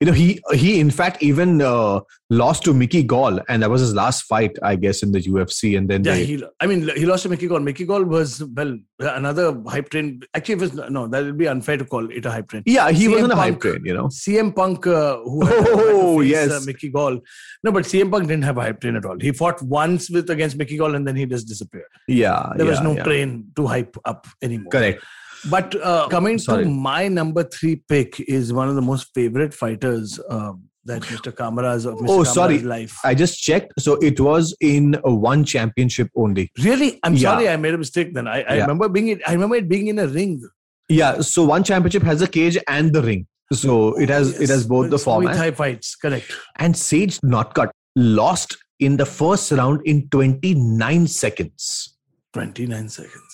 you 0.00 0.06
know, 0.06 0.12
he 0.12 0.40
he 0.52 0.80
in 0.80 0.90
fact 0.90 1.22
even 1.22 1.60
uh, 1.62 2.00
lost 2.30 2.64
to 2.64 2.74
Mickey 2.74 3.02
Gall, 3.02 3.40
and 3.48 3.62
that 3.62 3.70
was 3.70 3.80
his 3.80 3.94
last 3.94 4.22
fight, 4.22 4.56
I 4.62 4.76
guess, 4.76 5.02
in 5.02 5.12
the 5.12 5.20
UFC. 5.20 5.76
And 5.76 5.88
then 5.88 6.04
Yeah, 6.04 6.14
they, 6.14 6.24
he. 6.24 6.44
I 6.60 6.66
mean, 6.66 6.88
he 6.96 7.06
lost 7.06 7.22
to 7.24 7.28
Mickey 7.28 7.46
Gall. 7.48 7.60
Mickey 7.60 7.84
Gall 7.84 8.04
was 8.04 8.42
well 8.56 8.76
another 9.00 9.60
hype 9.66 9.90
train. 9.90 10.22
Actually, 10.34 10.54
it 10.54 10.60
was 10.60 10.74
no. 10.74 11.06
That 11.06 11.24
would 11.24 11.38
be 11.38 11.48
unfair 11.48 11.76
to 11.76 11.84
call 11.84 12.10
it 12.10 12.24
a 12.26 12.30
hype 12.30 12.48
train. 12.48 12.62
yeah, 12.66 12.90
he 12.90 13.06
CM 13.06 13.12
was 13.14 13.22
on 13.24 13.30
a 13.32 13.36
hype 13.36 13.60
train. 13.60 13.82
You 13.84 13.94
know, 13.94 14.06
CM 14.08 14.54
Punk, 14.54 14.86
uh, 14.86 15.16
who 15.18 15.42
Oh, 15.44 16.20
face, 16.20 16.30
yes. 16.30 16.50
uh, 16.50 16.60
Mickey 16.66 16.88
Gall. 16.90 17.20
No, 17.64 17.72
but 17.72 17.84
CM 17.84 18.10
Punk 18.10 18.28
didn't 18.28 18.44
have 18.44 18.58
a 18.58 18.62
hype 18.62 18.80
train 18.80 18.96
at 18.96 19.04
all. 19.04 19.18
He 19.18 19.32
fought 19.32 19.60
once 19.62 20.10
with 20.10 20.30
against 20.30 20.56
Mickey 20.56 20.76
Gall, 20.76 20.94
and 20.94 21.06
then 21.06 21.16
he 21.16 21.26
just 21.26 21.46
disappeared. 21.48 21.84
yeah, 22.08 22.52
There 22.56 22.66
was 22.66 22.80
no 22.80 22.94
yeah. 22.94 23.02
train 23.04 23.50
to 23.56 23.66
hype 23.66 23.96
up 24.04 24.26
anymore. 24.42 24.70
Correct. 24.70 25.02
But 25.50 25.74
uh, 25.82 26.08
coming 26.08 26.38
Sorry. 26.38 26.64
to 26.64 26.70
my 26.70 27.08
number 27.08 27.42
three 27.44 27.76
pick 27.88 28.20
is 28.20 28.52
one 28.52 28.68
of 28.68 28.74
the 28.74 28.82
most 28.82 29.08
favorite 29.14 29.52
fighters 29.52 30.20
um, 30.28 30.64
that 30.84 31.02
Mr. 31.02 31.34
Kamra's 31.34 31.84
of 31.84 31.94
Mr. 31.94 32.02
Oh, 32.02 32.06
Kamra's 32.18 32.34
sorry. 32.34 32.58
life. 32.60 32.96
I 33.04 33.14
just 33.14 33.40
checked. 33.42 33.72
So 33.78 33.94
it 33.96 34.20
was 34.20 34.54
in 34.60 34.94
one 35.04 35.44
championship 35.44 36.08
only. 36.16 36.50
really, 36.62 36.98
I'm 37.02 37.14
Yeah. 37.14 37.32
sorry, 37.32 37.48
I 37.48 37.56
made 37.56 37.74
a 37.74 37.78
mistake. 37.78 38.14
Then 38.14 38.26
I, 38.28 38.42
I 38.42 38.54
Yeah. 38.56 38.60
remember 38.62 38.88
being 38.88 39.08
it. 39.08 39.20
I 39.26 39.32
remember 39.32 39.56
it 39.56 39.68
being 39.68 39.88
in 39.88 39.98
a 39.98 40.06
ring. 40.06 40.42
Yeah. 40.88 41.20
So 41.20 41.44
one 41.44 41.64
championship 41.64 42.02
has 42.04 42.22
a 42.22 42.28
cage 42.28 42.58
and 42.68 42.92
the 42.92 43.02
ring. 43.02 43.26
So 43.52 43.98
it 44.00 44.08
has 44.08 44.40
it 44.40 44.48
has 44.48 44.66
both 44.66 44.90
the 44.90 44.94
It's 44.96 45.04
format. 45.04 45.36
Thai 45.36 45.50
fights, 45.50 45.94
correct? 45.96 46.32
And 46.58 46.76
Sage 46.76 47.18
Northcutt 47.20 47.70
lost 47.96 48.56
in 48.80 48.96
the 48.96 49.06
first 49.06 49.52
round 49.52 49.80
in 49.84 50.08
29 50.08 51.06
seconds. 51.06 51.96
29 52.32 52.88
seconds. 52.88 53.31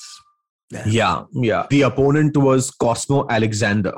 Yeah, 0.70 0.82
Yeah, 0.86 1.24
yeah. 1.32 1.66
The 1.70 1.82
opponent 1.82 2.36
was 2.36 2.70
Cosmo 2.70 3.26
Alexander. 3.28 3.94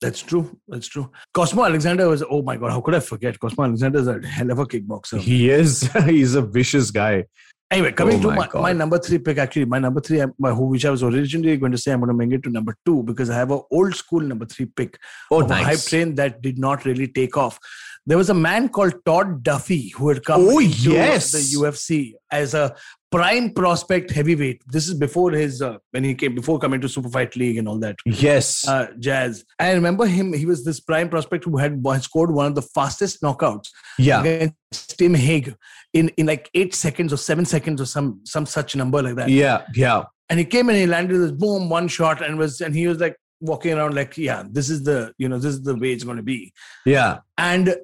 that's 0.00 0.22
true. 0.22 0.58
That's 0.66 0.86
true. 0.86 1.10
Cosmo 1.34 1.64
Alexander 1.64 2.08
was. 2.08 2.22
Oh 2.30 2.42
my 2.42 2.56
god, 2.56 2.70
how 2.72 2.80
could 2.80 2.94
I 2.94 3.00
forget? 3.00 3.38
Cosmo 3.38 3.64
Alexander 3.64 3.98
is 3.98 4.08
a 4.08 4.18
hell 4.26 4.50
of 4.50 4.58
a 4.58 4.66
kickboxer. 4.66 5.18
He 5.20 5.50
is. 5.50 5.82
He's 6.06 6.34
a 6.34 6.42
vicious 6.42 6.90
guy. 6.90 7.26
Anyway, 7.72 7.92
coming 7.92 8.18
Oh 8.18 8.22
to 8.22 8.28
my 8.32 8.48
my, 8.52 8.60
my 8.60 8.72
number 8.72 8.98
three 8.98 9.18
pick, 9.18 9.38
actually, 9.38 9.64
my 9.64 9.78
number 9.78 10.00
three, 10.00 10.18
who 10.18 10.64
which 10.66 10.84
I 10.84 10.90
was 10.90 11.04
originally 11.04 11.56
going 11.56 11.70
to 11.70 11.78
say, 11.78 11.92
I'm 11.92 12.00
going 12.00 12.08
to 12.08 12.14
bring 12.14 12.32
it 12.32 12.42
to 12.44 12.50
number 12.50 12.74
two 12.84 13.04
because 13.04 13.30
I 13.30 13.36
have 13.36 13.52
an 13.52 13.60
old 13.70 13.94
school 13.94 14.20
number 14.20 14.44
three 14.46 14.66
pick 14.66 14.98
Oh, 15.30 15.42
of 15.42 15.50
a 15.50 15.54
hype 15.54 15.78
train 15.78 16.16
that 16.16 16.42
did 16.42 16.58
not 16.58 16.84
really 16.84 17.06
take 17.06 17.36
off. 17.36 17.60
There 18.06 18.18
was 18.18 18.30
a 18.30 18.34
man 18.34 18.68
called 18.68 18.94
Todd 19.04 19.42
Duffy 19.42 19.88
who 19.90 20.08
had 20.08 20.24
come 20.24 20.42
Oh, 20.48 20.58
into 20.58 20.92
yes. 20.92 21.32
the 21.32 21.38
UFC 21.58 22.14
as 22.30 22.54
a 22.54 22.74
prime 23.12 23.52
prospect 23.52 24.10
heavyweight. 24.10 24.62
This 24.68 24.88
is 24.88 24.94
before 24.94 25.32
his 25.32 25.60
uh, 25.60 25.78
when 25.90 26.04
he 26.04 26.14
came 26.14 26.34
before 26.34 26.58
coming 26.58 26.80
to 26.80 26.88
Super 26.88 27.08
Fight 27.10 27.36
League 27.36 27.58
and 27.58 27.68
all 27.68 27.78
that 27.80 27.96
Yes. 28.06 28.66
uh, 28.66 28.88
jazz. 28.98 29.44
I 29.58 29.72
remember 29.72 30.06
him. 30.06 30.32
He 30.32 30.46
was 30.46 30.64
this 30.64 30.80
prime 30.80 31.08
prospect 31.08 31.44
who 31.44 31.58
had 31.58 31.82
scored 32.02 32.32
one 32.32 32.46
of 32.46 32.54
the 32.54 32.62
fastest 32.62 33.20
knockouts 33.22 33.68
yeah. 33.98 34.20
against 34.20 34.98
Tim 34.98 35.14
Hague 35.14 35.54
in, 35.92 36.08
in 36.10 36.26
like 36.26 36.48
eight 36.54 36.74
seconds 36.74 37.12
or 37.12 37.16
seven 37.16 37.44
seconds 37.44 37.80
or 37.80 37.86
some 37.86 38.20
some 38.24 38.46
such 38.46 38.74
number 38.76 39.02
like 39.02 39.16
that. 39.16 39.28
Yeah. 39.28 39.62
Yeah. 39.74 40.04
And 40.28 40.38
he 40.38 40.44
came 40.44 40.68
and 40.68 40.78
he 40.78 40.86
landed 40.86 41.18
this 41.18 41.32
boom 41.32 41.68
one 41.68 41.88
shot 41.88 42.22
and 42.22 42.38
was 42.38 42.60
and 42.60 42.74
he 42.74 42.86
was 42.86 42.98
like 42.98 43.16
walking 43.42 43.72
around 43.72 43.94
like 43.94 44.18
yeah 44.18 44.42
this 44.50 44.68
is 44.68 44.84
the 44.84 45.14
you 45.16 45.26
know 45.26 45.38
this 45.38 45.54
is 45.54 45.62
the 45.62 45.74
way 45.74 45.92
it's 45.92 46.04
going 46.04 46.16
to 46.16 46.22
be. 46.22 46.52
Yeah. 46.86 47.18
And 47.36 47.74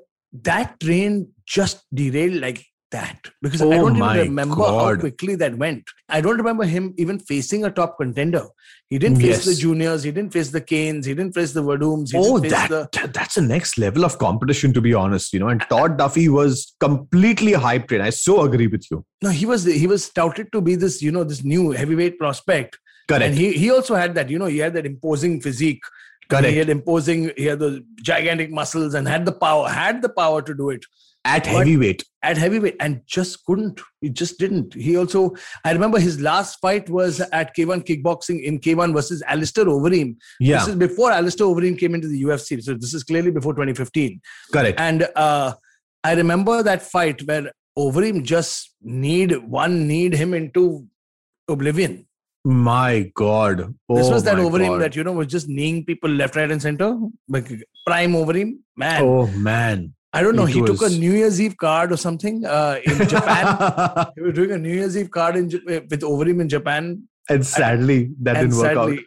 that 0.45 0.79
train 0.81 1.29
just 1.47 1.85
derailed 1.95 2.41
like 2.41 2.65
that 2.93 3.19
because 3.43 3.61
I 3.61 3.67
Oh 3.67 3.71
don't 3.71 3.97
even 3.97 4.17
remember 4.29 4.55
how 4.55 4.95
quickly 4.97 5.35
that 5.37 5.57
went. 5.59 5.83
I 6.09 6.21
don't 6.21 6.37
remember 6.39 6.65
him 6.65 6.95
even 6.99 7.19
facing 7.19 7.65
a 7.65 7.71
top 7.71 7.99
contender. 7.99 8.45
He 8.89 8.99
didn't 9.01 9.21
face 9.21 9.45
the 9.45 9.55
juniors. 9.57 10.05
He 10.05 10.13
didn't 10.13 10.33
face 10.33 10.51
the 10.51 10.61
Cains. 10.61 11.05
He 11.07 11.13
didn't 11.15 11.35
face 11.35 11.53
the 11.53 11.65
Werdums. 11.65 12.13
Oh, 12.15 12.39
that, 12.39 12.69
the- 12.71 13.11
that's 13.13 13.35
the 13.35 13.41
next 13.43 13.77
level 13.77 14.05
of 14.05 14.19
competition, 14.19 14.73
to 14.75 14.81
be 14.81 14.95
honest. 14.95 15.33
You 15.33 15.41
know, 15.41 15.49
and 15.49 15.61
Todd 15.63 15.99
Duffy 15.99 16.29
was 16.29 16.75
completely 16.79 17.53
hyped 17.53 17.91
in. 17.91 18.01
I 18.01 18.11
so 18.11 18.43
agree 18.43 18.69
with 18.69 18.87
you. 18.91 19.05
no. 19.23 19.31
He 19.31 19.47
was 19.47 19.65
he 19.65 19.89
was 19.89 20.09
touted 20.11 20.53
to 20.53 20.61
be 20.61 20.77
this 20.77 21.03
you 21.03 21.11
know 21.11 21.25
this 21.25 21.43
new 21.43 21.73
heavyweight 21.73 22.19
prospect, 22.21 22.79
Correct. 23.09 23.25
and 23.25 23.35
he 23.35 23.53
he 23.53 23.71
also 23.73 23.97
had 23.97 24.15
that 24.15 24.31
you 24.31 24.39
know 24.39 24.47
he 24.47 24.59
had 24.59 24.75
that 24.75 24.87
imposing 24.87 25.41
physique. 25.41 25.83
Correct. 26.29 26.47
He 26.49 26.57
had 26.59 26.69
imposing. 26.69 27.31
He 27.37 27.45
had 27.47 27.59
the 27.61 27.85
gigantic 28.03 28.51
muscles 28.51 28.95
and 28.95 29.07
had 29.07 29.25
the 29.25 29.33
power. 29.33 29.69
Had 29.69 30.03
the 30.03 30.09
power 30.09 30.43
to 30.43 30.55
do 30.55 30.71
it. 30.71 30.85
At 31.25 31.43
But- 31.45 31.53
heavyweight. 31.53 32.05
at 32.23 32.37
heavyweight 32.37 32.77
and 32.81 33.01
just 33.07 33.45
couldn't. 33.45 33.81
He 34.01 34.09
just 34.11 34.39
didn't. 34.39 34.75
He 34.75 34.97
also, 34.97 35.35
I 35.65 35.73
remember 35.73 35.99
his 35.99 36.21
last 36.21 36.61
fight 36.61 36.89
was 36.89 37.21
at 37.21 37.55
K1 37.57 37.85
kickboxing 37.85 38.43
in 38.45 38.59
K1 38.61 38.93
versus 38.93 39.23
Alistair 39.27 39.65
Overeem. 39.67 40.17
Yeah. 40.41 40.59
This 40.59 40.69
is 40.69 40.75
before 40.77 41.11
Alistair 41.13 41.47
Overeem 41.49 41.79
came 41.79 41.95
into 41.97 42.07
the 42.09 42.23
UFC. 42.23 42.63
So 42.63 42.75
this 42.75 42.95
is 42.95 43.03
clearly 43.05 43.31
before 43.33 43.55
2015. 43.55 44.21
Correct. 44.53 44.79
And 44.81 45.09
uh, 45.17 45.55
I 46.05 46.15
remember 46.15 46.63
that 46.63 46.83
fight 46.83 47.23
where 47.27 47.51
Overeem 47.77 48.23
just 48.23 48.75
need 48.83 49.37
one 49.37 49.87
need 49.89 50.15
him 50.15 50.33
into 50.35 50.87
oblivion. 51.49 52.07
My 52.51 53.11
God. 53.17 53.59
This 53.89 54.07
Oh 54.07 54.13
was 54.13 54.23
that 54.23 54.37
my 54.39 54.45
Overeem 54.45 54.69
God. 54.69 54.83
that 54.83 54.95
you 54.97 55.03
know 55.03 55.13
was 55.13 55.27
just 55.27 55.49
kneeing 55.49 55.85
people 55.85 56.09
left, 56.09 56.37
right, 56.37 56.49
and 56.49 56.63
center. 56.63 56.97
Like 57.29 57.49
prime 57.85 58.13
Overeem, 58.13 58.59
man. 58.77 59.03
Oh 59.03 59.27
man. 59.27 59.93
I 60.13 60.23
don't 60.23 60.37
know. 60.37 60.45
it 60.47 60.51
He 60.55 60.63
took 60.63 60.81
a 60.83 60.89
New 60.89 61.11
Year's 61.13 61.41
Eve 61.41 61.57
card 61.57 61.91
or 61.93 61.97
something 61.97 62.45
uh, 62.47 62.79
in 62.85 63.09
Japan. 63.09 64.07
He 64.17 64.23
was 64.23 64.35
doing 64.35 64.53
a 64.53 64.59
New 64.59 64.73
Year's 64.73 64.97
Eve 64.97 65.11
card 65.11 65.35
in, 65.37 65.51
Ja- 65.51 65.59
with 65.91 66.03
Overeem 66.03 66.41
in 66.41 66.49
Japan. 66.49 67.03
and 67.29 67.45
sadly, 67.45 68.13
that 68.23 68.37
and 68.37 68.51
didn't 68.53 68.63
work 68.63 68.73
sadly, 68.75 69.07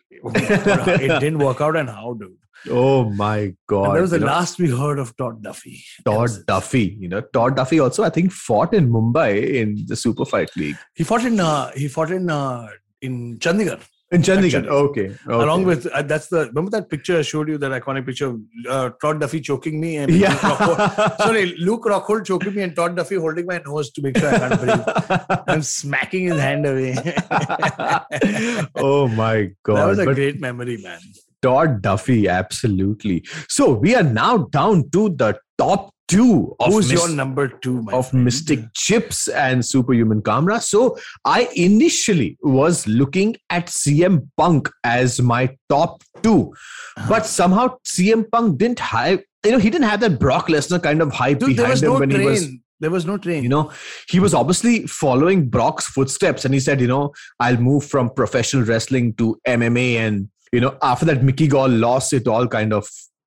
it 1.07 1.19
didn't 1.21 1.39
work 1.39 1.61
out. 1.61 1.77
And 1.77 1.89
how, 1.89 2.13
dude? 2.19 2.35
Oh 2.69 3.09
my 3.09 3.55
God. 3.67 3.85
and 3.85 3.95
that 3.95 4.01
was 4.01 4.11
the 4.11 4.17
You 4.17 4.25
know, 4.25 4.33
last 4.33 4.59
we 4.59 4.69
heard 4.69 4.99
of 4.99 5.15
Todd 5.15 5.41
Duffy. 5.41 5.81
Todd. 6.03 6.29
Duffy. 6.45 6.97
You 6.99 7.07
know, 7.07 7.21
Todd 7.21 7.55
Duffy 7.55 7.79
also, 7.79 8.03
I 8.03 8.09
think, 8.09 8.33
fought 8.33 8.73
in 8.73 8.91
Mumbai 8.91 9.31
in 9.61 9.85
the 9.87 9.95
Super 9.95 10.25
Fight 10.25 10.51
League. 10.57 10.75
He 10.93 11.05
fought 11.05 11.23
in. 11.23 11.39
Uh, 11.39 11.71
he 11.71 11.87
fought 11.87 12.11
in. 12.11 12.29
Uh, 12.29 12.67
in 13.01 13.37
Chandigarh, 13.39 13.81
In 14.11 14.21
Chandigarh. 14.21 14.65
Okay. 14.67 15.07
okay. 15.09 15.15
along 15.27 15.63
with 15.65 15.85
uh, 15.87 16.01
that's 16.01 16.27
the 16.27 16.47
remember 16.47 16.71
that 16.71 16.89
picture 16.89 17.19
I 17.19 17.21
showed 17.21 17.47
you 17.47 17.57
that 17.59 17.71
iconic 17.71 18.05
picture 18.05 18.27
of 18.27 18.41
uh, 18.67 18.89
Todd 19.01 19.19
Duffy 19.21 19.39
choking 19.39 19.79
me 19.79 19.97
and 19.97 20.11
Yeah. 20.11 20.29
Luke 20.31 20.39
Rockhold, 20.41 21.17
sorry 21.25 21.45
Luke 21.57 21.83
Rockhold 21.85 22.25
choking 22.25 22.55
me 22.55 22.63
and 22.63 22.75
Todd 22.75 22.95
Duffy 22.95 23.15
holding 23.15 23.45
my 23.45 23.61
nose 23.65 23.91
to 23.91 24.01
make 24.01 24.17
sure 24.17 24.29
I 24.33 24.39
can't 24.39 24.59
breathe. 24.59 25.39
I'm 25.47 25.61
smacking 25.61 26.25
his 26.25 26.39
hand 26.39 26.65
away. 26.65 26.95
oh 28.75 29.07
my 29.07 29.51
God. 29.63 29.77
that 29.77 29.85
was 29.87 29.99
a 29.99 30.05
But 30.05 30.15
great 30.15 30.39
memory, 30.41 30.77
man. 30.77 30.99
Todd 31.41 31.81
Duffy, 31.81 32.27
absolutely. 32.27 33.23
So 33.47 33.71
we 33.73 33.95
are 33.95 34.03
now 34.03 34.37
down 34.59 34.89
to 34.91 35.09
the 35.09 35.39
top 35.57 35.93
two 36.09 36.55
of, 36.59 36.73
Who's 36.73 36.91
Mis- 36.91 36.99
your 36.99 37.09
number 37.15 37.47
two, 37.47 37.85
of 37.93 38.09
friend? 38.09 38.25
Mystic 38.25 38.59
Chips 38.73 39.27
and 39.29 39.63
Superhuman 39.65 40.21
Kamra. 40.21 40.61
So 40.61 40.97
I 41.23 41.47
initially 41.55 42.37
was 42.41 42.85
looking 42.87 43.37
at 43.49 43.67
CM 43.67 44.27
Punk 44.37 44.69
as 44.83 45.21
my 45.21 45.43
top 45.69 46.01
two, 46.23 46.51
Uh-huh. 46.97 47.05
but 47.09 47.25
somehow 47.25 47.77
CM 47.85 48.29
Punk 48.31 48.57
didn't 48.57 48.79
have, 48.79 49.21
you 49.45 49.51
know, 49.51 49.59
he 49.59 49.69
didn't 49.69 49.87
have 49.87 50.01
that 50.01 50.19
Brock 50.19 50.47
Lesnar 50.47 50.81
kind 50.83 51.01
of 51.01 51.13
hype 51.13 51.39
Dude, 51.39 51.49
there 51.55 51.67
behind 51.67 51.71
was 51.71 51.83
him 51.83 51.89
no 51.93 51.99
when 51.99 52.09
train. 52.09 52.21
he 52.21 52.27
was 52.27 52.47
there 52.81 52.91
was 52.91 53.05
no 53.05 53.17
train. 53.17 53.43
you 53.43 53.49
know 53.49 53.69
he 54.09 54.21
was 54.21 54.33
obviously 54.33 54.87
following 54.87 55.49
brock's 55.49 55.85
footsteps 55.87 56.45
and 56.45 56.53
he 56.53 56.61
said 56.61 56.79
you 56.79 56.87
know 56.87 57.11
i'll 57.41 57.57
move 57.57 57.83
from 57.85 58.09
professional 58.19 58.63
wrestling 58.63 59.13
to 59.15 59.37
mma 59.45 59.97
and 59.97 60.29
you 60.53 60.61
know 60.61 60.77
after 60.81 61.03
that 61.09 61.21
mickey 61.21 61.45
gall 61.45 61.67
lost 61.67 62.13
it 62.13 62.25
all 62.25 62.47
kind 62.47 62.71
of 62.71 62.87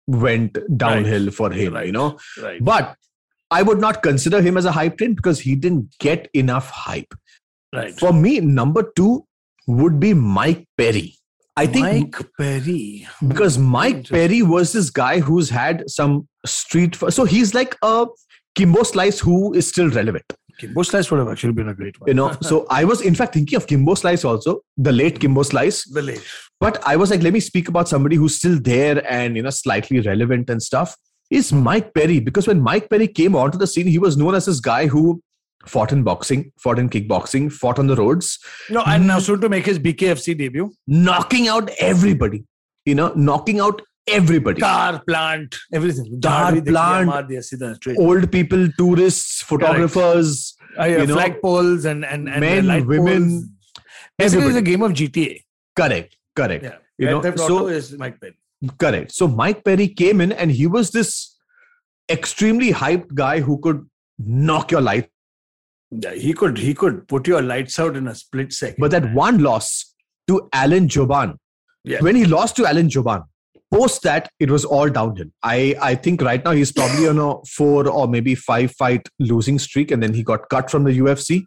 went 0.06 0.58
downhill 0.76 1.30
for 1.30 1.50
him 1.50 1.74
Right. 1.74 1.86
you 1.86 1.92
know 1.92 2.18
right. 2.42 2.62
but 2.64 2.96
i 3.50 3.62
would 3.62 3.78
not 3.78 4.02
consider 4.02 4.42
him 4.42 4.56
as 4.56 4.64
a 4.64 4.72
hype 4.72 4.98
train 4.98 5.14
because 5.14 5.40
he 5.40 5.54
didn't 5.54 5.94
get 6.00 6.28
enough 6.34 6.70
hype 6.70 7.14
right. 7.74 7.94
for 7.98 8.12
me 8.12 8.40
number 8.40 8.82
two 8.96 9.24
would 9.66 10.00
be 10.00 10.12
mike 10.14 10.66
perry 10.76 11.14
i 11.56 11.66
think 11.66 11.86
Mike 11.86 12.30
Perry. 12.38 13.06
because 13.28 13.58
Mike 13.58 14.08
Perry 14.08 14.42
was 14.42 14.72
this 14.72 14.88
guy 14.90 15.20
who's 15.20 15.50
had 15.50 15.88
some 15.88 16.26
street. 16.46 16.96
So 17.10 17.24
he's 17.24 17.52
like 17.54 17.76
a 17.82 18.06
Kimbo 18.54 18.82
Slice 18.84 19.20
who 19.20 19.52
is 19.52 19.68
still 19.68 19.90
relevant. 19.90 20.24
Kimbo 20.58 20.82
Slice 20.82 21.10
would 21.10 21.18
have 21.18 21.28
actually 21.28 21.52
been 21.52 21.68
a 21.68 21.74
great 21.74 22.00
one. 22.00 22.08
You 22.08 22.14
know, 22.14 22.32
so 22.40 22.66
I 22.70 22.84
was 22.84 23.02
in 23.02 23.14
fact 23.14 23.34
thinking 23.34 23.56
of 23.56 23.66
Kimbo 23.66 23.94
Slice 23.94 24.24
also, 24.24 24.60
the 24.78 24.92
late 24.92 25.20
Kimbo 25.20 25.42
Slice. 25.42 25.84
the 25.84 26.00
late. 26.02 26.24
But 26.62 26.80
I 26.86 26.94
was 26.94 27.10
like, 27.10 27.22
let 27.22 27.32
me 27.32 27.40
speak 27.40 27.66
about 27.68 27.88
somebody 27.88 28.14
who's 28.14 28.36
still 28.36 28.56
there 28.60 29.02
and 29.12 29.36
you 29.36 29.42
know 29.42 29.50
slightly 29.50 29.98
relevant 30.00 30.48
and 30.48 30.62
stuff. 30.62 30.96
Is 31.28 31.52
Mike 31.52 31.92
Perry 31.92 32.20
because 32.20 32.46
when 32.46 32.60
Mike 32.60 32.88
Perry 32.88 33.08
came 33.08 33.34
onto 33.34 33.58
the 33.58 33.66
scene, 33.66 33.88
he 33.88 33.98
was 33.98 34.16
known 34.16 34.36
as 34.36 34.46
this 34.46 34.60
guy 34.60 34.86
who 34.86 35.20
fought 35.66 35.90
in 35.90 36.04
boxing, 36.04 36.52
fought 36.60 36.78
in 36.78 36.88
kickboxing, 36.88 37.50
fought 37.50 37.80
on 37.80 37.88
the 37.88 37.96
roads. 37.96 38.38
No, 38.70 38.82
and 38.86 39.08
now 39.08 39.18
soon 39.18 39.40
to 39.40 39.48
make 39.48 39.66
his 39.66 39.80
BKFC 39.80 40.38
debut, 40.38 40.72
knocking 40.86 41.48
out 41.48 41.68
everybody. 41.80 42.44
You 42.84 42.94
know, 42.94 43.12
knocking 43.16 43.58
out 43.58 43.82
everybody. 44.06 44.60
Car 44.60 45.02
plant, 45.04 45.56
everything. 45.72 46.20
Car 46.20 46.60
plant, 46.62 47.08
old 47.98 48.30
people, 48.30 48.68
tourists, 48.78 49.42
photographers, 49.42 50.54
uh, 50.78 50.82
and 50.82 52.04
and, 52.04 52.28
and 52.28 52.40
men, 52.40 52.86
women. 52.86 53.30
Poles. 53.30 53.48
Basically, 54.16 54.46
it's 54.46 54.56
a 54.56 54.62
game 54.62 54.82
of 54.82 54.92
GTA. 54.92 55.42
Correct 55.74 56.16
correct. 56.34 56.64
Yeah. 56.64 56.76
You 56.98 57.06
know, 57.06 57.36
so- 57.36 57.66
is 57.68 57.96
Mike 57.98 58.20
Perry. 58.20 58.36
Correct. 58.78 59.12
So 59.12 59.26
Mike 59.26 59.64
Perry 59.64 59.88
came 59.88 60.20
in 60.20 60.30
and 60.32 60.50
he 60.50 60.66
was 60.68 60.90
this 60.92 61.36
extremely 62.10 62.72
hyped 62.72 63.14
guy 63.14 63.40
who 63.40 63.58
could 63.58 63.84
knock 64.18 64.70
your 64.70 64.80
light. 64.80 65.08
Yeah, 65.90 66.14
he 66.14 66.32
could 66.32 66.58
he 66.58 66.72
could 66.74 67.06
put 67.08 67.26
your 67.26 67.42
lights 67.42 67.78
out 67.78 67.96
in 67.96 68.06
a 68.08 68.14
split 68.14 68.52
second. 68.52 68.76
But 68.78 68.92
that 68.92 69.12
one 69.12 69.38
loss 69.42 69.94
to 70.28 70.48
Alan 70.52 70.88
Jouban, 70.88 71.36
Yeah. 71.84 72.00
when 72.00 72.14
he 72.16 72.24
lost 72.24 72.56
to 72.56 72.66
Alan 72.66 72.88
Jouban, 72.88 73.24
post 73.74 74.02
that 74.02 74.30
it 74.38 74.50
was 74.50 74.64
all 74.64 74.88
downhill. 74.88 75.26
I 75.42 75.74
I 75.80 75.94
think 75.96 76.22
right 76.22 76.42
now 76.44 76.52
he's 76.52 76.72
probably 76.72 77.08
on 77.08 77.18
a 77.18 77.44
four 77.46 77.88
or 77.88 78.06
maybe 78.08 78.34
five 78.34 78.72
fight 78.72 79.08
losing 79.18 79.58
streak, 79.58 79.90
and 79.90 80.02
then 80.02 80.14
he 80.14 80.22
got 80.22 80.48
cut 80.48 80.70
from 80.70 80.84
the 80.84 80.92
UFC. 80.98 81.46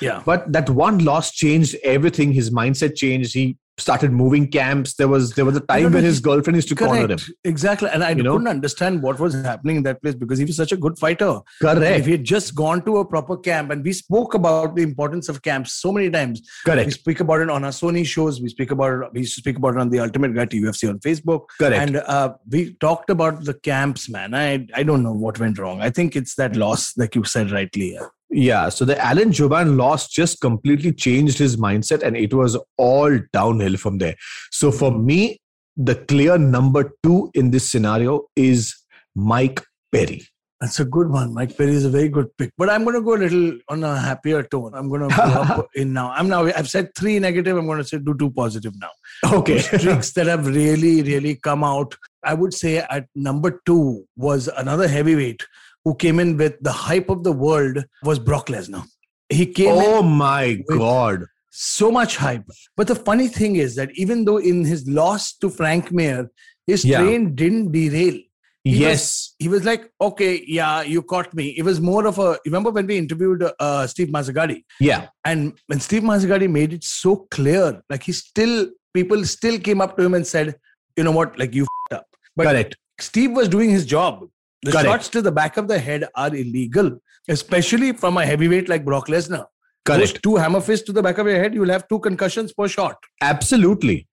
yeah, 0.00 0.22
But 0.24 0.52
that 0.52 0.70
one 0.70 1.04
loss 1.04 1.32
changed 1.32 1.76
everything. 1.82 2.32
His 2.32 2.50
mindset 2.50 2.94
changed. 2.94 3.34
He 3.34 3.56
started 3.78 4.12
moving 4.12 4.48
camps. 4.48 4.94
There 4.94 5.08
was 5.08 5.32
there 5.32 5.44
was 5.44 5.56
a 5.56 5.60
time 5.60 5.84
when 5.84 5.92
know, 5.92 6.00
his 6.00 6.20
girlfriend 6.20 6.56
used 6.56 6.68
to 6.68 6.74
corner 6.74 7.10
him. 7.10 7.18
exactly. 7.44 7.88
And 7.92 8.04
I 8.04 8.10
you 8.10 8.22
couldn't 8.22 8.48
understand 8.48 9.02
what 9.02 9.18
was 9.18 9.34
happening 9.34 9.76
in 9.76 9.82
that 9.84 10.02
place 10.02 10.14
because 10.14 10.38
he 10.38 10.44
was 10.44 10.56
such 10.56 10.72
a 10.72 10.76
good 10.76 10.98
fighter. 10.98 11.40
Correct. 11.60 12.00
If 12.00 12.06
he 12.06 12.12
had 12.12 12.24
just 12.24 12.54
gone 12.54 12.84
to 12.84 12.98
a 12.98 13.04
proper 13.04 13.36
camp, 13.36 13.70
and 13.70 13.82
we 13.82 13.92
spoke 13.92 14.34
about 14.34 14.76
the 14.76 14.82
importance 14.82 15.28
of 15.28 15.42
camps 15.42 15.74
so 15.74 15.92
many 15.92 16.10
times. 16.10 16.42
Correct. 16.64 16.86
We 16.86 16.92
speak 16.92 17.20
about 17.20 17.40
it 17.40 17.50
on 17.50 17.64
our 17.64 17.70
Sony 17.70 18.04
shows. 18.04 18.40
We 18.40 18.48
speak 18.48 18.70
about 18.70 19.02
it. 19.02 19.12
We 19.12 19.20
used 19.20 19.34
to 19.36 19.40
speak 19.40 19.56
about 19.56 19.74
it 19.74 19.80
on 19.80 19.90
the 19.90 20.00
Ultimate 20.00 20.34
Guide 20.34 20.50
to 20.50 20.60
UFC 20.60 20.88
on 20.88 20.98
Facebook. 20.98 21.46
Correct. 21.58 21.76
And 21.76 21.96
uh, 21.96 22.34
we 22.48 22.74
talked 22.74 23.10
about 23.10 23.44
the 23.44 23.54
camps, 23.54 24.08
man. 24.08 24.34
I 24.34 24.66
I 24.74 24.82
don't 24.82 25.02
know 25.02 25.12
what 25.12 25.38
went 25.38 25.58
wrong. 25.58 25.80
I 25.80 25.90
think 25.90 26.14
it's 26.14 26.34
that 26.36 26.56
loss, 26.56 26.96
like 26.96 27.14
you 27.14 27.24
said 27.24 27.50
rightly. 27.50 27.94
Yeah. 27.94 28.06
Yeah, 28.32 28.70
so 28.70 28.86
the 28.86 28.98
Alan 29.04 29.30
Jouban 29.30 29.76
loss 29.76 30.08
just 30.08 30.40
completely 30.40 30.92
changed 30.92 31.38
his 31.38 31.58
mindset 31.58 32.02
and 32.02 32.16
it 32.16 32.32
was 32.32 32.58
all 32.78 33.18
downhill 33.32 33.76
from 33.76 33.98
there. 33.98 34.14
So 34.50 34.72
for 34.72 34.90
me, 34.90 35.38
the 35.76 35.94
clear 35.94 36.38
number 36.38 36.92
two 37.02 37.30
in 37.34 37.50
this 37.50 37.70
scenario 37.70 38.22
is 38.34 38.74
Mike 39.14 39.62
Perry. 39.92 40.26
That's 40.62 40.78
a 40.78 40.84
good 40.84 41.10
one. 41.10 41.34
Mike 41.34 41.58
Perry 41.58 41.72
is 41.72 41.84
a 41.84 41.90
very 41.90 42.08
good 42.08 42.28
pick. 42.38 42.52
But 42.56 42.70
I'm 42.70 42.84
going 42.84 42.94
to 42.94 43.02
go 43.02 43.16
a 43.16 43.18
little 43.18 43.58
on 43.68 43.82
a 43.82 43.98
happier 43.98 44.44
tone. 44.44 44.72
I'm 44.74 44.88
going 44.88 45.08
to 45.08 45.14
go 45.14 45.22
up 45.22 45.68
in 45.74 45.92
now. 45.92 46.12
I'm 46.12 46.28
now. 46.28 46.44
I've 46.46 46.68
said 46.68 46.94
three 46.94 47.18
negative. 47.18 47.56
I'm 47.56 47.66
going 47.66 47.78
to 47.78 47.84
say 47.84 47.98
do 47.98 48.14
two 48.16 48.30
positive 48.30 48.72
now. 48.78 48.90
Okay. 49.38 49.58
Streaks 49.58 50.12
that 50.12 50.28
have 50.28 50.46
really, 50.46 51.02
really 51.02 51.34
come 51.34 51.64
out. 51.64 51.96
I 52.22 52.34
would 52.34 52.54
say 52.54 52.78
at 52.78 53.06
number 53.16 53.60
two 53.66 54.04
was 54.16 54.46
another 54.56 54.86
heavyweight 54.86 55.42
who 55.84 55.94
came 55.94 56.18
in 56.20 56.36
with 56.36 56.54
the 56.60 56.72
hype 56.72 57.08
of 57.10 57.24
the 57.24 57.32
world 57.32 57.84
was 58.02 58.18
Brock 58.18 58.46
Lesnar. 58.48 58.84
He 59.28 59.46
came 59.46 59.74
in 59.74 59.82
oh 59.84 60.02
my 60.02 60.58
God. 60.68 61.24
so 61.50 61.90
much 61.90 62.16
hype. 62.16 62.44
But 62.76 62.86
the 62.86 62.94
funny 62.94 63.28
thing 63.28 63.56
is 63.56 63.74
that 63.76 63.90
even 63.94 64.24
though 64.24 64.36
in 64.38 64.64
his 64.64 64.86
loss 64.88 65.32
to 65.38 65.50
Frank 65.50 65.90
Mir, 65.92 66.30
his 66.66 66.84
Yeah. 66.84 67.00
train 67.02 67.34
didn't 67.34 67.72
derail. 67.72 68.18
He 68.64 68.76
Yes. 68.76 69.34
he 69.40 69.48
was 69.48 69.64
like, 69.64 69.90
okay, 70.00 70.44
yeah, 70.46 70.82
you 70.82 71.02
caught 71.02 71.34
me. 71.34 71.48
It 71.58 71.64
was 71.64 71.80
more 71.80 72.06
of 72.06 72.20
a. 72.20 72.38
Remember 72.44 72.70
when 72.70 72.86
we 72.86 72.96
interviewed 72.96 73.42
uh, 73.58 73.86
Steve 73.88 74.08
Mazzagatti, 74.08 74.62
yeah. 74.78 75.08
and 75.24 75.58
when 75.66 75.80
Steve 75.80 76.04
Mazzagatti 76.04 76.48
made 76.48 76.72
it 76.72 76.84
so 76.84 77.26
clear, 77.32 77.82
like 77.90 78.04
he 78.04 78.12
still, 78.12 78.68
people 78.94 79.24
still 79.24 79.58
came 79.58 79.80
up 79.80 79.96
to 79.96 80.04
him 80.04 80.14
and 80.14 80.24
said, 80.24 80.54
you 80.96 81.02
know 81.02 81.10
what, 81.10 81.36
like 81.40 81.54
you 81.56 81.66
fed 81.90 81.98
up. 81.98 82.06
But 82.36 82.44
Correct. 82.46 82.76
Steve 83.00 83.32
was 83.32 83.48
doing 83.48 83.70
his 83.70 83.84
job. 83.84 84.28
The 84.62 84.70
Correct. 84.72 84.86
shots 84.86 85.08
to 85.10 85.22
the 85.22 85.32
back 85.32 85.56
of 85.56 85.66
the 85.68 85.78
head 85.78 86.08
are 86.14 86.28
illegal, 86.34 86.98
especially 87.28 87.92
from 87.92 88.16
a 88.16 88.24
heavyweight 88.24 88.68
like 88.68 88.84
Brock 88.84 89.08
Lesnar. 89.08 89.46
Those 89.84 90.10
Correct. 90.12 90.22
two 90.22 90.36
hammer 90.36 90.60
fists 90.60 90.86
to 90.86 90.92
the 90.92 91.02
back 91.02 91.18
of 91.18 91.26
your 91.26 91.36
head, 91.42 91.52
you'll 91.54 91.68
have 91.70 91.88
two 91.88 91.98
concussions 91.98 92.52
per 92.52 92.68
shot. 92.68 92.96
Absolutely. 93.20 94.06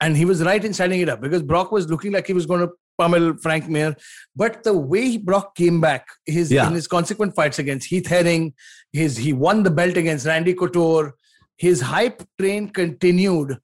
And 0.00 0.16
he 0.16 0.24
was 0.24 0.42
right 0.44 0.64
in 0.64 0.72
setting 0.72 1.00
it 1.00 1.08
up 1.08 1.20
because 1.20 1.42
Brock 1.42 1.72
was 1.72 1.88
looking 1.88 2.12
like 2.12 2.26
he 2.26 2.32
was 2.32 2.46
going 2.46 2.60
to 2.60 2.70
pummel 2.98 3.36
Frank 3.38 3.68
Mir. 3.68 3.96
But 4.36 4.62
the 4.62 4.74
way 4.76 5.16
Brock 5.16 5.56
came 5.56 5.80
back, 5.80 6.06
his 6.24 6.52
Yeah. 6.52 6.68
in 6.68 6.74
his 6.74 6.86
consequent 6.86 7.34
fights 7.34 7.58
against 7.58 7.88
Heath 7.88 8.06
Herring, 8.06 8.54
his 8.92 9.16
he 9.16 9.32
won 9.32 9.64
the 9.64 9.70
belt 9.70 9.96
against 9.96 10.26
Randy 10.26 10.54
Couture. 10.54 11.14
His 11.56 11.80
hype 11.80 12.22
train 12.38 12.68
continued, 12.68 13.58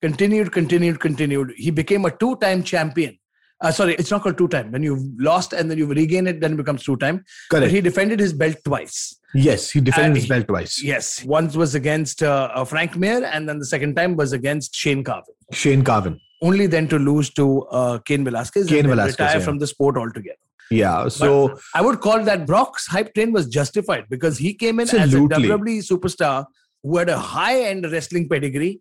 continued, 0.00 0.52
continued, 0.52 1.00
continued. 1.00 1.54
He 1.56 1.70
became 1.72 2.04
a 2.04 2.10
two-time 2.16 2.62
champion. 2.62 3.18
Uh, 3.60 3.72
sorry, 3.72 3.94
it's 3.94 4.10
not 4.10 4.22
called 4.22 4.38
two-time. 4.38 4.70
When 4.70 4.82
you've 4.84 5.02
lost 5.18 5.52
and 5.52 5.68
then 5.70 5.78
you 5.78 5.86
regain 5.86 6.26
it, 6.28 6.40
then 6.40 6.52
it 6.52 6.56
becomes 6.56 6.84
two-time. 6.84 7.24
But 7.50 7.58
Correct. 7.58 7.72
he 7.72 7.80
defended 7.80 8.20
his 8.20 8.32
belt 8.32 8.56
twice. 8.64 9.18
yes. 9.34 9.70
He 9.70 9.80
defended 9.80 10.10
And 10.10 10.16
his 10.16 10.26
belt 10.28 10.46
twice. 10.46 10.82
Yes, 10.82 11.24
once 11.24 11.56
was 11.56 11.74
against 11.74 12.22
uh, 12.22 12.50
uh, 12.54 12.64
Frank 12.64 12.96
Mir, 12.96 13.24
and 13.24 13.48
then 13.48 13.58
the 13.58 13.66
second 13.66 13.96
time 13.96 14.16
was 14.16 14.32
against 14.32 14.74
Shane 14.74 15.02
Carwin. 15.02 15.34
Shane 15.52 15.82
Carwin. 15.82 16.20
Only 16.40 16.66
then 16.66 16.86
to 16.88 16.98
lose 17.00 17.30
to 17.30 17.62
uh, 17.62 17.98
Cain 17.98 18.24
Velasquez 18.24 18.68
then 18.68 18.86
Velasquez, 18.86 19.18
retire 19.18 19.38
yeah. 19.38 19.44
from 19.44 19.58
the 19.58 19.66
sport 19.66 19.96
altogether. 19.96 20.36
Yeah. 20.70 21.08
So 21.08 21.58
I 21.74 21.82
would 21.82 22.00
call 22.00 22.22
that 22.24 22.46
Brock's 22.46 22.86
hype 22.86 23.12
train 23.14 23.32
was 23.32 23.48
justified 23.48 24.04
because 24.08 24.38
he 24.38 24.54
came 24.54 24.78
in 24.78 24.88
Absolutely. 24.88 25.44
as 25.44 25.50
a 25.50 25.52
WWE 25.54 25.78
superstar 25.90 26.46
who 26.82 26.98
had 26.98 27.08
a 27.08 27.18
high-end 27.18 27.90
wrestling 27.90 28.28
pedigree, 28.28 28.80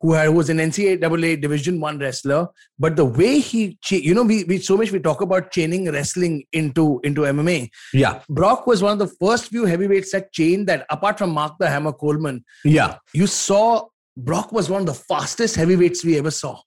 who, 0.00 0.12
had, 0.12 0.26
who 0.26 0.32
was 0.32 0.50
an 0.50 0.58
NCAA 0.58 1.40
Division 1.40 1.80
One 1.80 1.98
wrestler. 1.98 2.48
But 2.78 2.96
the 2.96 3.04
way 3.04 3.38
he, 3.38 3.78
you 3.90 4.14
know, 4.14 4.22
we, 4.22 4.44
we 4.44 4.58
so 4.58 4.76
much 4.76 4.92
we 4.92 5.00
talk 5.00 5.20
about 5.20 5.50
chaining 5.50 5.90
wrestling 5.90 6.44
into 6.52 7.00
into 7.04 7.22
MMA. 7.22 7.70
yeah. 7.92 8.20
Brock 8.28 8.66
was 8.66 8.82
one 8.82 8.92
of 8.92 8.98
the 8.98 9.14
first 9.20 9.48
few 9.48 9.64
heavyweights 9.64 10.12
that 10.12 10.32
chained 10.32 10.66
that. 10.68 10.86
Apart 10.90 11.18
from 11.18 11.30
Mark 11.30 11.54
the 11.58 11.68
Hammer 11.68 11.92
Coleman, 11.92 12.44
Yeah. 12.64 12.96
you 13.14 13.26
saw 13.26 13.86
Brock 14.16 14.50
was 14.52 14.70
one 14.70 14.80
of 14.80 14.86
the 14.86 14.94
fastest 14.94 15.56
heavyweights 15.56 16.04
we 16.04 16.16
ever 16.18 16.30
saw. 16.30 16.58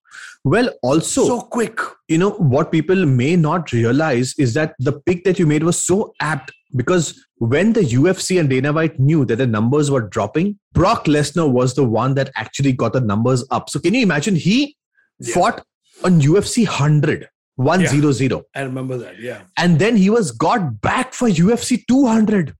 Well, 0.43 0.69
also, 0.83 1.25
so 1.25 1.41
quick. 1.41 1.79
you 2.07 2.17
know 2.17 2.31
what 2.31 2.71
people 2.71 3.05
may 3.05 3.35
not 3.35 3.71
realize 3.71 4.35
is 4.37 4.53
that 4.53 4.75
the 4.79 4.93
pick 5.01 5.23
that 5.23 5.39
you 5.39 5.47
made 5.47 5.63
was 5.63 5.81
so 5.83 6.13
apt 6.21 6.51
because 6.75 7.25
when 7.37 7.73
the 7.73 7.81
UFC 7.81 8.39
and 8.39 8.49
Dana 8.49 8.71
White 8.71 8.99
knew 8.99 9.25
that 9.25 9.37
the 9.37 9.47
numbers 9.47 9.89
were 9.89 10.01
dropping, 10.01 10.59
Brock 10.73 11.05
Lesnar 11.05 11.51
was 11.51 11.73
the 11.73 11.83
one 11.83 12.13
that 12.15 12.31
actually 12.35 12.71
got 12.73 12.93
the 12.93 13.01
numbers 13.01 13.43
up. 13.49 13.69
So 13.69 13.79
can 13.79 13.93
you 13.95 14.01
imagine 14.03 14.35
he 14.35 14.75
Yeah. 15.19 15.33
fought 15.33 15.63
on 16.03 16.21
UFC 16.21 16.65
100 16.65 17.27
100 17.55 18.45
I 18.55 18.61
remember 18.61 18.97
that. 18.97 19.19
Yeah. 19.19 19.41
and 19.57 19.79
then 19.79 19.97
he 19.97 20.09
was 20.09 20.31
got 20.31 20.79
back 20.81 21.13
for 21.13 21.27
UFC 21.27 21.83
200. 21.87 22.53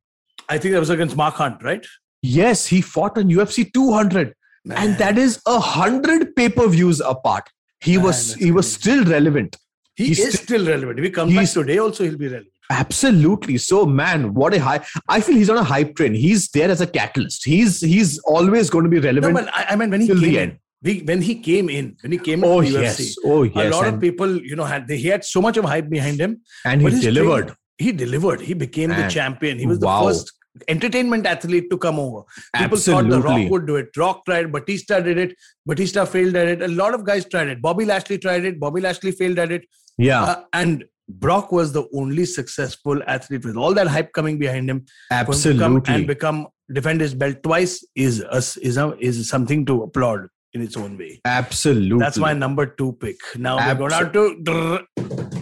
I 0.49 0.57
think 0.57 0.73
that 0.73 0.79
was 0.79 0.89
against 0.89 1.15
Mark 1.15 1.35
Hunt, 1.35 1.63
right? 1.63 1.85
Yes, 2.21 2.65
he 2.65 2.81
fought 2.81 3.17
on 3.17 3.29
UFC 3.29 3.71
200 3.71 4.33
and 4.71 4.97
that 4.97 5.17
is 5.17 5.41
a 5.47 5.59
hundred 5.59 6.35
pay-per-views 6.35 7.01
apart. 7.01 7.49
He 7.81 7.95
Man, 7.97 8.05
was 8.05 8.33
he 8.35 8.51
was 8.51 8.65
crazy. 8.65 8.79
still 8.81 9.03
relevant. 9.05 9.57
he 9.95 10.07
he's 10.07 10.19
is 10.19 10.33
sti- 10.35 10.43
still 10.43 10.65
relevant. 10.67 10.99
If 10.99 11.05
he 11.05 11.11
comes 11.11 11.33
back 11.35 11.49
today, 11.49 11.77
also 11.77 12.03
he'll 12.03 12.17
be 12.17 12.27
relevant. 12.27 12.53
Absolutely. 12.71 13.57
So, 13.57 13.85
man, 13.85 14.33
what 14.33 14.53
a 14.53 14.59
high! 14.59 14.85
I 15.07 15.21
feel 15.21 15.35
he's 15.35 15.49
on 15.49 15.57
a 15.57 15.63
hype 15.63 15.95
train. 15.95 16.13
He's 16.13 16.49
there 16.49 16.69
as 16.69 16.81
a 16.81 16.87
catalyst. 16.87 17.45
He's 17.45 17.81
he's 17.81 18.19
always 18.19 18.69
going 18.69 18.83
to 18.83 18.89
be 18.89 18.99
relevant. 18.99 19.33
No, 19.33 19.41
but 19.41 19.53
I, 19.55 19.65
I 19.71 19.75
mean 19.75 19.89
when 19.89 20.01
he 20.01 20.07
till 20.07 20.19
came 20.19 20.29
the 20.31 20.37
in, 20.37 20.49
end. 20.49 20.59
we, 20.83 20.99
when 21.01 21.21
he 21.21 21.35
came 21.39 21.69
in, 21.69 21.95
when 22.01 22.11
he 22.11 22.17
came 22.19 22.43
Oh 22.43 22.61
the 22.61 22.69
yes, 22.69 22.99
UFC, 22.99 23.15
oh 23.25 23.43
a 23.43 23.47
yes, 23.47 23.73
lot 23.73 23.87
of 23.87 23.99
people, 23.99 24.39
you 24.41 24.55
know, 24.55 24.65
had 24.65 24.87
they, 24.87 24.97
he 24.97 25.07
had 25.07 25.25
so 25.25 25.41
much 25.41 25.57
of 25.57 25.65
hype 25.65 25.89
behind 25.89 26.19
him. 26.19 26.41
and 26.65 26.81
he 26.81 26.89
his 26.89 27.01
train- 27.01 27.13
delivered. 27.13 27.55
He 27.77 27.91
delivered. 27.93 28.41
He 28.41 28.53
became 28.53 28.89
the 28.89 29.07
champion. 29.07 29.57
He 29.57 29.65
was 29.65 29.79
the 29.79 29.87
first 29.87 30.33
entertainment 30.67 31.25
athlete 31.25 31.69
to 31.69 31.77
come 31.77 31.99
over. 31.99 32.21
People 32.55 32.77
thought 32.77 33.09
The 33.09 33.21
Rock 33.21 33.49
would 33.49 33.67
do 33.67 33.75
it. 33.77 33.95
Rock 33.97 34.25
tried. 34.25 34.51
Batista 34.51 34.99
did 34.99 35.17
it. 35.17 35.35
Batista 35.65 36.05
failed 36.05 36.35
at 36.35 36.47
it. 36.47 36.61
A 36.61 36.67
lot 36.67 36.93
of 36.93 37.03
guys 37.03 37.25
tried 37.25 37.47
it. 37.47 37.61
Bobby 37.61 37.85
Lashley 37.85 38.17
tried 38.17 38.45
it. 38.45 38.59
Bobby 38.59 38.81
Lashley 38.81 39.11
failed 39.11 39.39
at 39.39 39.51
it. 39.51 39.65
Yeah, 39.97 40.23
Uh, 40.23 40.43
and 40.53 40.85
Brock 41.09 41.51
was 41.51 41.73
the 41.73 41.83
only 41.93 42.25
successful 42.25 43.01
athlete 43.07 43.43
with 43.43 43.57
all 43.57 43.73
that 43.73 43.87
hype 43.87 44.13
coming 44.13 44.37
behind 44.39 44.69
him. 44.69 44.85
absolutely. 45.11 45.93
and 45.93 46.07
become 46.07 46.47
defend 46.71 47.01
his 47.01 47.13
belt 47.15 47.41
twice 47.43 47.83
is 47.95 48.21
a, 48.21 48.37
is 48.61 48.77
a, 48.77 48.95
is 48.99 49.27
something 49.27 49.65
to 49.65 49.83
applaud 49.83 50.27
in 50.53 50.61
its 50.61 50.77
own 50.77 50.97
way. 50.97 51.19
absolutely. 51.25 51.99
That's 51.99 52.17
my 52.17 52.33
number 52.33 52.65
two 52.65 52.93
pick. 52.93 53.17
Now 53.35 53.57
we're 53.57 53.75
going 53.75 53.93
out 53.93 54.13
to 54.13 55.38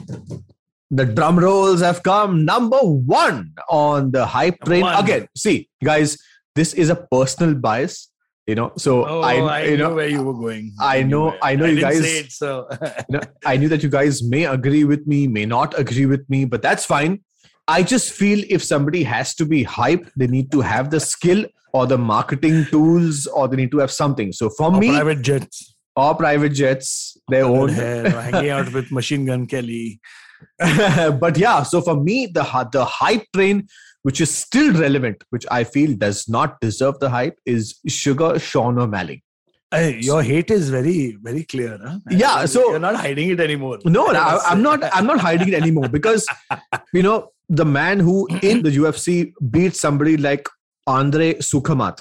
the 0.92 1.06
drum 1.06 1.38
rolls 1.40 1.82
have 1.82 2.04
come. 2.04 2.46
Number 2.46 2.78
one 2.78 3.54
on 3.70 4.12
the 4.12 4.26
hype 4.26 4.58
train. 4.66 4.82
one. 4.82 5.04
Again, 5.04 5.28
see, 5.36 5.70
guys, 5.84 6.18
this 6.56 6.74
is 6.74 6.90
a 6.90 6.96
personal 6.96 7.54
bias, 7.56 8.10
you 8.48 8.56
know. 8.56 8.72
So 8.78 9.06
Oh, 9.06 9.22
I, 9.22 9.36
I, 9.36 9.64
you 9.66 9.78
know 9.78 9.94
where 9.94 10.08
you 10.08 10.24
were 10.24 10.34
going. 10.34 10.74
I 10.80 11.04
know- 11.04 11.36
I 11.42 11.56
know 11.56 11.66
you 11.66 11.82
guys- 11.82 12.04
it, 12.04 12.32
so 12.32 12.68
you 12.82 12.88
know, 13.18 13.20
I 13.46 13.58
knew 13.58 13.70
that 13.70 13.84
you 13.84 13.90
guys 13.90 14.24
may 14.24 14.46
agree 14.46 14.84
with 14.86 15.06
me, 15.08 15.28
may 15.28 15.46
not 15.46 15.78
agree 15.78 16.06
with 16.06 16.28
me, 16.30 16.46
but 16.46 16.62
that's 16.62 16.86
fine. 16.86 17.22
I 17.68 17.84
just 17.84 18.14
feel 18.14 18.46
if 18.50 18.64
somebody 18.64 19.04
has 19.04 19.36
to 19.36 19.46
be 19.46 19.66
hyped, 19.66 20.10
they 20.16 20.28
need 20.28 20.52
to 20.54 20.62
have 20.62 20.90
the 20.90 21.02
skill 21.02 21.46
or 21.74 21.86
the 21.86 21.98
marketing 21.98 22.66
tools, 22.72 23.28
or 23.28 23.50
they 23.50 23.58
need 23.58 23.72
to 23.72 23.80
have 23.80 23.92
something. 23.92 24.32
So 24.32 24.50
for 24.50 24.68
Or 24.74 24.80
me, 24.80 24.88
private 24.90 25.22
jets, 25.22 25.76
or 25.98 26.16
private 26.16 26.54
jets, 26.54 27.18
their 27.28 27.44
own. 27.44 27.70
or 27.72 28.22
hanging 28.22 28.50
out 28.52 28.72
with 28.72 28.90
Machine 28.90 29.26
Gun 29.26 29.46
Kelly. 29.48 30.00
but 30.60 31.38
yeah, 31.38 31.64
so 31.64 31.82
for 31.82 31.96
me, 31.96 32.28
the 32.28 32.44
the 32.72 32.86
hype 32.86 33.26
train, 33.34 33.68
which 34.04 34.22
is 34.22 34.34
still 34.34 34.74
relevant, 34.74 35.24
which 35.30 35.46
I 35.52 35.64
feel 35.64 35.96
does 35.96 36.28
not 36.28 36.60
deserve 36.62 37.00
the 37.00 37.10
hype, 37.10 37.38
is 37.46 37.80
Sugar 37.88 38.40
Sean 38.40 38.80
O'Malley. 38.80 39.24
Hey, 39.70 40.00
your 40.00 40.24
hate 40.24 40.50
is 40.50 40.70
very, 40.70 41.18
very 41.22 41.44
clear. 41.44 41.78
Huh? 41.84 42.00
Yeah, 42.10 42.46
so- 42.46 42.70
you're 42.70 42.80
not 42.80 42.96
hiding 42.96 43.30
it 43.32 43.40
anymore. 43.40 43.80
No, 43.84 44.08
I 44.08 44.40
I'm 44.46 44.62
not. 44.62 44.82
I'm 44.94 45.06
not 45.06 45.20
hiding 45.20 45.50
it 45.50 45.54
anymore 45.54 45.90
because 45.90 46.26
you 46.94 47.04
know 47.04 47.32
the 47.50 47.66
man 47.66 48.00
who 48.00 48.28
in 48.42 48.64
the 48.64 48.72
UFC 48.72 49.34
beat 49.52 49.76
somebody 49.76 50.18
like 50.18 50.48
Andre 50.86 51.34
Soukhamthath. 51.36 52.00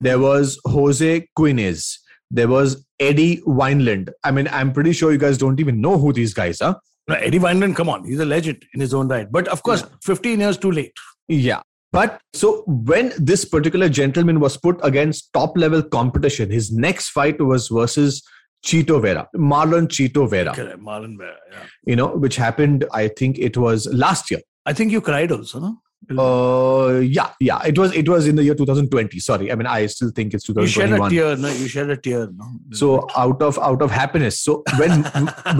There 0.00 0.18
was 0.18 0.58
Jose 0.64 1.28
Quinonez. 1.38 1.98
There 2.30 2.48
was 2.48 2.84
Eddie 2.98 3.42
Wineland. 3.42 4.10
I 4.24 4.30
mean, 4.30 4.48
I'm 4.50 4.72
pretty 4.72 4.92
sure 4.92 5.12
you 5.12 5.18
guys 5.18 5.36
don't 5.36 5.60
even 5.60 5.80
know 5.80 5.98
who 5.98 6.12
these 6.12 6.32
guys 6.32 6.60
are. 6.62 6.80
Eddie 7.20 7.38
Wineland, 7.38 7.76
come 7.76 7.88
on, 7.88 8.04
he's 8.04 8.20
a 8.20 8.24
legend 8.24 8.64
in 8.74 8.80
his 8.80 8.94
own 8.94 9.08
right. 9.08 9.30
But 9.30 9.48
of 9.48 9.62
course, 9.62 9.84
15 10.02 10.40
years 10.40 10.58
too 10.58 10.70
late. 10.70 10.92
Yeah. 11.28 11.60
But 11.92 12.20
so 12.32 12.62
when 12.66 13.12
this 13.18 13.44
particular 13.44 13.88
gentleman 13.88 14.40
was 14.40 14.56
put 14.56 14.80
against 14.82 15.32
top 15.34 15.56
level 15.58 15.82
competition, 15.82 16.50
his 16.50 16.72
next 16.72 17.10
fight 17.10 17.38
was 17.40 17.68
versus 17.68 18.22
Chito 18.64 19.02
Vera, 19.02 19.28
Marlon 19.36 19.88
Chito 19.88 20.28
Vera, 20.28 20.54
Correct, 20.54 20.80
Marlon 20.80 21.18
Vera. 21.18 21.36
Yeah. 21.50 21.58
you 21.84 21.96
know, 21.96 22.08
which 22.08 22.36
happened, 22.36 22.86
I 22.92 23.08
think 23.08 23.38
it 23.38 23.56
was 23.56 23.86
last 23.92 24.30
year. 24.30 24.40
I 24.64 24.72
think 24.72 24.92
you 24.92 25.00
cried 25.00 25.32
also, 25.32 25.58
no? 25.60 25.78
Uh, 26.18 27.00
yeah, 27.00 27.30
yeah. 27.40 27.60
It 27.64 27.78
was 27.78 27.94
it 27.94 28.08
was 28.08 28.26
in 28.26 28.36
the 28.36 28.44
year 28.44 28.54
2020. 28.54 29.18
Sorry, 29.20 29.50
I 29.52 29.54
mean 29.54 29.66
I 29.66 29.86
still 29.86 30.10
think 30.10 30.34
it's 30.34 30.44
2021. 30.44 31.12
you 31.12 31.18
shed 31.18 31.26
a 31.26 31.26
tear, 31.28 31.36
no? 31.36 31.48
You 31.48 31.68
shed 31.68 31.90
a 31.90 31.96
tear, 31.96 32.28
no? 32.34 32.46
So 32.72 33.08
out 33.16 33.42
of 33.42 33.58
out 33.58 33.82
of 33.82 33.90
happiness. 33.90 34.40
So 34.40 34.62
when 34.78 34.90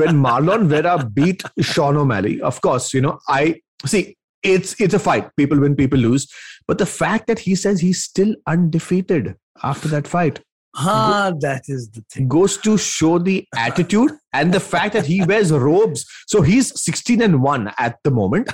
when 0.01 0.23
Marlon 0.23 0.67
Vera 0.67 1.05
beat 1.05 1.43
Sean 1.61 1.97
O'Malley, 1.97 2.41
of 2.41 2.61
course, 2.61 2.93
you 2.95 3.01
know 3.01 3.19
I 3.29 3.61
see 3.87 4.17
it's 4.43 4.81
it's 4.81 4.95
a 4.95 4.99
fight. 4.99 5.35
People 5.37 5.61
win, 5.61 5.77
people 5.77 5.99
lose. 5.99 6.31
But 6.67 6.79
the 6.79 6.87
fact 6.87 7.27
that 7.27 7.41
he 7.41 7.55
says 7.55 7.81
he's 7.81 8.03
still 8.03 8.35
undefeated 8.47 9.37
after 9.63 9.89
that 9.89 10.07
fight 10.07 10.41
ah, 10.77 11.33
that 11.41 11.65
is 11.69 11.91
the 11.91 12.03
thing. 12.11 12.29
goes 12.29 12.57
to 12.59 12.79
show 12.79 13.19
the 13.19 13.47
attitude 13.57 14.13
and 14.33 14.53
the 14.53 14.61
fact 14.61 14.95
that 14.95 15.07
he 15.07 15.25
wears 15.27 15.53
robes. 15.53 16.07
So 16.27 16.43
he's 16.43 16.81
16 16.81 17.23
and 17.23 17.43
1 17.43 17.73
at 17.79 17.99
the 18.05 18.11
moment. 18.11 18.51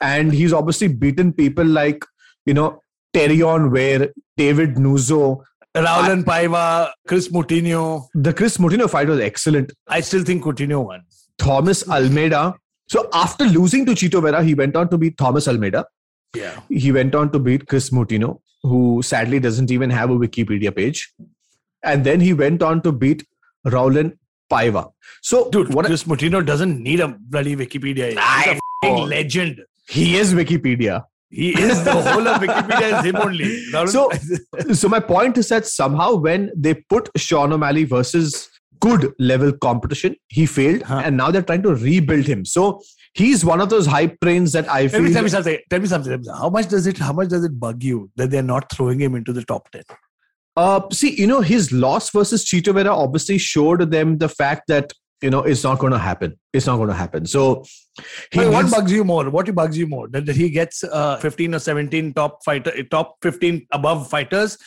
And 0.00 0.32
he's 0.32 0.52
obviously 0.52 0.88
beaten 0.88 1.32
people 1.32 1.64
like, 1.64 2.04
you 2.44 2.54
know, 2.54 2.82
Terrion 3.14 3.70
Ware, 3.70 4.10
David 4.36 4.74
Nuzo. 4.74 5.42
Raulian 5.76 6.24
Paiva, 6.24 6.90
Chris 7.06 7.28
Moutinho. 7.28 8.08
The 8.14 8.32
Chris 8.32 8.58
Moutinho 8.58 8.90
fight 8.90 9.06
was 9.06 9.20
excellent. 9.20 9.72
I 9.86 10.00
still 10.00 10.24
think 10.24 10.42
Coutinho 10.42 10.84
won. 10.84 11.02
Thomas 11.38 11.88
Almeida. 11.88 12.54
So 12.88 13.08
after 13.12 13.44
losing 13.44 13.86
to 13.86 13.92
Chito 13.92 14.22
Vera, 14.22 14.42
he 14.42 14.54
went 14.54 14.74
on 14.74 14.88
to 14.88 14.98
beat 14.98 15.16
Thomas 15.16 15.46
Almeida. 15.46 15.84
Yeah. 16.34 16.60
He 16.68 16.90
went 16.90 17.14
on 17.14 17.30
to 17.32 17.38
beat 17.38 17.68
Chris 17.68 17.90
Moutinho, 17.90 18.40
who 18.62 19.02
sadly 19.02 19.38
doesn't 19.38 19.70
even 19.70 19.90
have 19.90 20.10
a 20.10 20.14
Wikipedia 20.14 20.74
page. 20.74 21.12
And 21.92 22.04
then 22.04 22.20
he 22.20 22.32
went 22.32 22.62
on 22.62 22.82
to 22.82 22.92
beat 22.92 23.26
Raulian 23.66 24.16
Paiva. 24.50 24.90
So, 25.22 25.50
Dude, 25.50 25.74
what 25.74 25.86
Chris 25.86 26.04
Moutinho 26.04 26.44
doesn't 26.44 26.82
need 26.82 27.00
a 27.00 27.08
bloody 27.18 27.54
Wikipedia. 27.56 28.10
He's 28.10 28.58
a 28.84 28.88
legend. 29.14 29.60
he 29.88 30.16
is 30.16 30.34
Wikipedia. 30.34 31.04
He 31.30 31.50
is 31.50 31.84
the 31.84 31.92
whole 31.92 32.26
of 32.26 32.40
Wikipedia 32.40 32.98
is 32.98 33.04
him 33.04 33.16
only. 33.16 33.62
So- 33.88 34.10
so 34.72 34.88
my 34.88 35.00
point 35.00 35.36
is 35.36 35.48
that 35.48 35.66
somehow 35.66 36.14
when 36.14 36.50
they 36.56 36.74
put 36.74 37.10
Sean 37.16 37.52
O'Malley 37.52 37.84
versus 37.84 38.48
good 38.80 39.12
level 39.18 39.52
competition, 39.52 40.16
he 40.28 40.46
failed, 40.46 40.82
Huh. 40.82 41.02
and 41.04 41.16
now 41.16 41.30
they're 41.30 41.42
trying 41.42 41.62
to 41.64 41.74
rebuild 41.74 42.26
him. 42.26 42.44
So 42.46 42.80
he's 43.12 43.44
one 43.44 43.60
of 43.60 43.68
those 43.68 43.86
hype 43.86 44.18
trains 44.22 44.52
that 44.52 44.70
I 44.70 44.88
feel. 44.88 45.00
tell 45.00 45.02
me. 45.02 45.12
Tell 45.12 45.22
me 45.24 45.28
something. 45.28 45.58
tell 45.68 45.80
me 45.80 45.86
something. 45.86 46.24
How 46.32 46.48
much 46.48 46.68
does 46.68 46.86
it? 46.86 46.96
How 46.98 47.12
much 47.12 47.28
does 47.28 47.44
it 47.44 47.58
bug 47.60 47.82
you 47.82 48.10
that 48.16 48.30
they're 48.30 48.42
not 48.54 48.70
throwing 48.72 49.00
him 49.00 49.14
into 49.16 49.32
the 49.32 49.44
top 49.44 49.70
ten? 49.72 49.82
Uh, 50.58 50.80
see, 50.90 51.14
you 51.14 51.28
know, 51.28 51.40
his 51.40 51.70
loss 51.70 52.10
versus 52.10 52.44
Chito 52.44 52.74
Vera 52.74 52.92
obviously 52.92 53.38
showed 53.38 53.92
them 53.92 54.18
the 54.18 54.28
fact 54.28 54.62
that 54.66 54.92
you 55.22 55.30
know 55.30 55.42
it's 55.44 55.62
not 55.62 55.78
going 55.78 55.92
to 55.92 55.98
happen. 55.98 56.36
It's 56.52 56.66
not 56.66 56.78
going 56.78 56.88
to 56.88 56.96
happen. 56.96 57.26
So 57.26 57.64
he 58.32 58.40
Wait, 58.40 58.48
what 58.48 58.68
bugs 58.68 58.90
you 58.90 59.04
more? 59.04 59.30
What 59.30 59.54
bugs 59.54 59.78
you 59.78 59.86
more? 59.86 60.08
That, 60.08 60.26
that 60.26 60.34
he 60.34 60.50
gets 60.50 60.82
uh, 60.82 61.18
15 61.18 61.54
or 61.54 61.60
17 61.60 62.12
top 62.12 62.44
fighter, 62.44 62.72
top 62.90 63.18
15 63.22 63.68
above 63.70 64.10
fighters, 64.10 64.58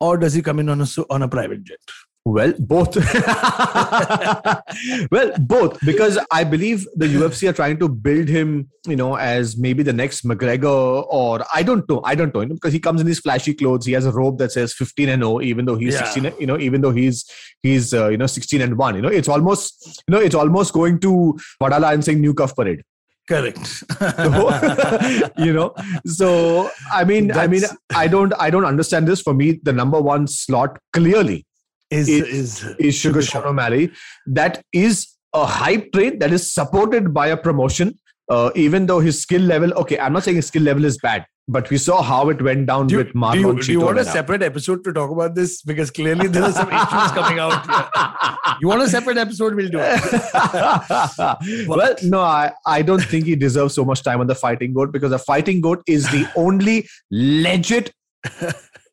or 0.00 0.16
does 0.16 0.34
he 0.34 0.42
come 0.42 0.58
in 0.58 0.68
on 0.68 0.80
a 0.80 0.86
on 1.10 1.22
a 1.22 1.28
private 1.28 1.62
jet? 1.62 1.78
Well, 2.26 2.52
both. 2.58 2.96
well, 5.12 5.32
both 5.38 5.78
because 5.86 6.18
I 6.32 6.42
believe 6.42 6.84
the 6.96 7.06
UFC 7.06 7.48
are 7.48 7.52
trying 7.52 7.78
to 7.78 7.88
build 7.88 8.28
him, 8.28 8.68
you 8.84 8.96
know, 8.96 9.14
as 9.14 9.56
maybe 9.56 9.84
the 9.84 9.92
next 9.92 10.26
McGregor 10.26 11.06
or 11.08 11.44
I 11.54 11.62
don't 11.62 11.88
know, 11.88 12.02
I 12.04 12.16
don't 12.16 12.34
know, 12.34 12.40
you 12.40 12.48
know, 12.48 12.54
because 12.54 12.72
he 12.72 12.80
comes 12.80 13.00
in 13.00 13.06
these 13.06 13.20
flashy 13.20 13.54
clothes. 13.54 13.86
He 13.86 13.92
has 13.92 14.06
a 14.06 14.10
robe 14.10 14.38
that 14.38 14.50
says 14.50 14.74
15 14.74 15.08
and 15.08 15.22
0, 15.22 15.40
even 15.40 15.66
though 15.66 15.76
he's 15.76 15.94
Yeah. 15.94 16.10
16, 16.10 16.32
you 16.40 16.48
know, 16.48 16.58
even 16.58 16.80
though 16.80 16.90
he's 16.90 17.24
he's 17.62 17.94
uh, 17.94 18.08
you 18.08 18.16
know 18.16 18.26
16 18.26 18.60
and 18.60 18.76
1. 18.76 18.96
You 18.96 19.02
know, 19.02 19.08
it's 19.08 19.28
almost 19.28 20.02
you 20.08 20.12
know 20.12 20.20
it's 20.20 20.34
almost 20.34 20.72
going 20.72 20.98
to 21.02 21.38
Wadala 21.62 21.94
and 21.94 22.04
saying 22.04 22.20
new 22.20 22.34
Cuffe 22.34 22.56
Parade. 22.56 22.82
Correct. 23.28 23.64
So, 23.66 25.30
you 25.38 25.52
know 25.52 25.74
so 26.04 26.70
i 26.92 27.02
mean 27.02 27.32
i 27.32 27.48
mean 27.48 27.62
i 27.92 28.06
don't 28.06 28.32
i 28.38 28.50
don't 28.50 28.64
understand 28.64 29.08
this 29.08 29.20
for 29.20 29.34
me 29.34 29.58
the 29.64 29.72
number 29.72 30.00
one 30.00 30.28
slot 30.28 30.78
clearly 30.92 31.44
is 31.90 32.08
It- 32.08 32.28
is 32.28 32.64
is 32.78 32.94
Sugar 32.94 33.22
Sean 33.22 33.44
O'Malley. 33.44 33.92
That 34.26 34.62
is 34.72 35.06
a 35.32 35.46
hype 35.46 35.92
train 35.92 36.18
that 36.18 36.32
is 36.32 36.52
supported 36.52 37.12
by 37.14 37.28
a 37.28 37.36
promotion. 37.36 37.98
Uh, 38.28 38.50
even 38.56 38.86
though 38.86 38.98
his 38.98 39.22
skill 39.22 39.42
level, 39.42 39.72
okay, 39.74 39.98
I'm 40.00 40.12
not 40.12 40.24
saying 40.24 40.36
his 40.36 40.46
skill 40.46 40.62
level 40.62 40.84
is 40.84 40.98
bad, 40.98 41.24
but 41.46 41.70
we 41.70 41.78
saw 41.78 42.02
how 42.02 42.28
it 42.28 42.42
went 42.42 42.66
down 42.66 42.88
do 42.88 42.96
with 42.96 43.12
Marlon 43.14 43.32
do 43.34 43.38
you, 43.38 43.62
do 43.62 43.72
you 43.72 43.80
want 43.80 44.00
a 44.00 44.04
separate 44.04 44.42
episode 44.42 44.82
to 44.82 44.92
talk 44.92 45.12
about 45.12 45.36
this? 45.36 45.62
Because 45.62 45.92
clearly 45.92 46.26
there 46.26 46.42
are 46.42 46.50
some 46.50 46.68
issues 46.68 47.12
coming 47.12 47.38
out. 47.38 47.64
Here. 47.66 48.32
You 48.60 48.68
want 48.68 48.80
a 48.80 48.88
separate 48.88 49.18
episode? 49.18 49.54
We'll 49.54 49.68
do 49.68 49.78
it. 49.78 51.68
well, 51.68 51.94
no, 52.04 52.20
I, 52.20 52.52
I 52.64 52.80
don't 52.80 53.02
think 53.02 53.26
he 53.26 53.36
deserves 53.36 53.74
so 53.74 53.84
much 53.84 54.02
time 54.02 54.20
on 54.20 54.28
the 54.28 54.34
fighting 54.34 54.72
goat 54.72 54.92
because 54.92 55.10
the 55.10 55.18
fighting 55.18 55.60
goat 55.60 55.82
is 55.86 56.08
the 56.10 56.26
only 56.36 56.88
legit 57.10 57.92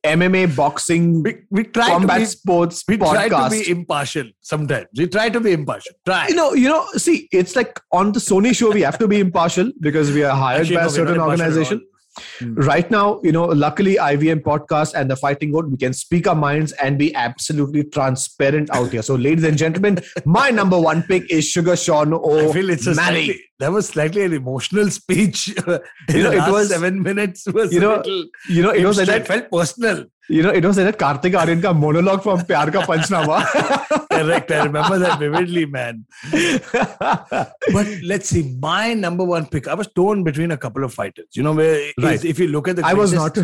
MMA 0.03 0.55
boxing 0.55 1.23
We, 1.23 1.35
we 1.49 1.63
try 1.63 1.89
combat 1.89 2.17
to 2.17 2.21
be, 2.21 2.25
sports 2.25 2.83
we 2.87 2.97
try 2.97 3.29
to 3.29 3.49
be 3.49 3.69
impartial 3.69 4.29
sometimes. 4.41 4.87
We 4.97 5.07
try 5.07 5.29
to 5.29 5.39
be 5.39 5.53
impartial. 5.53 5.93
Try. 6.05 6.27
you 6.27 6.35
know, 6.35 6.53
you 6.53 6.67
know, 6.67 6.85
see, 6.97 7.29
it's 7.31 7.55
like 7.55 7.79
on 7.91 8.11
the 8.11 8.19
Sony 8.19 8.53
show, 8.53 8.71
we 8.71 8.81
have 8.81 8.99
to 8.99 9.07
be 9.07 9.19
impartial 9.19 9.71
because 9.79 10.11
we 10.11 10.23
are 10.23 10.35
hired 10.35 10.61
Actually, 10.61 10.75
by 10.75 10.81
no, 10.81 10.87
a 10.87 10.91
certain 10.91 11.17
not 11.17 11.23
impartial 11.23 11.45
at 11.45 11.49
organization. 11.49 11.87
Hmm. 12.39 12.53
Right 12.55 12.89
now, 12.91 13.19
you 13.23 13.31
know, 13.31 13.45
luckily 13.45 13.95
IVM 13.95 14.41
podcast 14.43 14.93
and 14.93 15.09
the 15.09 15.15
fighting 15.15 15.51
goat, 15.51 15.67
we 15.67 15.77
can 15.77 15.93
speak 15.93 16.27
our 16.27 16.35
minds 16.35 16.71
and 16.73 16.97
be 16.97 17.13
absolutely 17.15 17.83
transparent 17.85 18.69
out 18.71 18.91
here. 18.91 19.01
So, 19.01 19.15
ladies 19.15 19.43
and 19.43 19.57
gentlemen, 19.57 19.99
my 20.25 20.49
number 20.51 20.79
one 20.79 21.03
pick 21.03 21.29
is 21.31 21.47
Sugar 21.47 21.75
Sean 21.75 22.13
I 22.13 22.17
O. 22.17 22.53
feel 22.53 22.69
it's 22.69 22.85
a 22.87 22.93
slightly, 22.95 23.41
that 23.59 23.71
was 23.71 23.87
slightly 23.87 24.23
an 24.23 24.33
emotional 24.33 24.89
speech. 24.91 25.47
you 25.47 25.53
know, 25.67 25.79
it 26.09 26.51
was- 26.51 26.69
seven 26.69 27.01
minutes 27.01 27.47
was 27.47 27.73
you 27.73 27.79
know, 27.79 27.97
little, 27.97 28.25
You 28.49 28.61
know, 28.61 28.71
it 28.71 28.85
was 28.85 28.97
like 28.97 29.07
that. 29.07 29.27
felt 29.27 29.49
personal. 29.51 30.05
You 30.29 30.41
know, 30.41 30.51
it 30.51 30.63
was 30.63 30.77
like 30.77 30.85
that 30.85 30.97
Kartik 30.97 31.33
Aaryan 31.33 31.61
ka 31.61 31.73
monologue 31.73 32.23
from 32.23 32.39
Pyar 32.41 32.71
Ka 32.71 32.81
Panchnama. 32.83 33.43
Correct. 34.09 34.51
I 34.51 34.63
remember 34.63 34.97
that 34.99 35.19
vividly, 35.19 35.65
man. 35.65 36.05
But 36.31 37.87
let's 38.03 38.29
see. 38.29 38.55
My 38.59 38.93
number 38.93 39.23
one 39.25 39.45
pick. 39.47 39.67
I 39.67 39.73
was 39.73 39.87
torn 39.93 40.23
between 40.23 40.51
a 40.51 40.57
couple 40.57 40.83
of 40.83 40.93
fighters. 40.93 41.27
You 41.33 41.43
know, 41.43 41.53
where 41.53 41.75
is- 41.75 41.93
Right. 41.97 42.23
if 42.23 42.39
you 42.39 42.47
look 42.47 42.67
at 42.67 42.77
the 42.77 42.85
I 42.85 42.93
was 42.93 43.11
not. 43.13 43.37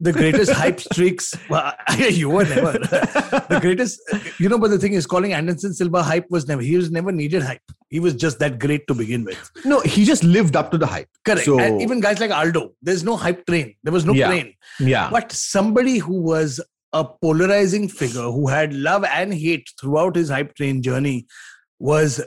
The 0.00 0.12
greatest 0.12 0.50
hype 0.52 0.80
streaks. 0.80 1.34
Well, 1.48 1.72
you 1.98 2.30
were 2.30 2.44
never 2.44 2.72
the 2.72 3.58
greatest. 3.60 4.00
You 4.38 4.48
know, 4.48 4.58
but 4.58 4.68
the 4.70 4.78
thing 4.78 4.94
is, 4.94 5.06
calling 5.06 5.32
Anderson 5.32 5.74
Silva 5.74 6.02
hype 6.02 6.26
was 6.30 6.48
never. 6.48 6.62
He 6.62 6.76
was 6.76 6.90
never 6.90 7.12
needed 7.12 7.42
hype. 7.42 7.62
He 7.88 8.00
was 8.00 8.14
just 8.14 8.38
that 8.38 8.58
great 8.58 8.86
to 8.86 8.94
begin 8.94 9.24
with. 9.24 9.50
no, 9.64 9.80
he 9.80 10.04
just 10.04 10.24
lived 10.24 10.56
up 10.56 10.70
to 10.70 10.78
the 10.78 10.86
hype. 10.86 11.08
Correct. 11.24 11.44
So- 11.44 11.58
and 11.60 11.82
even 11.82 12.00
guys 12.00 12.20
like 12.20 12.30
Aldo, 12.30 12.72
there's 12.82 13.04
no 13.04 13.16
hype 13.16 13.44
train. 13.46 13.74
There 13.82 13.92
was 13.92 14.04
no 14.04 14.12
Yeah. 14.14 14.28
train. 14.28 14.54
Yeah. 14.78 15.10
But 15.10 15.32
somebody 15.32 15.98
who 15.98 16.20
was 16.20 16.60
a 16.92 17.04
polarizing 17.04 17.88
figure 17.88 18.22
who 18.22 18.48
had 18.48 18.72
love 18.74 19.04
and 19.04 19.32
hate 19.34 19.68
throughout 19.80 20.16
his 20.16 20.28
hype 20.28 20.54
train 20.54 20.82
journey 20.82 21.26
was 21.78 22.20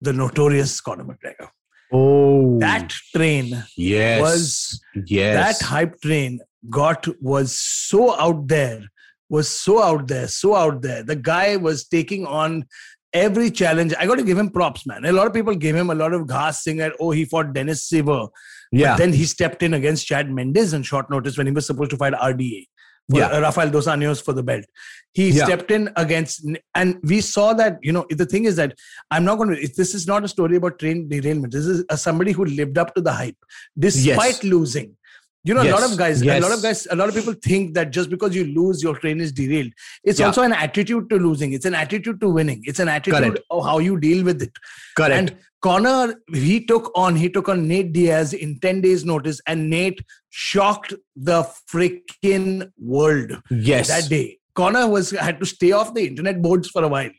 the 0.00 0.12
notorious 0.12 0.80
Conor 0.80 1.04
McGregor. 1.04 1.48
Oh, 1.92 2.58
That 2.60 2.90
train 3.14 3.64
yes, 3.76 4.20
was 4.20 4.80
yes, 5.06 5.58
that 5.58 5.66
hype 5.66 6.00
train 6.00 6.40
got 6.68 7.06
was 7.22 7.58
so 7.58 8.14
out 8.20 8.46
there 8.48 8.82
was 9.28 9.48
so 9.48 9.80
out 9.82 10.08
there 10.08 10.26
so 10.26 10.56
out 10.56 10.82
there. 10.82 11.02
The 11.04 11.14
guy 11.16 11.56
was 11.56 11.86
taking 11.86 12.26
on 12.26 12.64
every 13.12 13.50
challenge. 13.50 13.94
I 13.98 14.06
got 14.06 14.16
to 14.16 14.24
give 14.24 14.36
him 14.38 14.50
props 14.50 14.86
man. 14.86 15.04
A 15.04 15.12
lot 15.12 15.26
of 15.26 15.32
people 15.32 15.54
gave 15.54 15.74
him 15.76 15.90
a 15.90 15.94
lot 15.94 16.12
of 16.12 16.26
gas 16.28 16.64
saying 16.64 16.78
that 16.78 16.92
oh 17.00 17.12
he 17.12 17.24
fought 17.24 17.52
dennis 17.52 17.88
Siver. 17.88 18.28
yeah, 18.72 18.96
then 18.96 19.12
he 19.12 19.24
stepped 19.24 19.62
in 19.62 19.74
against 19.74 20.06
chad 20.06 20.30
mendes 20.30 20.74
on 20.74 20.82
short 20.82 21.10
notice 21.10 21.38
when 21.38 21.46
he 21.46 21.52
was 21.52 21.66
supposed 21.66 21.90
to 21.90 21.96
fight 21.96 22.12
rda 22.12 22.66
for, 23.10 23.18
Yeah. 23.18 23.26
uh, 23.28 23.40
rafael 23.40 23.70
dos 23.70 23.86
anjos 23.86 24.22
for 24.22 24.32
the 24.32 24.42
belt. 24.42 24.64
He 25.12 25.30
Yeah. 25.30 25.44
stepped 25.44 25.70
in 25.72 25.90
against 25.96 26.44
and 26.76 26.98
we 27.02 27.20
saw 27.20 27.52
that 27.54 27.78
you 27.82 27.92
know 27.92 28.06
the 28.10 28.26
thing 28.26 28.44
is 28.44 28.54
that 28.56 28.74
i'm 29.10 29.24
not 29.24 29.36
going 29.38 29.50
to 29.56 29.68
this 29.76 29.94
is 29.94 30.06
not 30.06 30.24
a 30.24 30.28
story 30.28 30.56
about 30.56 30.78
train 30.78 31.08
derailment 31.08 31.52
this 31.52 31.66
is 31.66 31.84
a, 31.88 31.96
somebody 31.96 32.30
who 32.32 32.44
lived 32.44 32.78
up 32.78 32.94
to 32.94 33.00
the 33.00 33.12
hype 33.12 33.36
despite 33.78 34.42
losing 34.44 34.96
you 35.44 35.54
know 35.54 35.62
a 35.62 35.70
lot 35.70 35.82
of 35.90 35.96
guys 35.96 36.22
a 36.22 36.40
lot 36.40 36.52
of 36.52 36.62
guys 36.62 36.86
a 36.90 36.96
lot 36.96 37.08
of 37.08 37.14
people 37.14 37.34
think 37.42 37.74
that 37.74 37.90
just 37.90 38.10
because 38.10 38.34
you 38.34 38.44
lose 38.44 38.82
your 38.82 38.94
train 38.96 39.20
is 39.20 39.32
derailed 39.32 39.72
it's 40.04 40.20
Yeah. 40.20 40.26
also 40.26 40.42
an 40.42 40.52
attitude 40.52 41.08
to 41.10 41.16
losing 41.16 41.52
it's 41.52 41.64
an 41.64 41.74
attitude 41.74 42.20
to 42.20 42.28
winning 42.28 42.62
it's 42.64 42.78
an 42.78 42.88
attitude 42.88 43.14
Correct. 43.22 43.38
of 43.50 43.64
how 43.64 43.78
you 43.78 43.98
deal 43.98 44.24
with 44.24 44.42
it 44.42 44.52
correct. 44.96 45.14
and 45.14 45.36
Conor, 45.62 46.14
he 46.32 46.64
took 46.64 46.90
on 46.94 47.16
he 47.16 47.28
took 47.28 47.46
on 47.48 47.68
Nate 47.68 47.92
Diaz 47.92 48.32
in 48.32 48.58
10 48.60 48.80
days 48.80 49.04
notice 49.04 49.42
and 49.46 49.68
Nate 49.68 50.00
shocked 50.30 50.94
the 51.14 51.42
freaking 51.70 52.70
world 52.78 53.32
yes, 53.50 53.88
that 53.88 54.08
day. 54.08 54.38
Conor 54.54 54.88
was 54.88 55.10
had 55.10 55.38
to 55.40 55.44
stay 55.46 55.72
off 55.72 55.92
the 55.92 56.06
internet 56.06 56.40
boards 56.40 56.68
for 56.70 56.82
a 56.82 56.88
while 56.88 57.10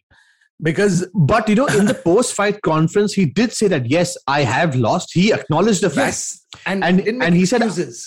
because 0.62 1.08
But 1.14 1.50
you 1.50 1.56
know, 1.56 1.68
in 1.68 1.86
the 1.86 1.94
post-fight 2.12 2.62
conference, 2.62 3.14
he 3.14 3.26
did 3.26 3.52
say 3.54 3.68
that 3.68 3.90
yes, 3.90 4.18
I 4.28 4.42
have 4.44 4.76
lost. 4.76 5.12
He 5.14 5.34
acknowledged 5.34 5.82
the 5.82 5.90
fact, 5.90 6.08
yes 6.08 6.42
and 6.66 6.84
and 6.84 7.00
and 7.24 7.36
he 7.36 7.46
said, 7.46 7.62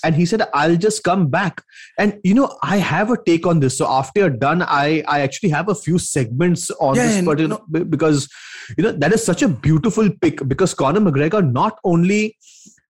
and 0.04 0.14
he 0.14 0.26
said, 0.26 0.42
"I'll 0.52 0.76
just 0.76 1.02
come 1.02 1.28
back." 1.28 1.62
And 1.98 2.18
you 2.22 2.34
know, 2.34 2.56
I 2.62 2.76
have 2.76 3.10
a 3.10 3.16
take 3.24 3.46
on 3.46 3.60
this. 3.60 3.78
So 3.78 3.86
after 3.88 4.20
you're 4.20 4.30
done, 4.30 4.62
I 4.62 5.02
I 5.08 5.20
actually 5.20 5.48
have 5.50 5.68
a 5.68 5.74
few 5.74 5.98
segments 5.98 6.70
on 6.80 6.94
Yeah, 6.96 7.06
this 7.06 7.24
particular 7.24 7.58
be- 7.70 7.84
because 7.84 8.28
you 8.76 8.84
know 8.84 8.92
that 8.92 9.12
is 9.12 9.24
such 9.24 9.42
a 9.42 9.48
beautiful 9.48 10.10
pick 10.20 10.46
because 10.46 10.74
Conor 10.74 11.00
McGregor 11.00 11.42
not 11.52 11.78
only 11.84 12.36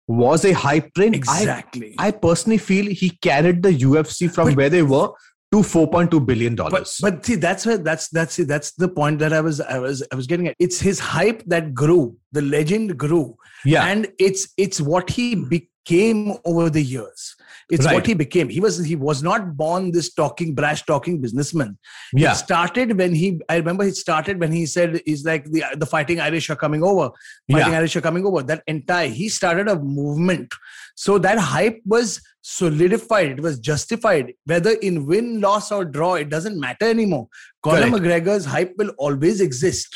was 0.06 0.44
a 0.44 0.52
hype 0.52 0.92
train, 0.94 1.14
exactly. 1.14 1.94
I 1.98 2.08
I 2.08 2.10
personally 2.10 2.58
feel 2.58 2.86
he 2.86 3.10
carried 3.28 3.62
the 3.62 3.72
UFC 3.72 4.28
from 4.34 4.48
But- 4.48 4.56
where 4.56 4.70
they 4.70 4.82
were 4.82 5.08
to 5.54 5.60
4.2 5.60 6.26
billion 6.26 6.56
but 6.56 6.70
dollars. 6.70 6.98
but 7.00 7.24
see 7.24 7.36
that's 7.36 7.64
where 7.66 7.78
that's 7.78 8.08
that's 8.08 8.34
see, 8.34 8.42
that's 8.42 8.72
the 8.72 8.88
point 8.88 9.20
that 9.20 9.32
I 9.32 9.40
was 9.40 9.60
I 9.60 9.78
was 9.78 10.02
I 10.12 10.16
was 10.16 10.26
getting 10.26 10.48
at. 10.48 10.56
It's 10.58 10.80
his 10.80 10.98
hype 10.98 11.44
that 11.46 11.74
grew. 11.74 12.16
The 12.32 12.42
legend 12.42 12.98
grew. 12.98 13.36
yeah, 13.64 13.84
and 13.90 14.08
it's 14.18 14.48
it's 14.56 14.80
what 14.80 15.10
he 15.10 15.28
became 15.34 16.32
over 16.44 16.70
the 16.70 16.82
years 16.82 17.36
it's 17.70 17.84
Right. 17.86 17.94
what 17.94 18.06
he 18.06 18.14
became 18.14 18.48
he 18.48 18.60
was 18.60 18.78
he 18.84 18.96
was 18.96 19.22
not 19.22 19.56
born 19.56 19.90
this 19.92 20.12
talking 20.12 20.54
brash 20.54 20.82
talking 20.90 21.20
businessman 21.20 21.78
yeah, 22.12 22.32
it 22.32 22.36
started 22.36 22.96
when 22.98 23.14
he 23.14 23.28
i 23.48 23.56
remember 23.56 23.84
it 23.84 23.96
started 23.96 24.40
when 24.40 24.52
he 24.52 24.64
said 24.66 25.00
he's 25.06 25.24
like 25.24 25.44
the 25.50 25.62
the 25.76 25.86
fighting 25.86 26.20
irish 26.20 26.48
are 26.50 26.56
coming 26.64 26.82
over 26.82 27.10
fighting 27.50 27.72
yeah, 27.72 27.78
irish 27.78 27.96
are 27.96 28.00
coming 28.08 28.26
over 28.26 28.42
that 28.42 28.62
entire 28.66 29.08
he 29.08 29.28
started 29.28 29.68
a 29.68 29.76
movement 29.78 30.52
so 30.94 31.18
that 31.18 31.38
hype 31.38 31.80
was 31.86 32.20
solidified 32.44 33.30
it 33.30 33.40
was 33.40 33.58
justified. 33.58 34.34
Whether 34.44 34.72
in 34.88 35.06
win 35.06 35.40
loss 35.40 35.72
or 35.72 35.84
draw 35.84 36.14
it 36.14 36.28
doesn't 36.28 36.60
matter 36.60 36.86
anymore. 36.86 37.28
Conor 37.62 37.86
mcgregor's 37.86 38.44
hype 38.44 38.74
will 38.76 38.90
always 38.98 39.40
exist. 39.40 39.88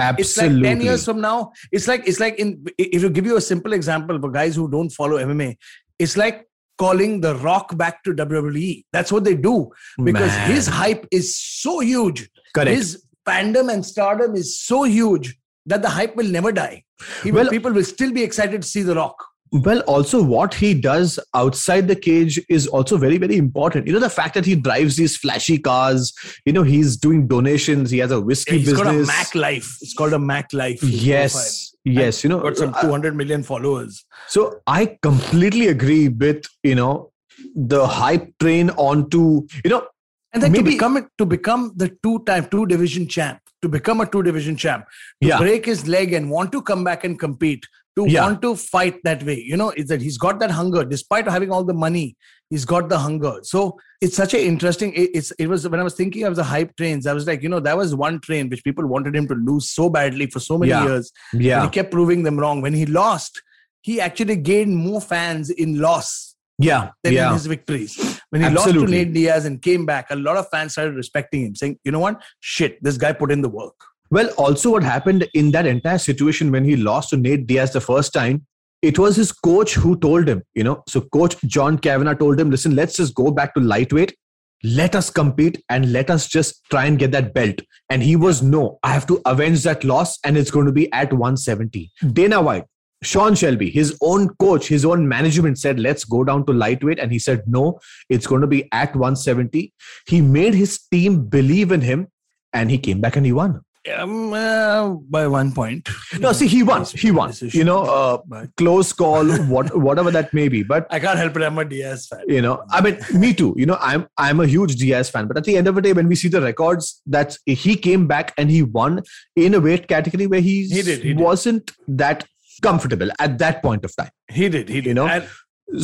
It's 0.00 0.38
absolutely. 0.38 0.60
like 0.68 0.78
10 0.78 0.80
years 0.80 1.04
from 1.04 1.20
now 1.20 1.50
it's 1.72 1.88
like 1.88 2.06
it's 2.06 2.20
like 2.20 2.36
in 2.38 2.64
if 2.78 3.02
you 3.02 3.10
give 3.10 3.26
you 3.26 3.36
a 3.36 3.40
simple 3.40 3.72
example 3.72 4.20
for 4.20 4.30
guys 4.30 4.54
who 4.54 4.70
don't 4.70 4.90
follow 4.90 5.16
mma 5.18 5.56
it's 5.98 6.16
like 6.16 6.46
calling 6.82 7.20
the 7.20 7.34
rock 7.46 7.76
back 7.76 8.04
to 8.04 8.12
wwe 8.14 8.84
that's 8.92 9.10
what 9.10 9.24
they 9.24 9.34
do. 9.34 9.68
Because 10.04 10.30
Man. 10.36 10.50
his 10.52 10.68
hype 10.68 11.04
is 11.10 11.36
so 11.36 11.80
huge. 11.80 12.28
Correct. 12.54 12.70
his 12.76 13.02
fandom 13.28 13.72
and 13.72 13.84
stardom 13.84 14.36
is 14.36 14.60
so 14.60 14.84
huge 14.84 15.36
that 15.66 15.82
the 15.82 15.88
hype 15.88 16.14
will 16.14 16.30
never 16.38 16.52
die. 16.52 16.84
Will- 17.24 17.34
Well- 17.34 17.50
people 17.56 17.72
will 17.72 17.84
still 17.96 18.12
be 18.12 18.22
excited 18.22 18.62
to 18.62 18.68
see 18.68 18.82
the 18.82 18.94
rock 18.94 19.26
Well, 19.52 19.80
also 19.80 20.22
what 20.22 20.54
he 20.54 20.74
does 20.74 21.18
outside 21.34 21.88
the 21.88 21.96
cage 21.96 22.40
is 22.48 22.66
also 22.66 22.96
very, 22.96 23.18
very 23.18 23.36
important. 23.36 23.86
You 23.86 23.92
know, 23.94 23.98
the 24.00 24.10
fact 24.10 24.34
that 24.34 24.44
he 24.44 24.54
drives 24.54 24.96
these 24.96 25.16
flashy 25.16 25.58
cars, 25.58 26.12
you 26.44 26.52
know, 26.52 26.62
he's 26.62 26.96
doing 26.96 27.26
donations, 27.26 27.90
he 27.90 27.98
has 27.98 28.10
a 28.10 28.20
whiskey 28.20 28.58
he's 28.58 28.72
got 28.72 28.86
a 28.86 28.92
mac 29.06 29.34
life 29.34 29.78
it's 29.80 29.94
called 29.94 30.12
a 30.12 30.18
mac 30.18 30.52
life 30.52 30.82
yes, 30.82 31.74
yes, 31.84 32.22
you 32.24 32.30
know. 32.30 32.40
got 32.40 32.56
some 32.56 32.74
uh, 32.74 32.80
200 32.82 33.14
million 33.16 33.42
followers 33.42 34.04
so 34.28 34.60
I 34.66 34.98
completely 35.02 35.68
agree 35.68 36.08
with, 36.08 36.44
you 36.62 36.74
know, 36.74 37.10
the 37.54 37.86
hype 37.86 38.36
train 38.40 38.70
onto, 38.70 39.46
you 39.64 39.70
know, 39.70 39.86
And 40.34 40.42
then 40.42 40.52
Maybe- 40.52 40.64
to 40.64 40.76
become 40.76 41.08
to 41.18 41.24
become 41.26 41.72
the 41.76 41.88
two-time 42.02 42.48
two 42.50 42.66
division 42.66 43.08
champ, 43.08 43.38
to 43.62 43.68
become 43.68 44.00
a 44.02 44.06
two 44.06 44.22
division 44.22 44.56
champ, 44.56 44.84
to 45.22 45.28
Yeah. 45.28 45.38
break 45.38 45.64
his 45.64 45.86
leg 45.88 46.12
and 46.12 46.30
want 46.30 46.52
to 46.56 46.60
come 46.70 46.84
back 46.88 47.04
and 47.04 47.18
compete, 47.18 47.64
to 47.98 48.08
Yeah. 48.10 48.22
want 48.24 48.42
to 48.42 48.54
fight 48.56 48.98
that 49.04 49.22
way, 49.28 49.38
you 49.52 49.56
know, 49.56 49.70
is 49.70 49.86
that 49.92 50.00
he's 50.00 50.18
got 50.18 50.40
that 50.40 50.50
hunger 50.50 50.84
despite 50.84 51.28
having 51.28 51.50
all 51.50 51.64
the 51.64 51.74
money. 51.74 52.16
He's 52.50 52.64
got 52.64 52.88
the 52.88 52.98
hunger. 52.98 53.32
So 53.42 53.78
it's 54.00 54.16
such 54.16 54.32
an 54.34 54.40
interesting. 54.40 54.92
It, 54.94 55.10
it's 55.14 55.30
it 55.32 55.48
was 55.48 55.68
when 55.68 55.80
I 55.80 55.82
was 55.88 55.94
thinking 55.94 56.24
of 56.24 56.36
the 56.36 56.44
hype 56.44 56.76
trains. 56.76 57.06
I 57.06 57.12
was 57.12 57.26
like, 57.26 57.42
you 57.42 57.48
know, 57.54 57.60
that 57.60 57.76
was 57.76 57.94
one 57.94 58.20
train 58.20 58.48
which 58.48 58.64
people 58.64 58.86
wanted 58.86 59.14
him 59.16 59.28
to 59.28 59.34
lose 59.34 59.70
so 59.70 59.90
badly 59.90 60.28
for 60.28 60.40
so 60.40 60.56
many 60.56 60.70
Yeah. 60.70 60.84
years. 60.86 61.12
Yeah, 61.34 61.62
he 61.64 61.68
kept 61.68 61.90
proving 61.90 62.22
them 62.22 62.38
wrong. 62.40 62.62
When 62.62 62.72
he 62.72 62.86
lost, 62.86 63.42
he 63.82 64.00
actually 64.00 64.36
gained 64.36 64.74
more 64.76 65.00
fans 65.00 65.50
in 65.50 65.78
loss 65.80 66.36
yeah, 66.58 66.90
than 67.02 67.12
in 67.12 67.18
yeah, 67.18 67.32
his 67.34 67.46
victories. 67.46 67.96
When 68.30 68.42
he 68.42 68.48
lost 68.48 68.64
to 68.64 68.70
Absolutely. 68.70 68.96
Nate 69.04 69.12
Diaz 69.14 69.44
and 69.44 69.60
came 69.60 69.86
back, 69.86 70.06
a 70.10 70.16
lot 70.16 70.36
of 70.36 70.48
fans 70.50 70.72
started 70.72 70.94
respecting 70.94 71.44
him, 71.46 71.54
saying, 71.54 71.78
you 71.84 71.92
know 71.92 72.00
what? 72.00 72.22
Shit, 72.40 72.82
this 72.82 72.96
guy 72.96 73.12
put 73.12 73.30
in 73.30 73.42
the 73.42 73.48
work. 73.48 73.74
Well, 74.10 74.28
also 74.38 74.70
what 74.70 74.82
happened 74.82 75.28
in 75.34 75.50
that 75.50 75.66
entire 75.66 75.98
situation 75.98 76.50
when 76.50 76.64
he 76.64 76.76
lost 76.76 77.10
to 77.10 77.16
Nate 77.16 77.46
Diaz 77.46 77.72
the 77.72 77.80
first 77.80 78.12
time, 78.12 78.46
it 78.80 78.98
was 78.98 79.16
his 79.16 79.32
coach 79.32 79.74
who 79.74 79.98
told 79.98 80.28
him, 80.28 80.42
you 80.54 80.64
know, 80.64 80.82
so 80.88 81.00
coach 81.00 81.36
John 81.42 81.78
Kavanagh 81.78 82.14
told 82.14 82.40
him, 82.40 82.50
listen, 82.50 82.74
let's 82.74 82.96
just 82.96 83.14
go 83.14 83.30
back 83.30 83.54
to 83.54 83.60
lightweight. 83.60 84.16
Let 84.64 84.94
us 84.94 85.10
compete 85.10 85.62
and 85.68 85.92
let 85.92 86.10
us 86.10 86.26
just 86.26 86.64
try 86.70 86.86
and 86.86 86.98
get 86.98 87.12
that 87.12 87.34
belt. 87.34 87.60
And 87.90 88.02
he 88.02 88.16
was, 88.16 88.42
no, 88.42 88.78
I 88.82 88.92
have 88.92 89.06
to 89.08 89.20
avenge 89.26 89.62
that 89.64 89.84
loss 89.84 90.18
and 90.24 90.36
it's 90.36 90.50
going 90.50 90.66
to 90.66 90.72
be 90.72 90.92
at 90.92 91.12
170. 91.12 91.92
Dana 92.12 92.40
White, 92.40 92.64
Sean 93.02 93.34
Shelby, 93.34 93.70
his 93.70 93.96
own 94.00 94.30
coach, 94.36 94.66
his 94.66 94.84
own 94.84 95.06
management 95.06 95.58
said, 95.58 95.78
let's 95.78 96.04
go 96.04 96.24
down 96.24 96.46
to 96.46 96.52
lightweight. 96.52 96.98
And 96.98 97.12
he 97.12 97.18
said, 97.18 97.42
no, 97.46 97.78
it's 98.08 98.26
going 98.26 98.40
to 98.40 98.48
be 98.48 98.68
at 98.72 98.96
170. 98.96 99.72
He 100.06 100.20
made 100.20 100.54
his 100.54 100.78
team 100.90 101.26
believe 101.28 101.70
in 101.70 101.82
him 101.82 102.08
and 102.52 102.70
he 102.70 102.78
came 102.78 103.00
back 103.00 103.16
and 103.16 103.26
he 103.26 103.32
won. 103.32 103.60
Um, 103.90 104.32
uh, 104.32 104.88
by 105.10 105.26
one 105.26 105.52
point. 105.52 105.88
No, 106.18 106.32
see, 106.32 106.46
he 106.46 106.62
won. 106.62 106.84
He 106.84 107.10
won. 107.10 107.32
You 107.40 107.64
know, 107.64 107.82
uh, 107.84 108.46
close 108.56 108.92
call, 108.92 109.26
what, 109.54 109.76
whatever 109.76 110.10
that 110.10 110.32
may 110.34 110.48
be. 110.48 110.62
But 110.62 110.86
I 110.90 111.00
can't 111.00 111.18
help 111.18 111.36
it. 111.36 111.42
I'm 111.42 111.58
a 111.58 111.64
Diaz 111.64 112.06
fan. 112.06 112.20
you 112.28 112.42
know, 112.42 112.62
I 112.70 112.80
mean, 112.80 112.98
me 113.14 113.34
too. 113.34 113.54
You 113.56 113.66
know, 113.66 113.78
I'm 113.80 114.06
I'm 114.18 114.40
a 114.40 114.46
huge 114.46 114.76
Diaz 114.76 115.10
fan. 115.10 115.26
But 115.26 115.36
at 115.36 115.44
the 115.44 115.56
end 115.56 115.66
of 115.68 115.74
the 115.74 115.82
day, 115.82 115.92
when 115.92 116.08
we 116.08 116.14
see 116.14 116.28
the 116.28 116.40
records, 116.40 117.00
that 117.06 117.36
he 117.46 117.76
came 117.76 118.06
back 118.06 118.34
and 118.38 118.50
he 118.50 118.62
won 118.62 119.02
in 119.36 119.54
a 119.54 119.60
weight 119.60 119.88
category 119.88 120.26
where 120.26 120.40
he, 120.40 120.64
He 120.68 120.82
did, 120.82 121.02
he 121.02 121.14
wasn't 121.14 121.70
that 121.86 122.26
comfortable 122.62 123.08
at 123.18 123.38
that 123.38 123.62
point 123.62 123.84
of 123.84 123.94
time. 123.96 124.10
He 124.28 124.48
did. 124.48 124.68
He 124.68 124.80
did. 124.80 124.86
You 124.86 124.94
know, 124.94 125.06
And 125.06 125.28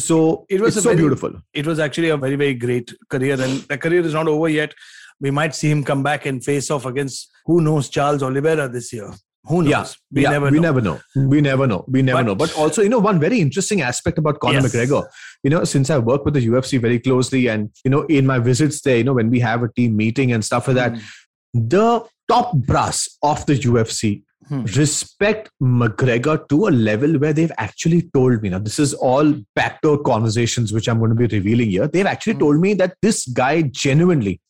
So 0.01 0.47
It 0.49 0.61
was 0.61 0.75
so 0.75 0.81
very- 0.83 0.97
beautiful. 0.97 1.33
it 1.53 1.67
was 1.67 1.79
actually 1.79 2.09
a 2.09 2.17
very, 2.17 2.37
very 2.37 2.55
great 2.55 2.93
career. 3.11 3.35
And 3.41 3.61
the 3.73 3.79
career 3.79 4.01
is 4.01 4.15
not 4.15 4.29
over 4.29 4.49
yet. 4.49 4.75
We 5.21 5.31
might 5.31 5.55
see 5.55 5.71
him 5.71 5.85
come 5.85 6.03
back 6.03 6.27
and 6.27 6.45
face 6.45 6.71
off 6.71 6.87
against 6.87 7.31
who 7.47 7.61
knows 7.61 7.89
Charles 7.89 8.23
Oliveira 8.23 8.69
this 8.69 8.93
year. 8.93 9.11
Who 9.47 9.63
knows? 9.63 9.71
Yeah, 9.71 9.87
we 10.11 10.23
yeah, 10.23 10.31
never 10.31 10.47
we 10.51 10.57
know. 10.59 10.63
never 10.63 10.81
know. 10.81 11.01
We 11.15 11.41
never 11.43 11.67
know. 11.67 11.85
We 11.87 12.01
never 12.03 12.19
But- 12.21 12.27
know. 12.27 12.35
But 12.35 12.57
also, 12.57 12.81
you 12.83 12.89
know, 12.89 12.99
one 12.99 13.21
very 13.21 13.41
interesting 13.41 13.83
aspect 13.83 14.17
about 14.19 14.41
Conor 14.41 14.61
Yes. 14.61 14.75
McGregor, 14.75 15.05
you 15.43 15.51
know, 15.51 15.65
since 15.65 15.91
I 15.91 15.99
work 15.99 16.25
with 16.25 16.35
the 16.35 16.41
UFC 16.47 16.79
very 16.81 16.99
closely 16.99 17.49
and, 17.49 17.71
you 17.85 17.91
know, 17.91 18.03
in 18.07 18.27
my 18.27 18.39
visits 18.39 18.81
there, 18.81 18.97
you 18.97 19.05
know, 19.05 19.13
when 19.13 19.29
we 19.31 19.41
have 19.41 19.63
a 19.63 19.69
team 19.69 19.97
meeting 19.97 20.33
and 20.33 20.43
stuff 20.45 20.67
like 20.69 20.77
that, 20.77 20.93
Mm. 20.95 21.01
the 21.69 22.05
top 22.27 22.55
brass 22.57 23.07
of 23.23 23.45
the 23.47 23.55
UFC 23.55 24.23
Hmm. 24.49 24.65
respect 24.77 25.51
McGregor 25.63 26.47
to 26.49 26.69
a 26.69 26.71
level 26.71 27.19
where 27.19 27.33
they've 27.33 27.53
actually 27.57 28.11
told 28.15 28.43
me 28.43 28.51
now 28.51 28.59
this 28.59 28.79
is 28.79 28.93
all 28.95 29.35
backdoor 29.57 30.03
conversations 30.03 30.71
which 30.73 30.87
I'm 30.89 30.99
going 30.99 31.11
to 31.11 31.17
be 31.17 31.27
revealing 31.35 31.71
here. 31.71 31.87
They've 31.89 32.05
actually 32.07 32.35
Hmm. 32.35 32.39
told 32.41 32.61
me 32.61 32.75
that 32.75 32.95
this 33.03 33.27
guy 33.27 33.63
genuinely 33.63 34.41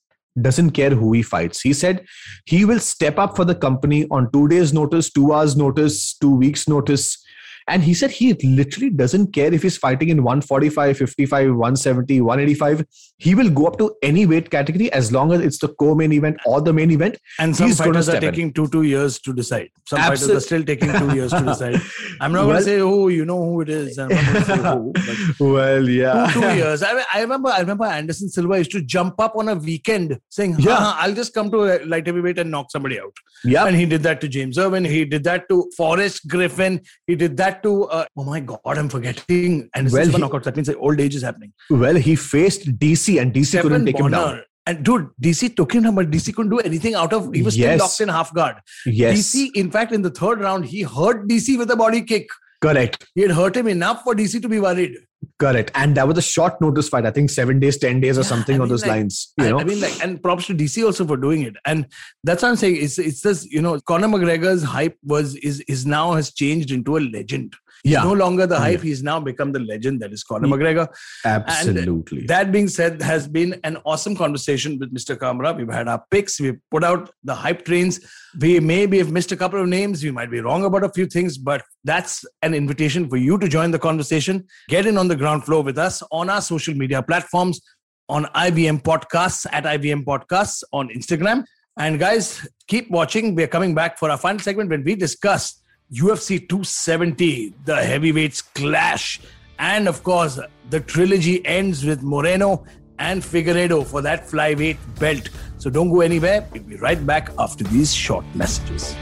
doesn't 0.41 0.73
care 0.73 0.91
who 0.91 1.13
he 1.13 1.23
fights. 1.23 1.61
He 1.61 1.73
said 1.73 2.05
he 2.45 2.65
will 2.65 2.81
step 2.81 3.19
up 3.19 3.37
for 3.37 3.45
the 3.45 3.55
company 3.55 4.07
on 4.11 4.31
two 4.33 4.49
days' 4.49 4.73
notice, 4.73 5.11
two 5.11 5.33
hours' 5.33 5.57
notice, 5.57 6.15
two 6.15 6.35
weeks' 6.35 6.69
notice, 6.69 7.24
And 7.67 7.83
he 7.83 7.95
said 7.95 8.11
he 8.11 8.35
literally 8.45 8.91
doesn't 8.91 9.33
care 9.33 9.53
if 9.53 9.63
he's 9.63 9.77
fighting 9.79 10.11
in 10.11 10.23
145, 10.23 10.99
55, 10.99 11.47
170, 11.49 12.21
185. 12.21 12.85
He 13.19 13.35
will 13.35 13.49
go 13.49 13.67
up 13.67 13.79
to 13.79 13.95
any 14.03 14.27
weight 14.27 14.51
category 14.51 14.93
as 14.93 15.13
long 15.13 15.33
as 15.33 15.41
it's 15.41 15.59
the 15.59 15.69
co-main 15.69 16.13
event 16.13 16.37
or 16.45 16.61
the 16.61 16.73
main 16.75 16.91
event. 16.91 17.17
And 17.39 17.57
some 17.57 17.69
He's 17.69 17.79
fighters 17.79 18.09
are 18.09 18.13
step 18.13 18.23
in. 18.23 18.31
taking 18.33 18.53
two 18.53 18.69
two 18.69 18.83
years 18.83 19.19
to 19.21 19.33
decide. 19.33 19.71
Some 19.87 19.99
fighters 20.01 20.29
are 20.29 20.41
still 20.41 20.63
taking 20.63 20.93
two 20.93 21.15
years 21.15 21.31
to 21.33 21.41
decide. 21.53 21.81
I'm 22.21 22.33
not 22.33 22.45
going 22.45 22.57
to 22.59 22.63
say 22.63 22.79
who. 22.79 23.09
You 23.09 23.25
know 23.25 23.43
who 23.43 23.61
it 23.63 23.69
is. 23.71 23.99
I'm 23.99 24.09
not 24.09 24.45
say 24.47 24.57
who. 24.59 24.93
Well, 25.55 25.89
yeah. 25.89 26.31
two, 26.33 26.41
two 26.43 26.55
years. 26.57 26.83
I, 26.83 27.03
I 27.15 27.21
remember. 27.23 27.49
I 27.49 27.61
remember 27.61 27.85
Anderson 27.85 28.29
Silva 28.29 28.59
used 28.59 28.73
to 28.73 28.83
jump 28.83 29.19
up 29.21 29.37
on 29.37 29.49
a 29.49 29.55
weekend 29.55 30.19
saying, 30.29 30.57
Yeah. 30.59 30.71
"Yeah, 30.71 30.93
I'll 30.99 31.15
just 31.15 31.33
come 31.33 31.51
to 31.53 31.65
a 31.65 31.85
light 31.87 32.07
heavyweight 32.07 32.39
and 32.39 32.51
knock 32.51 32.71
somebody 32.71 33.01
out." 33.01 33.17
Yeah. 33.45 33.65
And 33.67 33.77
he 33.77 33.87
did 33.87 34.03
that 34.03 34.21
to 34.23 34.29
James 34.29 34.59
Irvin. 34.59 34.85
He 34.85 35.05
did 35.05 35.25
that 35.25 35.49
to 35.49 35.71
Forrest 35.77 36.29
Griffin. 36.29 36.81
He 37.07 37.15
did 37.15 37.37
that 37.39 37.54
to. 37.63 37.85
Uh, 37.85 38.05
oh 38.17 38.25
my 38.25 38.41
God, 38.41 38.61
I'm 38.67 38.89
forgetting. 38.89 39.71
Anderson 39.75 39.99
Well, 39.99 40.09
he- 40.09 40.23
knockouts. 40.23 40.45
That 40.45 40.57
means 40.57 40.69
the 40.69 40.77
old 40.77 41.01
age 41.01 41.15
is 41.15 41.23
happening. 41.23 41.53
Well, 41.71 41.95
he 41.95 42.17
faced 42.17 42.79
DC 42.79 43.21
and 43.21 43.33
DC 43.33 43.61
couldn't 43.61 43.87
take 43.87 43.99
him 43.99 44.11
down. 44.11 44.43
And 44.67 44.83
dude, 44.83 45.11
DC 45.23 45.55
took 45.57 45.75
him 45.75 45.83
down, 45.83 45.95
but 45.95 46.11
DC 46.11 46.35
couldn't 46.35 46.51
do 46.51 46.59
anything 46.59 46.95
out 46.95 47.13
of. 47.13 47.31
He 47.35 47.43
was 47.43 47.55
still 47.55 47.77
locked 47.79 48.01
in 48.01 48.09
half 48.09 48.33
guard. 48.33 48.57
Yes. 48.87 49.19
DC, 49.19 49.51
in 49.55 49.71
fact, 49.71 49.93
in 49.93 50.01
the 50.03 50.11
third 50.11 50.41
round, 50.41 50.65
he 50.65 50.83
hurt 50.83 51.29
DC 51.29 51.59
with 51.59 51.71
a 51.71 51.77
body 51.77 52.01
kick. 52.03 52.29
Correct. 52.65 53.07
He 53.15 53.23
had 53.23 53.31
hurt 53.33 53.57
him 53.57 53.69
enough 53.69 54.03
for 54.05 54.15
DC 54.15 54.41
to 54.43 54.49
be 54.49 54.59
worried. 54.59 54.97
Correct. 55.39 55.71
And 55.75 55.97
that 55.97 56.07
was 56.07 56.19
a 56.19 56.23
short 56.23 56.61
notice 56.61 56.89
fight. 56.89 57.07
I 57.07 57.11
think 57.11 57.31
seven 57.31 57.59
days, 57.61 57.79
10 57.79 58.01
days 58.01 58.17
or 58.17 58.23
Yeah, 58.23 58.27
something 58.27 58.61
I 58.61 58.63
on 58.63 58.69
those 58.69 58.83
like, 58.83 58.91
lines. 58.91 59.33
You 59.39 59.47
I, 59.47 59.51
know? 59.51 59.61
I 59.61 59.65
mean, 59.65 59.81
like, 59.81 60.03
and 60.03 60.23
props 60.23 60.47
to 60.47 60.55
DC 60.55 60.85
also 60.85 61.07
for 61.07 61.17
doing 61.17 61.43
it. 61.43 61.57
And 61.65 61.87
that's 62.23 62.43
what 62.43 62.51
I'm 62.51 62.57
saying. 62.57 62.77
It's 62.81 62.99
it's 62.99 63.21
this, 63.23 63.45
you 63.47 63.61
know, 63.61 63.81
Conor 63.81 64.09
McGregor's 64.09 64.63
hype 64.63 64.97
was 65.03 65.35
is 65.37 65.61
is 65.61 65.87
now 65.87 66.13
has 66.13 66.33
changed 66.33 66.71
into 66.71 66.97
a 66.97 67.01
legend. 67.01 67.55
Yeah. 67.85 68.03
No 68.03 68.15
longer 68.15 68.47
the 68.47 68.57
oh, 68.57 68.59
Yeah. 68.59 68.65
hype. 68.65 68.83
He's 68.83 69.03
now 69.03 69.21
become 69.21 69.53
the 69.53 69.59
legend 69.61 70.01
that 70.01 70.13
is 70.13 70.25
Conor 70.25 70.49
Yeah. 70.49 70.55
McGregor. 70.55 70.89
Absolutely. 71.25 72.25
That 72.27 72.51
being 72.51 72.67
said, 72.67 73.03
has 73.03 73.29
been 73.29 73.61
an 73.63 73.77
awesome 73.85 74.17
conversation 74.17 74.79
with 74.79 74.93
Mr. 74.95 75.17
Kamra. 75.17 75.55
We've 75.57 75.71
had 75.71 75.87
our 75.87 76.03
picks. 76.11 76.41
We've 76.41 76.59
put 76.71 76.83
out 76.83 77.11
the 77.23 77.35
hype 77.35 77.65
trains. 77.67 78.01
We 78.41 78.59
maybe 78.59 78.99
have 78.99 79.13
missed 79.13 79.33
a 79.33 79.37
couple 79.37 79.61
of 79.61 79.69
names. 79.69 80.03
We 80.03 80.11
might 80.11 80.31
be 80.31 80.41
wrong 80.41 80.65
about 80.65 80.83
a 80.83 80.89
few 80.89 81.07
things, 81.07 81.37
but 81.37 81.63
that's 81.85 82.25
an 82.41 82.55
invitation 82.55 83.09
for 83.09 83.19
you 83.19 83.37
to 83.39 83.49
join 83.49 83.71
the 83.71 83.79
conversation. 83.79 84.47
Get 84.69 84.87
in 84.87 84.97
on 84.97 85.09
the 85.09 85.17
ground 85.17 85.45
floor 85.45 85.63
with 85.63 85.77
us 85.77 86.03
on 86.11 86.31
our 86.31 86.41
social 86.41 86.75
media 86.75 87.03
platforms, 87.03 87.61
on 88.09 88.25
IVM 88.35 88.83
Podcasts, 88.83 89.47
at 89.53 89.65
IVM 89.65 90.05
Podcasts 90.05 90.63
on 90.73 90.89
Instagram. 90.89 91.45
And 91.79 91.99
guys, 91.99 92.49
keep 92.67 92.91
watching. 92.91 93.35
We're 93.35 93.49
coming 93.49 93.75
back 93.75 93.99
for 93.99 94.11
our 94.11 94.17
final 94.17 94.39
segment 94.39 94.71
when 94.71 94.85
we 94.85 94.95
discuss 94.95 95.61
UFC 95.95 96.49
270, 96.49 97.55
the 97.65 97.77
heavyweights 97.77 98.43
clash. 98.43 99.21
And 99.61 99.87
of 99.87 100.03
course, 100.03 100.41
the 100.71 100.81
trilogy 100.81 101.47
ends 101.47 101.85
with 101.85 102.03
Moreno 102.03 102.65
and 102.99 103.23
Figueiredo 103.23 103.87
for 103.87 104.03
that 104.03 104.27
flyweight 104.27 104.79
belt. 104.99 105.29
So 105.59 105.71
don't 105.71 105.91
go 105.91 106.01
anywhere. 106.01 106.49
We'll 106.53 106.65
be 106.65 106.77
right 106.77 107.07
back 107.07 107.31
after 107.39 107.63
these 107.63 107.95
short 107.95 108.25
messages. 108.35 108.97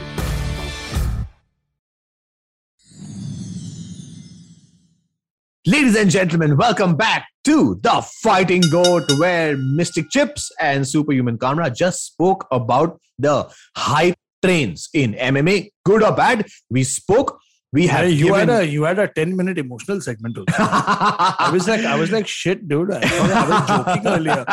Ladies 5.65 5.95
and 5.95 6.11
gentlemen, 6.11 6.57
welcome 6.57 6.95
back 6.95 7.27
to 7.45 7.79
the 7.81 8.05
Fighting 8.21 8.61
Goat, 8.69 9.09
where 9.17 9.57
Mystic 9.57 10.11
Chips 10.11 10.51
and 10.59 10.87
Superhuman 10.87 11.39
Kamra 11.39 11.75
just 11.75 12.05
spoke 12.05 12.45
about 12.51 12.99
the 13.17 13.49
hype 13.75 14.15
trains 14.43 14.89
in 14.93 15.13
MMA, 15.31 15.57
good 15.85 16.03
or 16.03 16.13
bad. 16.21 16.45
We 16.69 16.83
spoke. 16.83 17.39
We 17.75 17.87
have 17.87 18.05
Hey, 18.05 18.11
you 18.11 18.25
given... 18.25 18.49
had 18.49 18.49
a 18.55 18.67
you 18.71 18.83
had 18.83 18.99
a 18.99 19.07
10 19.07 19.35
minute 19.37 19.57
emotional 19.61 20.01
segment 20.07 20.37
also. 20.37 20.65
I 21.45 21.49
was 21.53 21.67
like 21.67 21.85
I 21.91 21.95
was 22.01 22.11
like 22.15 22.27
shit 22.33 22.67
dude 22.73 22.91
I, 22.97 22.99
I 23.03 23.45
was 23.51 23.61
joking 23.69 24.05
earlier 24.11 24.45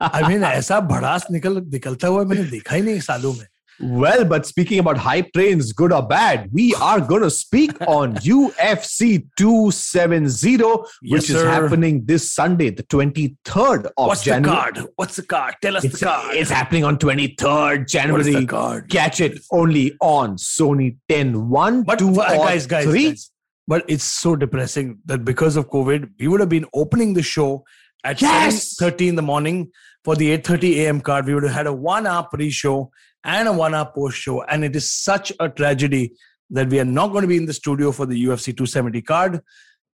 I 0.00 0.20
mean 0.28 0.42
ऐसा 0.48 0.80
भड़ास 0.90 1.26
निकल 1.36 1.56
निकलता 1.76 2.08
हुआ 2.08 2.24
मैंने 2.32 2.44
देखा 2.50 2.76
ही 2.76 2.82
नहीं 2.88 3.00
सालों 3.06 3.32
में 3.38 3.46
Well, 3.80 4.24
but 4.24 4.44
speaking 4.44 4.80
about 4.80 4.98
hype 4.98 5.32
trains, 5.32 5.72
good 5.72 5.92
or 5.92 6.02
bad, 6.02 6.50
we 6.52 6.74
are 6.74 7.00
going 7.00 7.22
to 7.22 7.30
speak 7.30 7.70
on 7.86 8.14
UFC 8.16 9.24
270, 9.36 10.56
Yes, 11.02 11.12
which 11.12 11.30
is 11.30 11.42
happening 11.42 12.04
this 12.04 12.32
Sunday, 12.32 12.70
the 12.70 12.82
23rd 12.82 13.86
of 13.86 13.92
What's 14.08 14.24
the 14.24 14.40
card? 14.40 14.80
What's 14.96 15.16
the 15.16 15.22
card? 15.22 15.54
Tell 15.62 15.76
us 15.76 15.84
It's, 15.84 16.00
the 16.00 16.06
card. 16.06 16.34
it's 16.34 16.50
happening 16.50 16.84
on 16.84 16.96
23rd 16.98 17.78
what 17.78 17.80
is 17.82 17.92
January. 17.92 18.32
the 18.34 18.46
card? 18.46 18.90
Catch 18.90 19.20
it 19.20 19.38
only 19.52 19.92
on 20.00 20.36
Sony 20.36 20.96
10 21.08 21.48
1, 21.48 21.82
But 21.84 21.98
2, 22.00 22.20
uh, 22.20 22.36
guys, 22.36 22.66
guys, 22.66 22.84
3. 22.84 23.04
guys, 23.10 23.30
but 23.66 23.84
it's 23.88 24.04
so 24.04 24.34
depressing 24.34 24.98
that 25.06 25.24
because 25.24 25.56
of 25.56 25.70
COVID, 25.70 26.10
we 26.18 26.26
would 26.28 26.40
have 26.40 26.48
been 26.48 26.66
opening 26.74 27.14
the 27.14 27.22
show 27.22 27.64
at 28.04 28.20
Yes! 28.20 28.74
7.30 28.80 29.08
in 29.08 29.14
the 29.16 29.22
morning 29.22 29.70
for 30.04 30.16
the 30.16 30.36
8.30 30.38 30.76
a.m. 30.78 31.00
card. 31.00 31.26
We 31.26 31.34
would 31.34 31.42
have 31.44 31.52
had 31.52 31.66
a 31.66 31.72
one-hour 31.72 32.28
pre-show 32.32 32.90
and 33.24 33.48
a 33.48 33.52
one-hour 33.52 33.92
post-show. 33.94 34.42
And 34.44 34.64
it 34.64 34.74
is 34.76 34.90
such 34.90 35.32
a 35.40 35.48
tragedy 35.48 36.12
that 36.50 36.68
we 36.68 36.80
are 36.80 36.84
not 36.84 37.08
going 37.08 37.22
to 37.22 37.28
be 37.28 37.36
in 37.36 37.46
the 37.46 37.52
studio 37.52 37.92
for 37.92 38.06
the 38.06 38.24
UFC 38.24 38.56
270 38.56 39.02
card. 39.02 39.40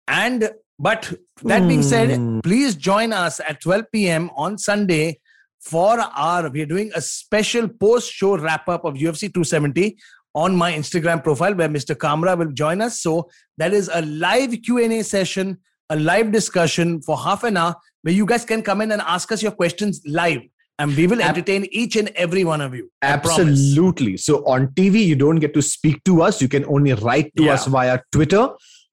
And 0.09 0.51
but 0.79 1.13
that 1.45 1.69
being 1.69 1.83
said, 1.83 2.17
Hmm. 2.17 2.41
please 2.41 2.75
join 2.75 3.13
us 3.13 3.39
at 3.41 3.61
12 3.61 3.85
p.m. 3.93 4.31
on 4.35 4.57
Sunday 4.57 5.21
for 5.61 6.01
our 6.01 6.49
we 6.49 6.63
are 6.63 6.67
doing 6.67 6.91
a 6.95 7.03
special 7.03 7.69
post-show 7.69 8.39
wrap-up 8.39 8.85
of 8.87 8.95
UFC 8.95 9.33
270 9.33 9.99
on 10.35 10.57
my 10.57 10.73
Instagram 10.73 11.23
profile 11.23 11.55
where 11.55 11.69
Mr. 11.69 11.95
Kamra 11.95 12.39
will 12.39 12.53
join 12.53 12.81
us. 12.81 13.03
So 13.03 13.29
that 13.59 13.75
is 13.75 13.91
a 13.93 14.01
live 14.03 14.55
Q&A 14.63 15.03
session, 15.03 15.59
a 15.91 15.97
live 15.97 16.33
discussion 16.33 17.03
for 17.03 17.19
half 17.19 17.45
an 17.45 17.59
hour 17.59 17.75
where 18.03 18.15
you 18.15 18.25
guys 18.25 18.47
can 18.47 18.63
come 18.63 18.81
in 18.81 18.91
and 18.93 19.03
ask 19.03 19.31
us 19.33 19.43
your 19.43 19.53
questions 19.53 20.01
live. 20.07 20.41
And 20.81 20.97
we 20.97 21.07
will 21.07 21.21
entertain 21.21 21.67
each 21.71 21.95
and 21.97 22.09
every 22.25 22.43
one 22.43 22.61
of 22.61 22.75
you. 22.75 22.91
Absolutely. 23.03 24.17
So 24.17 24.39
on 24.47 24.69
TV, 24.69 25.05
you 25.07 25.15
don't 25.17 25.37
get 25.47 25.55
to 25.55 25.63
speak 25.63 26.03
to 26.05 26.23
us. 26.23 26.41
You 26.43 26.49
can 26.49 26.65
only 26.77 26.93
write 26.95 27.33
to 27.37 27.45
Yeah. 27.45 27.55
us 27.55 27.67
via 27.67 28.01
Twitter. 28.13 28.49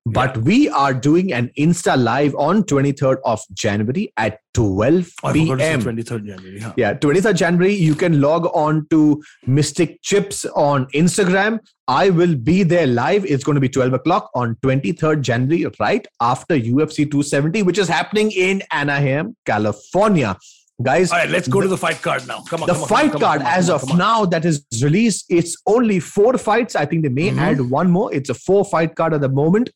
But 0.10 0.38
we 0.48 0.70
are 0.70 0.94
doing 0.94 1.34
an 1.34 1.50
Insta 1.60 2.02
live 2.02 2.34
on 2.36 2.64
23rd 2.64 3.18
of 3.26 3.42
January 3.54 4.14
at 4.16 4.38
12 4.54 5.10
Oh, 5.22 5.28
I 5.28 5.34
forgot 5.34 5.58
to 5.58 5.64
say 5.64 5.70
p.m. 5.72 5.82
23rd 5.82 6.26
January. 6.28 6.60
huh? 6.62 6.74
Yeah, 6.78 6.94
23rd 6.94 7.36
January, 7.36 7.74
you 7.74 7.94
can 7.94 8.22
log 8.22 8.46
on 8.54 8.88
to 8.92 9.22
Mystic 9.46 10.02
Chips 10.04 10.46
on 10.56 10.86
Instagram. 10.96 11.60
I 11.90 12.10
will 12.10 12.36
be 12.36 12.64
there 12.64 12.88
live. 12.88 13.26
It's 13.26 13.44
going 13.44 13.56
to 13.56 13.62
be 13.62 13.68
12 13.68 13.92
o'clock 14.00 14.30
on 14.34 14.56
23rd 14.64 15.20
January, 15.24 15.66
right 15.78 16.08
after 16.22 16.56
UFC 16.56 17.04
270, 17.12 17.64
which 17.64 17.78
is 17.78 17.90
happening 17.90 18.32
in 18.32 18.64
Anaheim, 18.72 19.36
California. 19.46 20.38
Guys, 20.84 21.12
All 21.12 21.18
right, 21.18 21.30
let's 21.30 21.48
go 21.48 21.60
to 21.60 21.68
the 21.68 21.78
fight 21.78 22.02
card 22.04 22.28
now. 22.28 22.42
Come 22.48 22.62
on. 22.62 22.68
the 22.68 22.74
come 22.76 22.88
fight 22.88 23.14
on, 23.16 23.20
card 23.20 23.42
on, 23.42 23.48
as 23.48 23.70
on, 23.72 23.76
of 23.82 23.98
now 23.98 24.26
that 24.26 24.46
is 24.46 24.64
released 24.84 25.26
it's 25.28 25.58
only 25.66 26.00
four 26.00 26.38
fights 26.38 26.76
i 26.76 26.86
think 26.86 27.02
they 27.02 27.10
may 27.10 27.32
Mhm. 27.32 27.40
add 27.40 27.62
one 27.62 27.90
more 27.90 28.14
it's 28.14 28.30
a 28.30 28.36
four 28.36 28.64
fight 28.64 28.94
card 28.96 29.14
at 29.16 29.22
the 29.22 29.30
moment 29.30 29.72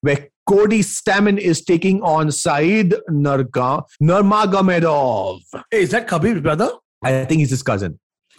where 0.00 0.28
Cody 0.48 0.80
Stamann 0.80 1.36
is 1.36 1.62
taking 1.62 2.00
on 2.02 2.32
saeed 2.32 2.94
Nurga, 3.10 3.84
nurmagomedov 4.02 5.40
Hey, 5.70 5.82
is 5.82 5.90
that 5.90 6.08
Khabib's 6.08 6.40
brother? 6.40 6.70
i 7.02 7.24
think 7.26 7.40
he's 7.40 7.50
his 7.50 7.62
cousin 7.62 7.98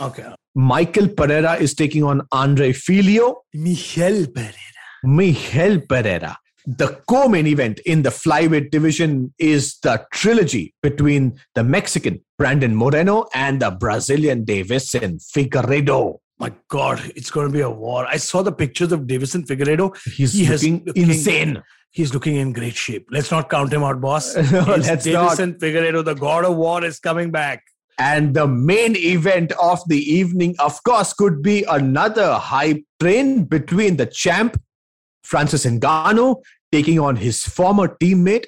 Okay. 0.10 0.26
michael 0.56 1.08
pereira 1.08 1.54
is 1.68 1.76
taking 1.76 2.04
on 2.04 2.24
andre 2.32 2.74
Fialho 2.74 3.36
Michel 3.54 4.26
Pereira. 4.26 4.80
Michel 5.04 5.80
Pereira. 5.82 6.36
The 6.66 7.02
co-main 7.08 7.48
event 7.48 7.80
in 7.86 8.04
the 8.04 8.10
flyweight 8.10 8.72
division 8.72 9.34
is 9.40 9.78
the 9.80 10.06
trilogy 10.14 10.74
between 10.84 11.40
the 11.56 11.64
Mexican 11.64 12.22
Brandon 12.38 12.76
Moreno 12.76 13.26
and 13.34 13.62
the 13.62 13.72
Brazilian 13.72 14.46
Deiveson 14.46 15.20
Figueiredo. 15.36 16.20
My 16.40 16.52
God, 16.70 17.00
it's 17.16 17.30
going 17.32 17.48
to 17.48 17.54
be 17.54 17.62
a 17.62 17.70
war. 17.70 18.06
I 18.08 18.18
saw 18.18 18.42
the 18.42 18.52
pictures 18.52 18.92
of 18.92 19.02
Deiveson 19.02 19.46
Figueiredo. 19.46 19.96
He's 20.12 20.34
He 20.34 20.48
looking 20.48 20.84
looking- 20.86 21.04
insane. 21.10 21.64
He's 21.94 22.14
looking 22.14 22.38
in 22.38 22.54
great 22.54 22.76
shape. 22.76 23.06
Let's 23.12 23.32
not 23.32 23.50
count 23.50 23.74
him 23.74 23.84
out, 23.84 24.00
boss. 24.00 24.34
No, 24.52 24.62
let's 24.66 25.06
Deiveson 25.06 25.60
Figueiredo, 25.60 26.06
the 26.06 26.14
God 26.16 26.46
of 26.46 26.56
War, 26.56 26.84
is 26.86 27.00
coming 27.00 27.32
back. 27.32 27.64
And 28.00 28.34
the 28.34 28.48
main 28.48 28.96
event 28.96 29.52
of 29.62 29.82
the 29.88 30.00
evening, 30.00 30.56
of 30.60 30.82
course, 30.84 31.12
could 31.14 31.44
be 31.44 31.64
another 31.70 32.36
hype 32.36 32.82
train 33.00 33.44
between 33.44 33.98
the 33.98 34.06
champ, 34.06 34.60
Francis 35.24 35.66
Ngannou, 35.66 36.42
taking 36.72 37.00
on 37.00 37.16
his 37.16 37.44
former 37.44 37.88
teammate 37.88 38.46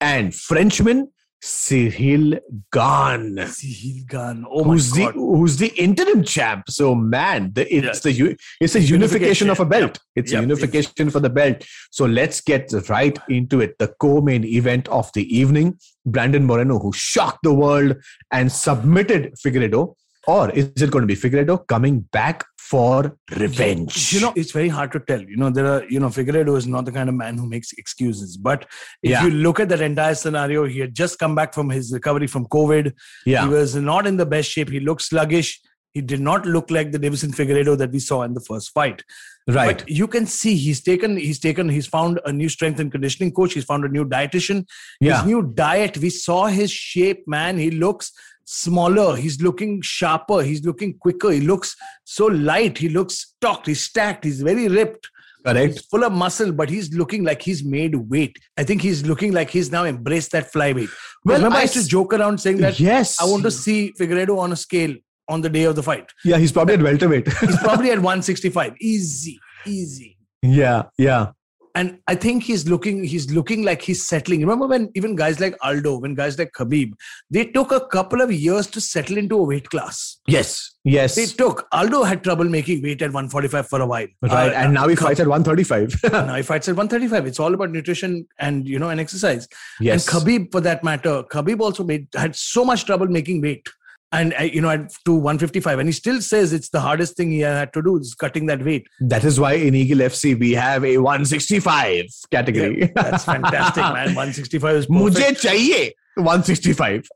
and 0.00 0.34
Frenchman, 0.34 1.08
Cyril 1.42 2.38
Gane. 2.70 3.46
Cyril 3.46 4.04
Gane. 4.06 4.44
Oh 4.50 4.64
my 4.64 4.74
who's 4.74 4.90
the 4.90 5.06
who's 5.12 5.56
the 5.56 5.68
interim 5.68 6.22
champ? 6.22 6.64
So 6.68 6.94
man, 6.94 7.52
the, 7.54 7.74
it's 7.74 8.00
the 8.00 8.36
it's 8.60 8.74
a 8.74 8.80
unification 8.80 9.48
of 9.48 9.58
a 9.58 9.64
belt. 9.64 9.98
It's 10.14 10.32
Yep. 10.32 10.38
a 10.38 10.42
unification 10.42 11.10
for 11.10 11.20
the 11.20 11.30
belt. 11.30 11.64
So 11.90 12.04
let's 12.04 12.42
get 12.42 12.70
right 12.90 13.18
into 13.28 13.60
it. 13.60 13.78
The 13.78 13.88
co-main 14.00 14.44
event 14.44 14.88
of 14.88 15.10
the 15.14 15.24
evening: 15.34 15.78
Brandon 16.04 16.44
Moreno, 16.44 16.78
who 16.78 16.92
shocked 16.92 17.40
the 17.42 17.54
world 17.54 17.96
and 18.30 18.52
submitted 18.52 19.34
Figueiredo, 19.42 19.94
or 20.26 20.50
is 20.50 20.66
it 20.76 20.90
going 20.90 21.02
to 21.02 21.14
be 21.14 21.16
Figueiredo 21.16 21.66
coming 21.66 22.00
back 22.12 22.44
for 22.70 23.16
revenge. 23.36 24.12
You 24.12 24.20
know, 24.20 24.32
it's 24.36 24.52
very 24.52 24.68
hard 24.68 24.92
to 24.92 25.00
tell. 25.00 25.20
You 25.20 25.36
know, 25.36 25.50
there 25.50 25.66
are, 25.66 25.84
you 25.88 25.98
know, 25.98 26.08
Figueiredo 26.08 26.56
is 26.56 26.66
not 26.66 26.84
the 26.84 26.92
kind 26.92 27.08
of 27.08 27.14
man 27.16 27.36
who 27.36 27.46
makes 27.46 27.72
excuses. 27.72 28.36
But 28.36 28.66
if 29.02 29.10
Yeah. 29.10 29.24
you 29.24 29.30
look 29.30 29.58
at 29.58 29.68
that 29.70 29.80
entire 29.80 30.14
scenario, 30.14 30.66
he 30.66 30.78
had 30.80 30.94
just 30.94 31.18
come 31.18 31.34
back 31.34 31.52
from 31.52 31.70
his 31.70 31.92
recovery 31.92 32.28
from 32.28 32.46
COVID. 32.46 32.92
yeah, 33.26 33.42
He 33.42 33.48
was 33.48 33.74
not 33.74 34.06
in 34.06 34.16
the 34.18 34.26
best 34.26 34.50
shape. 34.50 34.70
He 34.70 34.80
looked 34.80 35.02
sluggish. 35.02 35.60
He 35.94 36.00
did 36.00 36.20
not 36.20 36.46
look 36.46 36.70
like 36.70 36.92
the 36.92 37.00
Deiveson 37.00 37.34
Figueiredo 37.34 37.76
that 37.78 37.90
we 37.90 37.98
saw 37.98 38.22
in 38.22 38.34
the 38.34 38.40
first 38.40 38.70
fight. 38.72 39.02
right. 39.48 39.78
But 39.78 39.90
you 39.90 40.06
can 40.06 40.26
see 40.26 40.54
he's 40.54 40.80
taken, 40.80 41.16
he's 41.16 41.40
taken, 41.40 41.68
he's 41.68 41.88
found 41.88 42.20
a 42.24 42.32
new 42.32 42.48
strength 42.48 42.78
and 42.78 42.92
conditioning 42.92 43.32
coach. 43.32 43.54
He's 43.54 43.64
found 43.64 43.84
a 43.84 43.88
new 43.88 44.04
dietitian. 44.04 44.66
Yeah. 45.00 45.16
His 45.16 45.26
new 45.26 45.42
diet. 45.42 45.98
We 45.98 46.10
saw 46.10 46.46
his 46.46 46.70
shape, 46.70 47.26
man. 47.26 47.58
He 47.58 47.70
looks 47.72 48.12
smaller. 48.50 49.16
He's 49.16 49.40
looking 49.40 49.80
sharper. 49.80 50.42
He's 50.42 50.64
looking 50.64 50.94
quicker. 50.98 51.30
He 51.30 51.40
looks 51.40 51.76
so 52.04 52.26
light. 52.26 52.78
He 52.78 52.88
looks 52.88 53.14
stocked. 53.36 53.66
He's 53.68 53.82
stacked. 53.84 54.24
He's 54.24 54.42
very 54.42 54.66
ripped. 54.68 55.08
Correct. 55.46 55.72
He's 55.74 55.80
full 55.86 56.04
of 56.04 56.12
muscle, 56.12 56.52
but 56.52 56.68
he's 56.68 56.92
looking 56.94 57.24
like 57.24 57.40
he's 57.42 57.64
made 57.64 57.94
weight. 57.94 58.36
I 58.58 58.64
think 58.64 58.82
he's 58.82 59.06
looking 59.06 59.32
like 59.32 59.48
he's 59.50 59.70
now 59.72 59.84
embraced 59.84 60.32
that 60.32 60.52
flyweight. 60.52 60.90
Well, 61.24 61.36
Remember, 61.36 61.56
I 61.56 61.60
I 61.60 61.62
used 61.62 61.74
to 61.74 61.86
joke 61.86 62.12
around 62.12 62.38
saying 62.40 62.58
that 62.58 62.78
yes. 62.80 63.20
I 63.20 63.24
want 63.24 63.44
to 63.44 63.50
see 63.50 63.92
Figueiredo 63.98 64.36
on 64.38 64.52
a 64.52 64.56
scale 64.56 64.94
on 65.28 65.40
the 65.40 65.48
day 65.48 65.62
of 65.64 65.76
the 65.76 65.82
fight. 65.82 66.10
Yeah, 66.24 66.36
he's 66.38 66.52
probably 66.52 66.74
at 66.74 66.80
welterweight. 66.82 67.26
He's 67.32 67.56
probably 67.58 67.90
at 67.92 67.98
165. 68.02 68.74
Easy, 68.80 69.38
easy. 69.64 70.18
yeah, 70.42 70.82
yeah. 70.98 71.28
And 71.74 71.98
I 72.06 72.14
think 72.14 72.42
he's 72.42 72.68
looking, 72.68 73.04
he's 73.04 73.30
looking 73.30 73.62
like 73.62 73.82
he's 73.82 74.06
settling. 74.06 74.40
Remember 74.40 74.66
when 74.66 74.90
even 74.94 75.14
guys 75.16 75.40
like 75.40 75.56
Aldo, 75.62 75.98
when 75.98 76.14
guys 76.14 76.38
like 76.38 76.52
Khabib, 76.52 76.92
they 77.30 77.44
took 77.44 77.72
a 77.72 77.80
couple 77.80 78.20
of 78.20 78.32
years 78.32 78.66
to 78.68 78.80
settle 78.80 79.16
into 79.18 79.36
a 79.38 79.42
weight 79.42 79.68
class. 79.70 80.18
Yes. 80.26 80.74
Yes. 80.84 81.14
They 81.14 81.26
took 81.26 81.66
Aldo 81.72 82.04
had 82.04 82.24
trouble 82.24 82.46
making 82.46 82.82
weight 82.82 83.02
at 83.02 83.12
145 83.12 83.68
for 83.68 83.80
a 83.80 83.86
while. 83.86 84.06
right. 84.22 84.52
Uh, 84.52 84.56
and 84.56 84.74
now 84.78 84.88
he 84.88 84.96
fights 84.96 85.20
at 85.20 85.28
135. 85.28 86.12
now 86.12 86.34
he 86.34 86.42
fights 86.42 86.68
at 86.68 86.76
135. 86.76 87.26
It's 87.26 87.38
all 87.38 87.52
about 87.52 87.70
nutrition 87.70 88.26
and 88.38 88.66
you 88.66 88.78
know 88.78 88.88
and 88.88 89.00
exercise. 89.00 89.46
yes. 89.80 90.06
And 90.12 90.26
Khabib, 90.26 90.52
for 90.52 90.60
that 90.62 90.82
matter, 90.82 91.22
Khabib 91.24 91.60
also 91.60 91.84
made 91.84 92.08
had 92.14 92.34
so 92.34 92.64
much 92.64 92.84
trouble 92.86 93.06
making 93.06 93.42
weight 93.42 93.68
and 94.12 94.34
you 94.52 94.60
know 94.60 94.86
to 95.04 95.14
155 95.14 95.78
and 95.78 95.88
he 95.88 95.92
still 95.92 96.20
says 96.20 96.52
it's 96.52 96.70
the 96.70 96.80
hardest 96.80 97.16
thing 97.16 97.30
he 97.30 97.40
had 97.40 97.72
to 97.72 97.82
do 97.82 97.96
is 97.96 98.14
cutting 98.14 98.46
that 98.46 98.64
weight 98.64 98.86
that 99.00 99.24
is 99.24 99.38
why 99.38 99.52
in 99.52 99.74
eagle 99.74 99.98
fc 99.98 100.38
we 100.38 100.52
have 100.52 100.84
a 100.84 100.98
165 100.98 102.06
category 102.30 102.80
yeah, 102.80 102.86
that's 102.94 103.24
fantastic 103.24 103.82
man 103.82 104.14
165 104.14 104.76
is 104.76 104.86
perfect. 104.86 105.16
mujhe 105.16 105.92
165 106.16 107.08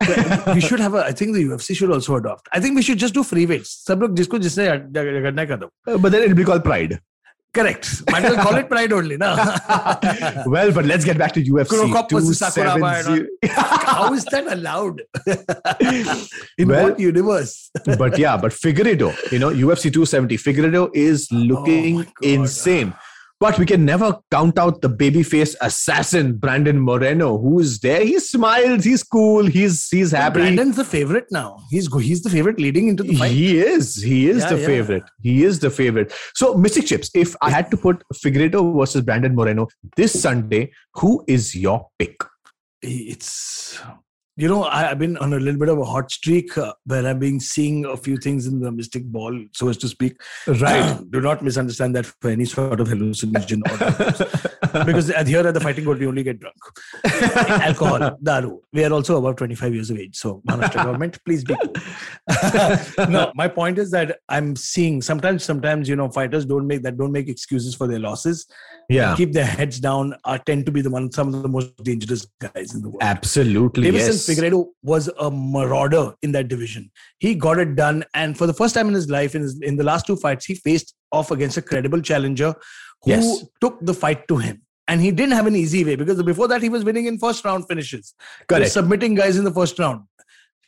we 0.54 0.60
should 0.60 0.80
have 0.80 0.94
a 0.94 1.04
i 1.04 1.12
think 1.12 1.34
the 1.34 1.44
ufc 1.44 1.76
should 1.76 1.90
also 1.90 2.16
adopt 2.16 2.48
i 2.52 2.60
think 2.60 2.76
we 2.76 2.82
should 2.82 2.98
just 2.98 3.14
do 3.14 3.24
free 3.24 3.46
weights 3.46 3.82
but 5.84 6.12
then 6.12 6.22
it'll 6.22 6.36
be 6.36 6.44
called 6.44 6.64
pride 6.64 7.00
Correct. 7.54 8.02
Might 8.10 8.24
as 8.24 8.34
well 8.36 8.44
call 8.44 8.56
it 8.56 8.68
pride 8.68 8.92
only, 8.92 9.16
na. 9.16 9.36
well, 10.46 10.72
but 10.72 10.84
let's 10.84 11.04
get 11.04 11.16
back 11.16 11.32
to 11.34 11.42
UFC. 11.42 11.68
Cro 11.68 11.92
Cop 11.92 12.10
versus 12.10 12.40
Sakuraba 12.40 13.04
270. 13.04 13.28
How 13.52 14.12
is 14.12 14.24
that 14.26 14.52
allowed? 14.52 15.02
In 16.58 16.68
Well- 16.68 16.90
what 16.90 16.98
universe? 17.00 17.70
but 17.96 18.18
yeah, 18.18 18.36
but 18.36 18.50
Figueiredo, 18.52 19.14
you 19.30 19.38
know, 19.38 19.50
UFC 19.50 19.92
270, 19.92 20.36
Figueiredo 20.36 20.90
is 20.94 21.28
oh 21.32 21.36
looking 21.36 22.00
Oh 22.04 22.12
insane. 22.22 22.92
But 23.40 23.58
we 23.58 23.66
can 23.66 23.84
never 23.84 24.18
count 24.30 24.58
out 24.58 24.80
the 24.80 24.88
babyface 24.88 25.54
assassin, 25.60 26.36
Brandon 26.36 26.80
Moreno, 26.80 27.36
who 27.36 27.58
is 27.60 27.78
there. 27.80 28.02
He 28.04 28.18
smiles, 28.20 28.84
he's 28.84 29.02
cool, 29.02 29.44
he's 29.44 29.88
he's 29.90 30.12
happy. 30.12 30.40
Brandon's 30.40 30.76
the 30.76 30.84
favorite 30.84 31.26
now. 31.30 31.58
He's 31.70 31.92
he's 31.96 32.22
the 32.22 32.30
favorite 32.30 32.58
leading 32.58 32.88
into 32.88 33.02
the 33.02 33.16
fight. 33.16 33.32
He 33.32 33.58
is. 33.58 33.96
He 34.02 34.28
is 34.30 34.42
Yeah, 34.42 34.48
the 34.50 34.60
yeah. 34.60 34.66
favorite. 34.66 35.02
He 35.20 35.44
is 35.44 35.58
the 35.58 35.68
favorite. 35.70 36.12
So, 36.34 36.54
Mystic 36.54 36.86
Chips, 36.86 37.10
if 37.14 37.34
I 37.42 37.50
had 37.50 37.70
to 37.72 37.76
put 37.76 38.02
Figueiredo 38.14 38.78
versus 38.78 39.02
Brandon 39.02 39.34
Moreno 39.34 39.66
this 39.96 40.18
Sunday, 40.20 40.72
who 40.94 41.24
is 41.26 41.54
your 41.54 41.88
pick? 41.98 42.16
it's 42.86 43.80
you 44.36 44.48
know 44.48 44.64
I, 44.64 44.90
i've 44.90 44.98
been 44.98 45.16
on 45.18 45.32
a 45.32 45.38
little 45.38 45.60
bit 45.60 45.68
of 45.68 45.78
a 45.78 45.84
hot 45.84 46.10
streak 46.10 46.56
uh, 46.58 46.72
where 46.86 47.06
i've 47.06 47.20
been 47.20 47.38
seeing 47.38 47.84
a 47.84 47.96
few 47.96 48.16
things 48.16 48.46
in 48.46 48.60
the 48.60 48.72
mystic 48.72 49.04
ball 49.04 49.38
so 49.52 49.68
as 49.68 49.76
to 49.78 49.88
speak. 49.88 50.20
Right. 50.46 50.98
do 51.10 51.20
not 51.20 51.42
misunderstand 51.42 51.94
that 51.96 52.06
for 52.06 52.30
any 52.30 52.44
sort 52.44 52.80
of 52.80 52.88
hallucination 52.88 53.62
or 53.70 53.76
because 54.84 55.10
at 55.10 55.28
here 55.28 55.46
at 55.46 55.54
the 55.54 55.60
fighting 55.60 55.84
court 55.84 55.98
we 55.98 56.06
only 56.06 56.24
get 56.24 56.40
drunk. 56.40 56.56
Alcohol 57.04 58.16
daru. 58.22 58.60
We 58.72 58.84
are 58.84 58.92
also 58.92 59.18
about 59.18 59.36
25 59.36 59.74
years 59.74 59.90
of 59.90 59.98
age 59.98 60.16
so 60.16 60.42
Maharashtra 60.48 60.84
government 60.84 61.18
please 61.24 61.44
be 61.44 61.54
cool. 61.54 63.08
No 63.08 63.30
my 63.34 63.48
point 63.48 63.78
is 63.78 63.90
that 63.92 64.18
i'm 64.28 64.56
seeing 64.56 65.00
sometimes 65.00 65.44
sometimes 65.44 65.88
you 65.88 65.96
know 65.96 66.08
fighters 66.08 66.44
don't 66.44 66.66
make 66.66 66.82
that 66.82 66.96
don't 66.96 67.12
make 67.12 67.28
excuses 67.28 67.74
for 67.74 67.86
their 67.86 68.00
losses. 68.00 68.46
Yeah, 68.88 69.16
keep 69.16 69.32
their 69.32 69.46
heads 69.46 69.80
down 69.80 70.14
are 70.24 70.38
tend 70.38 70.66
to 70.66 70.72
be 70.72 70.82
the 70.82 70.90
one 70.90 71.10
some 71.10 71.32
of 71.32 71.42
the 71.42 71.48
most 71.48 71.74
dangerous 71.82 72.26
guys 72.40 72.74
in 72.74 72.82
the 72.82 72.90
world. 72.90 73.02
Absolutely. 73.02 73.90
Deiveson 73.90 74.08
yes. 74.08 74.23
Figueiredo 74.26 74.66
was 74.82 75.08
a 75.18 75.30
marauder 75.30 76.14
in 76.22 76.32
that 76.32 76.48
division. 76.48 76.90
He 77.18 77.34
got 77.34 77.58
it 77.58 77.76
done, 77.76 78.04
and 78.14 78.36
for 78.36 78.46
the 78.46 78.54
first 78.54 78.74
time 78.74 78.88
in 78.88 78.94
his 78.94 79.08
life, 79.10 79.34
in, 79.34 79.42
his, 79.42 79.60
in 79.60 79.76
the 79.76 79.84
last 79.84 80.06
two 80.06 80.16
fights, 80.16 80.44
he 80.46 80.54
faced 80.54 80.94
off 81.12 81.30
against 81.30 81.56
a 81.56 81.62
credible 81.62 82.00
challenger 82.00 82.54
who 83.02 83.10
Yes. 83.10 83.44
took 83.60 83.78
the 83.84 83.94
fight 83.94 84.26
to 84.28 84.36
him. 84.38 84.62
And 84.88 85.00
he 85.00 85.10
didn't 85.10 85.32
have 85.32 85.46
an 85.46 85.56
easy 85.56 85.82
way 85.84 85.96
because 85.96 86.22
before 86.22 86.46
that 86.48 86.60
he 86.62 86.68
was 86.68 86.84
winning 86.84 87.06
in 87.06 87.18
first 87.18 87.44
round 87.44 87.66
finishes, 87.66 88.14
Correct. 88.48 88.70
submitting 88.70 89.14
guys 89.14 89.36
in 89.38 89.44
the 89.44 89.50
first 89.52 89.78
round, 89.78 90.02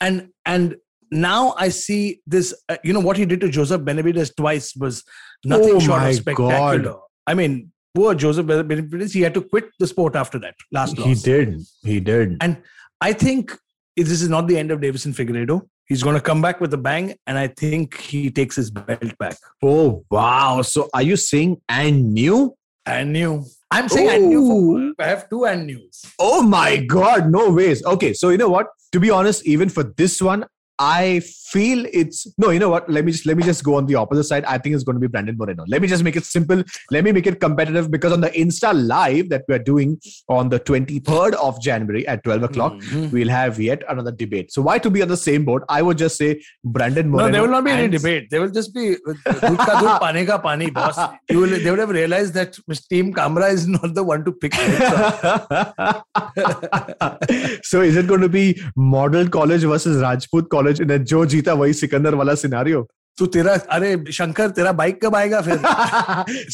and 0.01 0.29
and 0.47 0.77
now 1.11 1.55
I 1.59 1.69
see 1.69 2.21
this. 2.27 2.55
Uh, 2.69 2.77
you 2.83 2.93
know 2.95 3.01
what 3.01 3.17
he 3.19 3.27
did 3.27 3.41
to 3.43 3.49
Joseph 3.51 3.83
Benavidez 3.83 4.35
twice 4.35 4.75
was 4.75 5.05
nothing 5.45 5.75
Oh 5.75 5.79
short 5.81 6.03
of 6.03 6.15
spectacular. 6.15 6.79
God. 6.93 7.01
I 7.27 7.35
mean, 7.35 7.73
poor 7.95 8.15
Joseph 8.15 8.47
Benavidez, 8.47 9.13
he 9.13 9.21
had 9.21 9.35
to 9.35 9.43
quit 9.43 9.67
the 9.79 9.87
sport 9.87 10.17
after 10.17 10.39
that 10.39 10.55
last 10.73 10.97
loss 10.99 11.07
He 11.07 11.13
loss. 11.15 11.23
did. 11.23 11.61
He 11.85 12.01
did. 12.01 12.37
And 12.41 12.57
I 13.01 13.13
think 13.13 13.57
this 13.97 14.11
is 14.11 14.29
not 14.29 14.47
the 14.47 14.59
end 14.59 14.71
of 14.71 14.81
Deiveson 14.81 15.15
Figueiredo. 15.15 15.63
He's 15.87 16.03
going 16.03 16.17
to 16.17 16.21
come 16.21 16.43
back 16.43 16.61
with 16.61 16.75
a 16.75 16.79
bang, 16.79 17.15
and 17.27 17.39
I 17.39 17.47
think 17.47 18.01
he 18.01 18.31
takes 18.31 18.57
his 18.57 18.71
belt 18.71 19.17
back. 19.19 19.37
Oh, 19.63 20.05
wow. 20.11 20.63
So, 20.63 20.89
are 20.93 21.03
you 21.03 21.17
saying 21.17 21.61
and 21.69 22.13
new? 22.13 22.57
And 22.85 23.13
new. 23.13 23.45
I'm 23.71 23.89
saying 23.89 24.09
and 24.09 24.29
new. 24.29 24.95
For, 24.97 25.05
I 25.05 25.09
have 25.09 25.29
two 25.29 25.45
and 25.45 25.67
news. 25.67 26.03
Oh 26.19 26.43
my 26.43 26.77
God, 26.77 27.31
no 27.31 27.51
ways. 27.51 27.85
Okay, 27.85 28.13
so 28.13 28.31
you 28.31 28.39
know 28.39 28.49
what? 28.49 28.69
To 28.93 29.01
be 29.01 29.11
honest, 29.11 29.45
even 29.47 29.69
for 29.69 29.83
this 29.83 30.23
one, 30.23 30.47
I 30.79 31.21
feel 31.21 31.87
it's 31.91 32.27
no. 32.37 32.51
You 32.51 32.59
know 32.59 32.69
what? 32.69 32.89
Let 32.91 33.05
me 33.07 33.13
just 33.13 33.25
let 33.25 33.37
me 33.37 33.43
just 33.43 33.65
go 33.65 33.77
on 33.77 33.87
the 33.87 33.95
opposite 33.95 34.25
side. 34.25 34.45
I 34.45 34.59
think 34.59 34.75
it's 34.75 34.85
going 34.85 34.97
to 34.97 35.01
be 35.01 35.07
Brandon 35.07 35.37
Moreno. 35.39 35.65
Let 35.69 35.81
me 35.81 35.89
just 35.89 36.05
make 36.05 36.17
it 36.17 36.25
simple. 36.25 36.63
Let 36.91 37.03
me 37.05 37.13
make 37.13 37.27
it 37.27 37.41
competitive 37.41 37.91
because 37.91 38.13
on 38.13 38.21
the 38.21 38.29
Insta 38.31 38.73
live 38.87 39.31
that 39.31 39.45
we 39.49 39.55
are 39.55 39.59
doing 39.59 39.99
on 40.29 40.51
the 40.51 40.61
23rd 40.61 41.33
of 41.35 41.61
January 41.63 42.07
at 42.07 42.23
12 42.25 42.43
o'clock, 42.43 42.75
Mhm. 42.75 43.11
we'll 43.13 43.29
have 43.29 43.59
yet 43.59 43.83
another 43.89 44.13
debate. 44.13 44.53
So 44.53 44.61
why 44.61 44.79
to 44.79 44.91
be 44.91 45.01
on 45.01 45.09
the 45.09 45.17
same 45.17 45.47
boat? 45.47 45.63
I 45.69 45.81
would 45.81 45.97
just 45.97 46.19
say 46.19 46.43
Brandon 46.63 47.09
Moreno. 47.09 47.29
No, 47.29 47.33
there 47.33 47.43
will 47.43 47.51
not 47.57 47.65
be 47.65 47.71
any 47.71 47.89
debate. 47.89 48.29
There 48.31 48.43
will 48.43 48.51
just 48.51 48.75
be 48.75 48.97
"Doodh 49.07 49.57
ka 49.59 49.81
doodh, 49.81 50.01
pane 50.03 50.27
ka 50.27 50.39
pani, 50.39 50.71
boss. 50.71 50.99
You 51.31 51.41
will, 51.41 51.59
they 51.59 51.71
would 51.71 51.79
have 51.79 51.91
realized 51.91 52.35
that. 52.35 52.59
Team 52.91 53.13
Kamra 53.15 53.51
is 53.53 53.67
not 53.67 53.95
the 53.95 54.05
one 54.05 54.25
to 54.25 54.33
pick. 54.33 54.53
so 57.63 57.81
is 57.81 57.97
it 57.97 58.07
going 58.07 58.21
to 58.21 58.29
be 58.29 58.61
model 58.77 59.29
college 59.29 59.63
versus 59.63 60.01
Rajput 60.03 60.49
college 60.51 60.66
in 60.73 60.91
a 60.91 60.99
जो 60.99 61.25
जीता 61.27 61.53
वही 61.53 61.73
सिकंदर 61.73 62.15
वाला 62.15 62.33
scenario? 62.33 62.85
तो 63.19 63.27
तेरा 63.27 63.55
अरे 63.71 64.05
शंकर 64.13 64.51
तेरा 64.51 64.73
bike 64.73 65.05
कब 65.05 65.17
आएगा 65.17 65.41
फिर? 65.41 65.57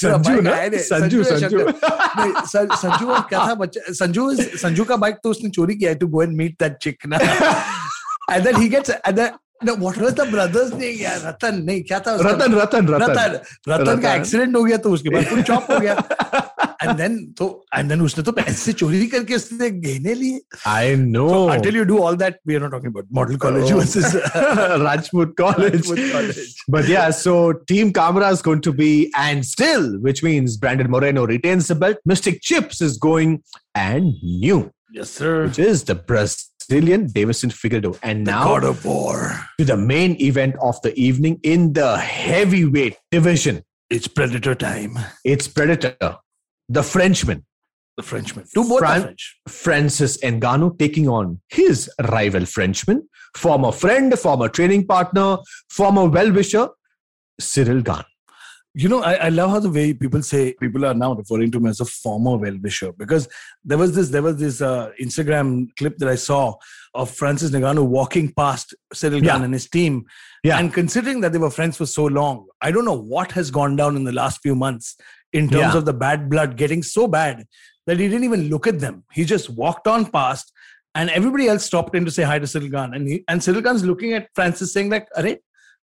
संजू 0.03 0.41
ना? 0.41 0.57
संजू 0.75 1.23
संजू 1.25 1.59
संजू। 2.77 3.07
क्या 3.29 3.47
था 3.47 3.55
बच्चा? 3.55 3.93
संजू 3.93 4.35
संजू 4.37 4.85
का 4.85 4.97
बाइक 4.97 5.17
तो 5.25 5.31
उसने 5.31 5.51
चोरी 5.51 5.75
किया 5.75 5.91
है 5.91 5.97
to 5.97 6.07
go 6.07 6.23
and 6.23 6.37
meet 6.37 6.57
that 6.63 6.77
chick 6.83 6.97
ना। 7.07 7.19
Then 8.45 8.55
he 8.55 8.69
gets 8.69 8.91
and 8.91 9.19
then 9.19 9.31
no 9.65 9.75
what 9.75 9.97
was 9.97 10.15
the 10.15 10.27
brothers 10.31 10.71
यार 10.83 11.21
रतन 11.27 11.63
नहीं 11.65 11.83
क्या 11.83 12.01
था 12.01 12.15
रतन 12.21 12.55
रतन 12.55 12.89
रतन। 12.89 13.13
रतन। 13.13 13.39
रतन 13.73 14.01
का 14.01 14.15
एक्सीडेंट 14.15 14.57
हो 14.57 14.63
गया 14.65 14.77
तो 14.77 14.91
उसके 14.91 15.09
बाद 15.09 15.25
पूरी 15.25 15.43
चॉप 15.43 15.71
हो 15.71 15.79
गया। 15.79 15.95
and 16.83 16.99
then 16.99 17.35
so 17.39 17.47
and 17.73 17.91
then 17.91 18.01
उसने 18.03 18.23
तो 18.25 18.33
पैसे 18.33 18.73
चोरी 18.73 19.07
करके 19.15 19.35
उसने 19.35 19.71
गहने 19.71 20.15
लिए 20.15 20.41
I 20.67 20.95
know 20.97 21.29
so 21.29 21.49
until 21.51 21.75
you 21.75 21.85
do 21.85 22.03
all 22.03 22.17
that 22.17 22.39
we 22.45 22.57
are 22.57 22.61
not 22.61 22.73
talking 22.77 22.93
about 22.95 23.07
model 23.11 23.39
college 23.39 23.73
oh. 23.73 23.81
versus 23.81 24.15
uh, 24.15 24.79
Rajput 24.87 25.37
college. 25.37 25.87
College 25.87 26.55
but 26.69 26.89
yeah 26.89 27.11
so 27.11 27.53
team 27.73 27.93
Kamra 27.93 28.31
is 28.33 28.43
going 28.43 28.61
to 28.69 28.73
be 28.73 29.13
and 29.17 29.45
still 29.45 29.91
which 30.09 30.23
means 30.23 30.57
Brandon 30.57 30.91
Moreno 30.91 31.27
retains 31.27 31.69
the 31.69 31.75
belt 31.75 31.99
Mystic 32.05 32.41
Chips 32.43 32.81
is 32.81 32.97
going 32.99 33.43
and 33.75 34.15
new 34.23 34.71
yes 34.93 35.11
sir 35.11 35.45
which 35.45 35.59
is 35.59 35.85
the 35.85 35.95
Brazilian 35.95 37.07
Deiveson 37.09 37.51
Figueiredo, 37.51 37.99
And 38.03 38.27
the 38.27 38.31
now 38.31 38.59
to 38.61 39.65
the 39.65 39.77
main 39.77 40.21
event 40.21 40.57
of 40.63 40.81
the 40.83 40.95
evening 40.99 41.39
in 41.43 41.73
the 41.73 41.97
heavyweight 41.99 42.97
division. 43.11 43.63
It's 43.91 44.09
Predator 44.09 44.55
time. 44.55 44.99
It's 45.25 45.49
Predator 45.49 45.97
the 46.73 46.83
Frenchman, 46.83 47.45
the 47.97 48.03
Frenchman. 48.03 48.45
To 48.55 48.63
both 48.69 48.79
Fran- 48.79 49.03
French. 49.03 49.23
Francis 49.49 50.17
Ngannou 50.19 50.79
taking 50.79 51.09
on 51.09 51.41
his 51.49 51.91
rival 52.11 52.47
Frenchman, 52.47 53.09
former 53.37 53.73
friend, 53.73 54.19
former 54.19 54.49
training 54.49 54.87
partner, 54.87 55.37
former 55.71 56.07
well-wisher, 56.07 56.69
Cyril 57.41 57.83
Gane. 57.83 58.05
You 58.75 58.89
know, 58.89 59.03
I, 59.03 59.15
I 59.27 59.29
love 59.29 59.51
how 59.51 59.61
the 59.61 59.69
way 59.69 59.93
people 59.93 60.23
say 60.23 60.55
people 60.59 60.87
are 60.87 60.95
now 60.95 61.13
referring 61.13 61.51
to 61.51 61.59
him 61.59 61.67
as 61.67 61.81
a 61.81 61.85
former 61.85 62.39
well-wisher 62.39 62.93
because 62.93 63.29
there 63.63 63.77
was 63.77 63.95
this 63.95 64.09
there 64.09 64.23
was 64.23 64.37
this 64.39 64.63
uh, 64.63 64.93
Instagram 64.99 65.67
clip 65.77 65.99
that 65.99 66.09
I 66.09 66.15
saw 66.15 66.55
of 66.95 67.11
Francis 67.11 67.51
Ngannou 67.51 67.85
walking 67.87 68.33
past 68.33 68.75
Yeah. 69.03 69.11
Gane 69.11 69.43
and 69.43 69.53
his 69.53 69.69
team. 69.69 70.07
Yeah. 70.43 70.59
And 70.59 70.73
considering 70.73 71.21
that 71.21 71.33
they 71.33 71.39
were 71.39 71.51
friends 71.51 71.77
for 71.77 71.85
so 71.85 72.07
long, 72.07 72.47
I 72.63 72.71
don't 72.71 72.87
know 72.87 72.99
what 73.17 73.33
has 73.33 73.51
gone 73.51 73.77
down 73.77 73.95
in 73.95 74.05
the 74.05 74.13
last 74.23 74.41
few 74.41 74.55
months 74.55 74.97
in 75.33 75.49
terms 75.49 75.75
Yeah. 75.75 75.79
of 75.79 75.85
the 75.85 75.93
bad 75.95 76.29
blood 76.29 76.57
getting 76.57 76.83
so 76.83 77.07
bad 77.09 77.45
that 77.87 77.99
he 77.99 78.09
didn't 78.09 78.25
even 78.25 78.49
look 78.49 78.67
at 78.67 78.81
them. 78.81 79.05
He 79.13 79.25
just 79.25 79.51
walked 79.51 79.87
on 79.87 80.07
past 80.07 80.53
and 80.95 81.11
everybody 81.11 81.49
else 81.49 81.65
stopped 81.65 81.97
in 81.97 82.05
to 82.05 82.11
say 82.11 82.23
hi 82.23 82.39
to 82.39 82.47
Cyril 82.47 82.69
Gane. 82.69 82.95
And, 82.95 83.09
he, 83.09 83.25
and 83.29 83.43
Cyril 83.43 83.63
Gane's 83.63 83.85
looking 83.85 84.13
at 84.13 84.29
Francis 84.35 84.73
saying 84.73 84.91
like, 84.91 85.09
Arey, 85.17 85.39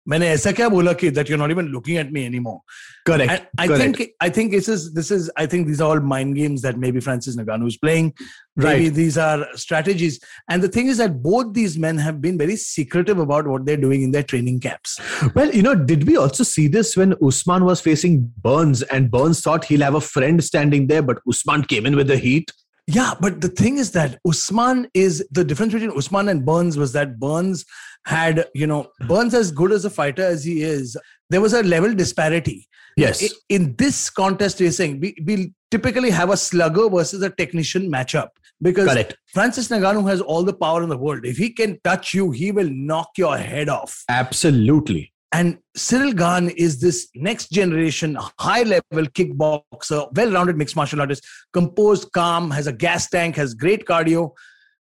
मैंने 0.08 0.28
ऐसा 0.30 0.52
क्या 0.52 0.68
बोला 0.70 0.94
कि 1.00 1.10
that 1.16 1.30
you're 1.30 1.38
not 1.38 1.50
even 1.50 1.68
looking 1.68 1.98
at 1.98 2.12
me 2.12 2.26
anymore. 2.26 2.60
Correct. 3.06 3.32
And 3.32 3.48
I 3.58 3.68
correct. 3.68 3.98
think 3.98 4.10
I 4.20 4.30
think 4.30 4.52
this 4.52 4.68
is 4.68 4.94
this 4.94 5.12
is 5.12 5.30
I 5.38 5.46
think 5.46 5.66
these 5.68 5.80
are 5.80 5.90
all 5.92 6.02
mind 6.02 6.36
games 6.36 6.62
that 6.64 6.78
maybe 6.78 7.00
Francis 7.00 7.38
Ngannou 7.38 7.68
is 7.68 7.78
playing. 7.78 8.14
Maybe 8.58 8.86
Right. 8.90 8.94
these 8.94 9.18
are 9.18 9.48
strategies. 9.56 10.20
And 10.50 10.62
the 10.62 10.68
thing 10.68 10.88
is 10.88 10.98
that 10.98 11.24
both 11.24 11.54
these 11.54 11.78
men 11.78 11.98
have 11.98 12.20
been 12.22 12.38
very 12.38 12.58
secretive 12.58 13.18
about 13.18 13.48
what 13.48 13.66
they're 13.66 13.78
doing 13.86 14.04
in 14.04 14.12
their 14.12 14.24
training 14.24 14.60
camps. 14.60 15.00
Well, 15.36 15.56
you 15.56 15.62
know, 15.62 15.74
did 15.76 16.06
we 16.06 16.18
also 16.18 16.44
see 16.44 16.68
this 16.68 16.98
when 16.98 17.16
Usman 17.26 17.64
was 17.64 17.80
facing 17.80 18.30
Burns 18.50 18.82
and 18.84 19.10
Burns 19.10 19.40
thought 19.40 19.64
he'll 19.66 19.88
have 19.88 19.96
a 19.96 20.02
friend 20.02 20.44
standing 20.44 20.88
there, 20.88 21.02
but 21.02 21.20
Usman 21.30 21.64
came 21.64 21.86
in 21.86 21.96
with 21.96 22.08
the 22.08 22.18
heat? 22.18 22.52
Yeah, 22.88 23.14
but 23.22 23.40
the 23.40 23.48
thing 23.48 23.78
is 23.78 23.92
that 23.92 24.20
Usman 24.28 24.90
is 24.94 25.26
the 25.32 25.46
difference 25.46 25.72
between 25.72 25.98
Usman 25.98 26.28
and 26.28 26.46
Burns 26.46 26.78
was 26.78 26.92
that 26.92 27.18
Burns 27.18 27.64
had, 28.09 28.47
you 28.55 28.67
know, 28.67 28.91
Burns 29.07 29.35
as 29.35 29.53
good 29.53 29.71
as 29.71 29.85
a 29.85 29.91
fighter 29.91 30.23
as 30.25 30.43
he 30.43 30.63
is, 30.63 30.97
there 31.29 31.43
was 31.43 31.53
a 31.53 31.63
level 31.63 31.95
disparity. 31.95 32.67
Yes. 32.97 33.33
In 33.49 33.77
this 33.77 34.09
contest 34.11 34.61
racing, 34.61 34.99
we, 34.99 35.15
we 35.25 35.53
typically 35.71 36.11
have 36.11 36.31
a 36.31 36.37
slugger 36.37 36.89
versus 36.89 37.23
a 37.23 37.31
technician 37.31 37.93
matchup 37.93 38.31
because 38.63 38.89
Correct. 38.89 39.17
Francis 39.27 39.69
Ngannou 39.69 40.09
has 40.09 40.21
all 40.23 40.43
the 40.43 40.55
power 40.55 40.83
in 40.83 40.89
the 40.89 40.97
world. 40.97 41.25
If 41.25 41.37
he 41.37 41.51
can 41.51 41.79
touch 41.85 42.15
you, 42.15 42.31
he 42.31 42.51
will 42.51 42.71
knock 42.71 43.11
your 43.19 43.37
head 43.37 43.69
off. 43.69 44.03
Absolutely. 44.09 45.13
And 45.33 45.59
Cyril 45.77 46.15
Gane 46.15 46.49
is 46.49 46.81
this 46.81 47.09
next 47.15 47.51
generation, 47.51 48.17
high 48.39 48.63
level 48.63 49.05
kickboxer, 49.13 50.17
well 50.17 50.33
rounded 50.33 50.57
mixed 50.57 50.75
martial 50.75 51.03
artist, 51.03 51.27
composed, 51.53 52.11
calm, 52.13 52.51
has 52.51 52.67
a 52.67 52.73
gas 52.73 53.11
tank, 53.11 53.37
has 53.37 53.53
great 53.53 53.85
cardio. 53.85 54.31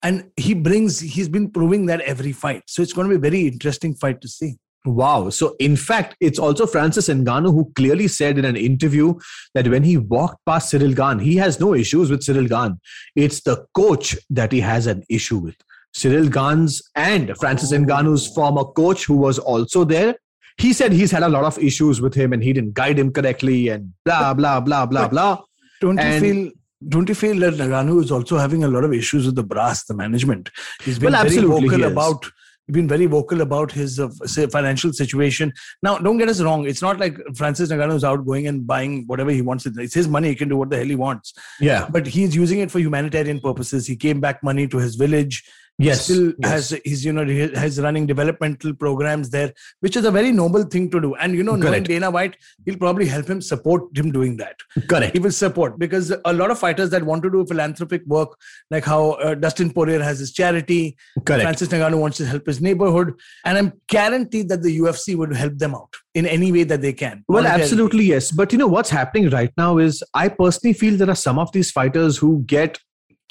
And 0.03 0.31
he 0.35 0.53
brings, 0.53 0.99
he's 0.99 1.29
been 1.29 1.51
proving 1.51 1.85
that 1.87 2.01
every 2.01 2.31
fight. 2.31 2.63
So 2.67 2.81
it's 2.81 2.93
going 2.93 3.07
to 3.07 3.17
be 3.17 3.27
a 3.27 3.31
very 3.31 3.47
interesting 3.47 3.93
fight 3.93 4.19
to 4.21 4.27
see. 4.27 4.57
Wow. 4.83 5.29
So, 5.29 5.55
in 5.59 5.75
fact, 5.75 6.15
it's 6.19 6.39
also 6.39 6.65
Francis 6.65 7.07
Ngannou 7.07 7.51
who 7.53 7.71
clearly 7.75 8.07
said 8.07 8.39
in 8.39 8.45
an 8.45 8.55
interview 8.55 9.13
that 9.53 9.67
when 9.67 9.83
he 9.83 9.97
walked 9.97 10.43
past 10.47 10.71
Cyril 10.71 10.93
Gane, 10.93 11.19
he 11.19 11.35
has 11.35 11.59
no 11.59 11.75
issues 11.75 12.09
with 12.09 12.23
Cyril 12.23 12.47
Gane. 12.47 12.79
It's 13.15 13.41
the 13.41 13.63
coach 13.75 14.17
that 14.31 14.51
he 14.51 14.59
has 14.61 14.87
an 14.87 15.03
issue 15.07 15.37
with. 15.37 15.55
Cyril 15.93 16.27
Gane's 16.29 16.81
and 16.95 17.37
Francis 17.37 17.71
Oh. 17.71 17.77
Ngannou's 17.77 18.25
former 18.33 18.63
coach, 18.63 19.05
who 19.05 19.17
was 19.17 19.37
also 19.37 19.83
there, 19.83 20.15
he 20.57 20.73
said 20.73 20.91
he's 20.91 21.11
had 21.11 21.21
a 21.21 21.29
lot 21.29 21.43
of 21.43 21.59
issues 21.59 22.01
with 22.01 22.15
him 22.15 22.33
and 22.33 22.43
he 22.43 22.51
didn't 22.51 22.73
guide 22.73 22.97
him 22.97 23.11
correctly 23.11 23.67
and 23.69 23.93
blah, 24.03 24.33
blah, 24.33 24.59
blah, 24.59 24.87
blah, 24.87 25.03
But- 25.03 25.11
blah. 25.11 25.41
Don't 25.79 25.99
And- 25.99 26.25
you 26.25 26.33
feel? 26.43 26.51
Don't 26.87 27.07
you 27.09 27.15
feel 27.15 27.37
that 27.39 27.53
Ngannou 27.53 28.03
is 28.03 28.11
also 28.11 28.37
having 28.37 28.63
a 28.63 28.67
lot 28.67 28.83
of 28.83 28.93
issues 28.93 29.25
with 29.25 29.35
the 29.35 29.43
brass, 29.43 29.85
the 29.85 29.93
management? 29.93 30.49
He's 30.83 30.97
been 30.97 31.13
Well, 31.13 31.23
very 31.23 31.45
vocal 31.45 31.83
about. 31.83 32.25
Been 32.69 32.87
very 32.87 33.05
vocal 33.05 33.41
about 33.41 33.69
his 33.69 33.99
uh, 33.99 34.07
financial 34.49 34.93
situation. 34.93 35.51
Now, 35.83 35.97
don't 35.97 36.17
get 36.17 36.29
us 36.29 36.41
wrong. 36.41 36.65
It's 36.65 36.81
not 36.81 36.99
like 36.99 37.17
Francis 37.35 37.69
Ngannou 37.69 37.95
is 37.95 38.03
out 38.05 38.25
going 38.25 38.47
and 38.47 38.65
buying 38.65 39.03
whatever 39.07 39.29
he 39.31 39.41
wants. 39.41 39.65
It's 39.65 39.93
his 39.93 40.07
money. 40.07 40.29
He 40.29 40.35
can 40.35 40.47
do 40.47 40.55
what 40.55 40.69
the 40.69 40.77
hell 40.77 40.85
he 40.85 40.95
wants. 40.95 41.33
Yeah. 41.59 41.89
But 41.91 42.07
he's 42.07 42.33
using 42.33 42.59
it 42.59 42.71
for 42.71 42.79
humanitarian 42.79 43.41
purposes. 43.41 43.87
He 43.87 43.97
came 43.97 44.21
back 44.21 44.41
money 44.41 44.67
to 44.69 44.77
his 44.77 44.95
village. 44.95 45.43
Yes. 45.81 46.03
Still 46.05 46.33
yes. 46.39 46.51
has 46.51 46.79
he's 46.83 47.03
you 47.03 47.13
know 47.13 47.25
has 47.55 47.79
running 47.81 48.05
developmental 48.05 48.73
programs 48.73 49.29
there, 49.29 49.53
which 49.79 49.95
is 49.95 50.05
a 50.05 50.11
very 50.11 50.31
noble 50.31 50.63
thing 50.63 50.89
to 50.91 51.01
do. 51.01 51.15
And 51.15 51.35
you 51.35 51.43
know, 51.43 51.55
knowing 51.55 51.83
Dana 51.83 52.11
White, 52.11 52.37
he'll 52.65 52.77
probably 52.77 53.07
help 53.07 53.27
him 53.27 53.41
support 53.41 53.97
him 53.97 54.11
doing 54.11 54.37
that 54.37 54.55
Correct. 54.87 55.13
he 55.13 55.19
will 55.19 55.31
support 55.31 55.79
because 55.79 56.13
a 56.25 56.33
lot 56.33 56.51
of 56.51 56.59
fighters 56.59 56.89
that 56.91 57.03
want 57.03 57.23
to 57.23 57.31
do 57.31 57.45
philanthropic 57.45 58.05
work, 58.05 58.37
like 58.69 58.85
how 58.85 59.11
uh, 59.11 59.35
Dustin 59.35 59.71
Poirier 59.71 60.01
has 60.01 60.19
his 60.19 60.31
charity, 60.31 60.97
Correct. 61.25 61.43
Francis 61.43 61.69
Ngannou 61.69 61.99
wants 61.99 62.17
to 62.17 62.25
help 62.25 62.45
his 62.45 62.61
neighborhood, 62.61 63.13
and 63.45 63.57
I'm 63.57 63.73
guaranteed 63.87 64.49
that 64.49 64.61
the 64.61 64.79
UFC 64.79 65.15
would 65.15 65.35
help 65.35 65.57
them 65.57 65.73
out 65.73 65.95
in 66.13 66.25
any 66.25 66.51
way 66.51 66.63
that 66.63 66.81
they 66.81 66.93
can. 66.93 67.23
Well, 67.27 67.47
absolutely, 67.47 68.05
yes. 68.05 68.31
But 68.31 68.51
you 68.51 68.57
know 68.57 68.67
what's 68.67 68.89
happening 68.89 69.29
right 69.29 69.51
now 69.57 69.77
is 69.77 70.03
I 70.13 70.27
personally 70.27 70.73
feel 70.73 70.97
there 70.97 71.09
are 71.09 71.15
some 71.15 71.39
of 71.39 71.51
these 71.51 71.71
fighters 71.71 72.17
who 72.17 72.43
get 72.45 72.77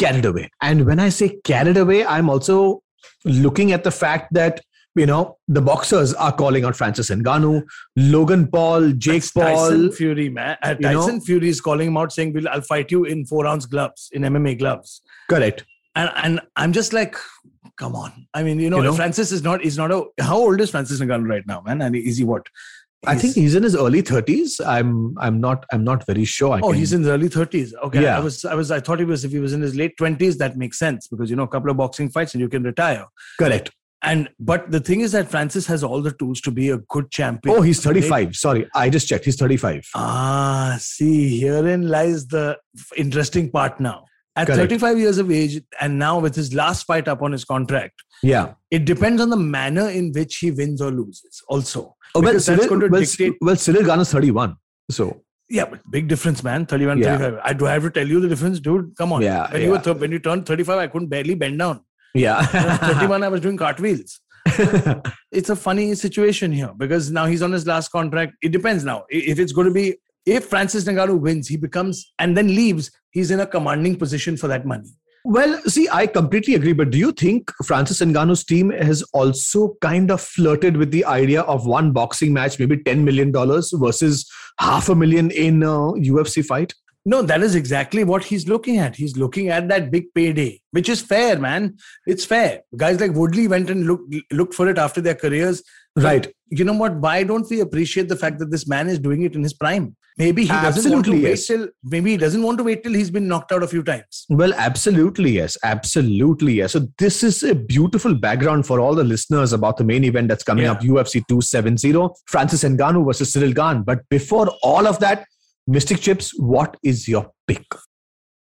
carried 0.01 0.25
away. 0.25 0.51
And 0.61 0.87
when 0.87 0.99
I 0.99 1.11
say 1.11 1.29
carried 1.45 1.77
away, 1.77 2.05
I'm 2.05 2.29
also 2.31 2.83
looking 3.25 3.73
at 3.73 3.85
the 3.85 3.91
fact 3.91 4.33
that 4.33 4.61
you 4.97 5.07
know 5.07 5.37
the 5.47 5.63
boxers 5.63 6.13
are 6.15 6.33
calling 6.33 6.65
out 6.65 6.77
Francis 6.77 7.11
Ngannou, 7.11 7.63
Logan 7.97 8.49
Paul, 8.49 8.91
Jake 8.93 9.23
That's 9.23 9.33
Paul. 9.33 9.45
Tyson 9.45 9.93
Fury, 9.93 10.29
man. 10.29 10.57
Uh, 10.63 10.75
you 10.79 10.89
know? 10.89 11.01
Tyson 11.01 11.21
Fury 11.21 11.49
is 11.49 11.61
calling 11.61 11.89
him 11.89 11.97
out, 11.97 12.13
saying, 12.13 12.33
"Will 12.33 12.49
I'll 12.49 12.63
fight 12.73 12.91
you 12.91 13.05
in 13.05 13.25
four 13.25 13.47
ounce 13.47 13.67
gloves, 13.67 14.09
in 14.13 14.23
MMA 14.23 14.59
gloves." 14.59 15.03
Correct. 15.29 15.65
And 15.95 16.11
and 16.17 16.41
I'm 16.57 16.73
just 16.73 16.93
like, 16.93 17.17
come 17.81 17.97
on. 17.97 18.27
I 18.35 18.43
mean, 18.43 18.61
you 18.61 18.71
know, 18.71 18.79
You 18.79 18.85
know? 18.85 18.95
Francis 18.95 19.33
is 19.33 19.43
not. 19.43 19.63
He's 19.63 19.79
not 19.79 19.91
a. 19.91 20.05
How 20.21 20.37
old 20.37 20.61
is 20.61 20.71
Francis 20.71 21.01
Ngannou 21.01 21.29
right 21.29 21.47
now, 21.47 21.61
man? 21.63 21.83
And 21.83 21.97
is 21.97 22.19
he 22.19 22.25
what? 22.25 22.47
I 23.07 23.15
think 23.17 23.35
he's 23.35 23.55
in 23.55 23.63
his 23.63 23.75
early 23.75 24.03
30s. 24.03 24.61
I'm 24.67 25.15
I'm 25.19 25.41
not 25.41 25.65
I'm 25.73 25.85
not 25.85 26.05
very 26.07 26.25
sure. 26.27 26.53
I 26.53 26.61
Oh, 26.61 26.69
can- 26.69 26.75
he's 26.79 26.93
in 26.93 27.01
his 27.01 27.09
early 27.09 27.29
thirties. 27.29 27.75
Okay, 27.85 28.03
Yeah. 28.03 28.19
I 28.19 28.21
was, 28.21 28.45
I 28.45 28.55
was, 28.55 28.71
I 28.71 28.81
thought 28.81 28.99
he 28.99 29.07
was. 29.07 29.25
If 29.25 29.33
he 29.33 29.39
was 29.39 29.53
in 29.55 29.63
his 29.63 29.75
late 29.75 29.97
twenties, 29.97 30.37
that 30.39 30.57
makes 30.59 30.79
sense 30.79 31.09
because 31.09 31.31
you 31.31 31.37
know 31.37 31.45
a 31.45 31.49
couple 31.49 31.71
of 31.71 31.77
boxing 31.79 32.11
fights 32.11 32.35
and 32.35 32.41
you 32.43 32.49
can 32.49 32.63
retire. 32.63 33.07
correct. 33.39 33.71
And 34.03 34.29
but 34.39 34.71
the 34.71 34.81
thing 34.81 35.01
is 35.03 35.13
that 35.13 35.31
Francis 35.31 35.67
has 35.67 35.83
all 35.85 36.01
the 36.03 36.13
tools 36.13 36.41
to 36.43 36.51
be 36.51 36.71
a 36.71 36.79
good 36.89 37.11
champion. 37.11 37.55
Oh, 37.57 37.61
he's 37.61 37.83
35. 37.83 38.35
Sorry, 38.35 38.67
I 38.75 38.89
just 38.91 39.07
checked. 39.09 39.27
He's 39.27 39.37
35. 39.37 39.87
Ah, 39.95 40.77
see, 40.81 41.41
herein 41.41 41.89
lies 41.89 42.27
the 42.29 42.59
interesting 42.97 43.51
part 43.51 43.79
now. 43.81 44.05
At 44.37 44.47
Correct. 44.47 44.61
35 44.61 44.99
years 44.99 45.19
of 45.19 45.31
age, 45.31 45.61
and 45.81 45.99
now 45.99 46.19
with 46.19 46.35
his 46.35 46.55
last 46.55 46.85
fight 46.87 47.09
up 47.09 47.21
on 47.21 47.33
his 47.33 47.45
contract, 47.45 47.95
Yeah. 48.23 48.55
it 48.71 48.85
depends 48.87 49.21
on 49.21 49.29
the 49.29 49.37
manner 49.37 49.89
in 49.91 50.13
which 50.13 50.37
he 50.37 50.51
wins 50.51 50.81
or 50.81 50.91
loses. 50.91 51.43
Also, 51.49 51.95
Oh, 52.15 52.21
well, 52.21 52.41
Cyril, 52.41 52.67
going 52.69 52.81
to 52.81 52.89
well, 52.89 53.01
dictate- 53.01 53.37
well, 53.41 53.57
Cyril 53.57 53.85
Gane 53.85 54.01
is 54.01 54.11
31. 54.13 54.57
So 54.91 55.23
yeah, 55.49 55.65
but 55.65 55.81
big 55.91 56.09
difference, 56.09 56.43
man. 56.45 56.67
31, 56.67 56.99
Yeah. 56.99 57.19
35. 57.19 57.41
I 57.45 57.53
do 57.53 57.67
I 57.67 57.73
have 57.73 57.83
to 57.83 57.91
tell 57.91 58.07
you 58.07 58.21
the 58.21 58.29
difference, 58.29 58.61
dude. 58.61 58.95
Come 58.97 59.13
on. 59.13 59.23
Yeah, 59.23 59.51
When 59.53 59.63
you 59.63 59.71
were 59.71 59.79
th- 59.79 59.97
when 59.97 60.13
you 60.13 60.19
turned 60.19 60.47
35, 60.47 60.79
I 60.79 60.87
couldn't 60.87 61.09
barely 61.09 61.35
bend 61.35 61.59
down. 61.59 61.81
yeah. 62.15 62.47
When 62.53 62.65
I 62.65 62.69
was 62.69 62.79
31, 62.95 63.23
I 63.25 63.29
was 63.29 63.41
doing 63.41 63.57
cartwheels. 63.57 64.21
It's 65.33 65.49
a 65.51 65.57
funny 65.57 65.95
situation 65.95 66.51
here 66.51 66.73
because 66.77 67.11
now 67.11 67.27
he's 67.27 67.43
on 67.43 67.53
his 67.53 67.67
last 67.67 67.91
contract. 67.93 68.35
It 68.43 68.51
depends 68.53 68.85
now. 68.85 69.05
If 69.09 69.39
it's 69.39 69.53
going 69.53 69.69
to 69.69 69.73
be, 69.73 69.97
if 70.27 70.47
Francis 70.47 70.85
Ngannou 70.85 71.21
wins, 71.21 71.47
he 71.49 71.57
becomes 71.57 72.13
and 72.19 72.37
then 72.37 72.49
leaves, 72.49 72.91
he's 73.13 73.31
in 73.31 73.41
a 73.41 73.47
commanding 73.47 73.97
position 73.97 74.37
for 74.37 74.49
that 74.49 74.67
money. 74.67 74.91
Well, 75.25 75.61
see, 75.67 75.89
I 75.91 76.07
completely 76.07 76.55
agree. 76.55 76.73
But 76.73 76.91
do 76.91 76.99
you 76.99 77.13
think 77.13 77.51
Francis 77.65 78.01
Ngannou's 78.01 78.45
team 78.45 78.71
has 78.71 79.03
also 79.13 79.77
kind 79.83 80.11
of 80.11 80.21
flirted 80.21 80.77
with 80.77 80.91
the 80.91 81.05
idea 81.05 81.43
of 81.43 81.67
one 81.67 81.93
boxing 81.93 82.33
match, 82.33 82.59
maybe 82.59 82.79
$10 82.79 83.05
million 83.05 83.33
versus 83.33 84.31
half 84.59 84.89
a 84.89 84.95
million 84.95 85.31
in 85.31 85.63
a 85.63 85.67
UFC 85.67 86.45
fight? 86.45 86.75
No, 87.07 87.23
that 87.23 87.43
is 87.43 87.55
exactly 87.55 88.05
what 88.05 88.25
he's 88.25 88.47
looking 88.47 88.77
at. 88.77 88.97
He's 88.97 89.17
looking 89.17 89.49
at 89.49 89.69
that 89.69 89.91
big 89.91 90.13
payday, 90.15 90.61
which 90.73 90.89
is 90.89 91.01
fair, 91.01 91.39
man. 91.39 91.77
It's 92.07 92.27
fair. 92.27 92.61
Guys 92.77 93.01
like 93.01 93.13
Woodley 93.13 93.49
went 93.49 93.71
and 93.71 93.87
looked 93.87 94.15
looked 94.31 94.55
for 94.55 94.69
it 94.69 94.77
after 94.77 95.01
their 95.01 95.15
careers. 95.15 95.63
Right. 95.97 96.33
You 96.51 96.65
know 96.65 96.73
what? 96.73 96.97
Why 96.97 97.23
don't 97.23 97.49
we 97.49 97.61
appreciate 97.61 98.09
the 98.09 98.17
fact 98.17 98.39
that 98.41 98.51
this 98.51 98.67
man 98.67 98.89
is 98.89 98.99
doing 98.99 99.23
it 99.23 99.35
in 99.37 99.43
his 99.43 99.53
prime? 99.55 99.97
Maybe 100.19 100.43
he 100.43 100.49
doesn't 100.49 100.91
want 100.93 101.05
to 101.07 101.13
Absolutely, 101.13 101.23
wait 101.31 101.39
till 101.47 101.69
maybe 101.85 102.11
he 102.11 102.17
doesn't 102.17 102.43
want 102.43 102.59
to 102.59 102.65
wait 102.65 102.83
till 102.83 102.93
he's 102.93 103.11
been 103.11 103.29
knocked 103.29 103.53
out 103.53 103.63
a 103.63 103.69
few 103.69 103.83
times. 103.83 104.27
Well, 104.29 104.53
absolutely, 104.55 105.31
yes. 105.31 105.57
Absolutely, 105.65 106.55
yes. 106.55 106.73
So, 106.73 106.89
this 106.99 107.23
is 107.23 107.43
a 107.45 107.55
beautiful 107.55 108.15
background 108.15 108.67
for 108.67 108.81
all 108.81 108.95
the 108.95 109.05
listeners 109.05 109.53
about 109.53 109.77
the 109.77 109.85
main 109.85 110.05
event 110.05 110.29
that's 110.29 110.43
coming 110.43 110.65
Yeah. 110.65 110.73
up 110.73 110.81
UFC 110.83 111.23
270, 111.29 112.09
Francis 112.27 112.65
Ngannou 112.65 113.07
versus 113.07 113.33
Cyril 113.33 113.53
Gane. 113.53 113.83
But 113.83 114.01
before 114.11 114.49
all 114.63 114.87
of 114.87 114.99
that, 114.99 115.25
Mystic 115.67 116.01
Chips, 116.01 116.33
what 116.39 116.77
is 116.83 117.07
your 117.09 117.31
pick? 117.47 117.65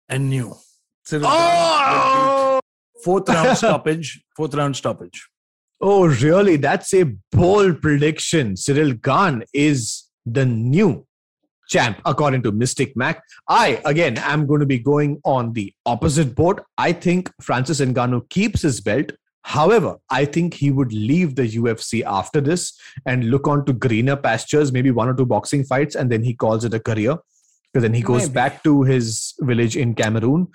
And 0.07 0.29
new. 0.29 0.53
Cyril 1.05 1.25
Oh! 1.27 2.59
Fourth 3.03 3.27
round 3.27 3.57
stoppage. 3.57 4.23
Fourth 4.37 4.53
round 4.53 4.75
stoppage. 4.75 5.27
Oh, 5.81 6.07
really? 6.07 6.57
That's 6.57 6.93
a 6.93 7.03
bold 7.31 7.81
prediction. 7.81 8.55
Cyril 8.55 8.93
Gane 8.93 9.43
is 9.53 10.05
the 10.25 10.45
new 10.45 11.05
champ, 11.67 12.01
according 12.05 12.43
to 12.43 12.51
Mystic 12.51 12.95
Mac. 12.95 13.21
I, 13.47 13.81
again, 13.85 14.17
am 14.17 14.45
going 14.47 14.61
to 14.61 14.65
be 14.65 14.79
going 14.79 15.19
on 15.25 15.53
the 15.53 15.73
opposite 15.85 16.35
boat. 16.35 16.61
I 16.77 16.93
think 16.93 17.31
Francis 17.41 17.81
Ngannou 17.81 18.29
keeps 18.29 18.61
his 18.61 18.79
belt. 18.81 19.11
However, 19.43 19.97
I 20.09 20.25
think 20.25 20.55
he 20.55 20.71
would 20.71 20.91
leave 20.91 21.35
the 21.35 21.47
UFC 21.47 22.03
after 22.03 22.41
this 22.41 22.73
and 23.05 23.29
look 23.29 23.47
on 23.47 23.63
to 23.65 23.73
greener 23.73 24.15
pastures, 24.15 24.71
maybe 24.71 24.89
one 24.91 25.07
or 25.07 25.13
two 25.13 25.25
boxing 25.25 25.63
fights, 25.63 25.95
and 25.95 26.11
then 26.11 26.23
he 26.23 26.33
calls 26.33 26.65
it 26.65 26.73
a 26.73 26.79
career. 26.79 27.17
Because 27.71 27.83
then 27.83 27.93
he 27.93 28.01
goes 28.01 28.23
Maybe. 28.23 28.33
back 28.33 28.63
to 28.63 28.83
his 28.83 29.33
village 29.41 29.75
in 29.75 29.93
Cameroon 29.93 30.47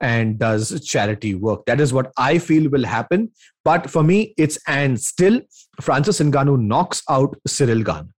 and 0.00 0.38
does 0.38 0.84
charity 0.86 1.34
work. 1.34 1.64
That 1.66 1.80
is 1.80 1.92
what 1.92 2.12
I 2.16 2.38
feel 2.38 2.70
will 2.70 2.84
happen. 2.84 3.30
But 3.64 3.90
for 3.90 4.02
me, 4.02 4.34
it's 4.36 4.58
and 4.66 5.00
still 5.00 5.40
Francis 5.80 6.20
Ngannou 6.20 6.60
knocks 6.60 7.02
out 7.08 7.36
Cyril 7.46 7.82
Gane. 7.82 8.12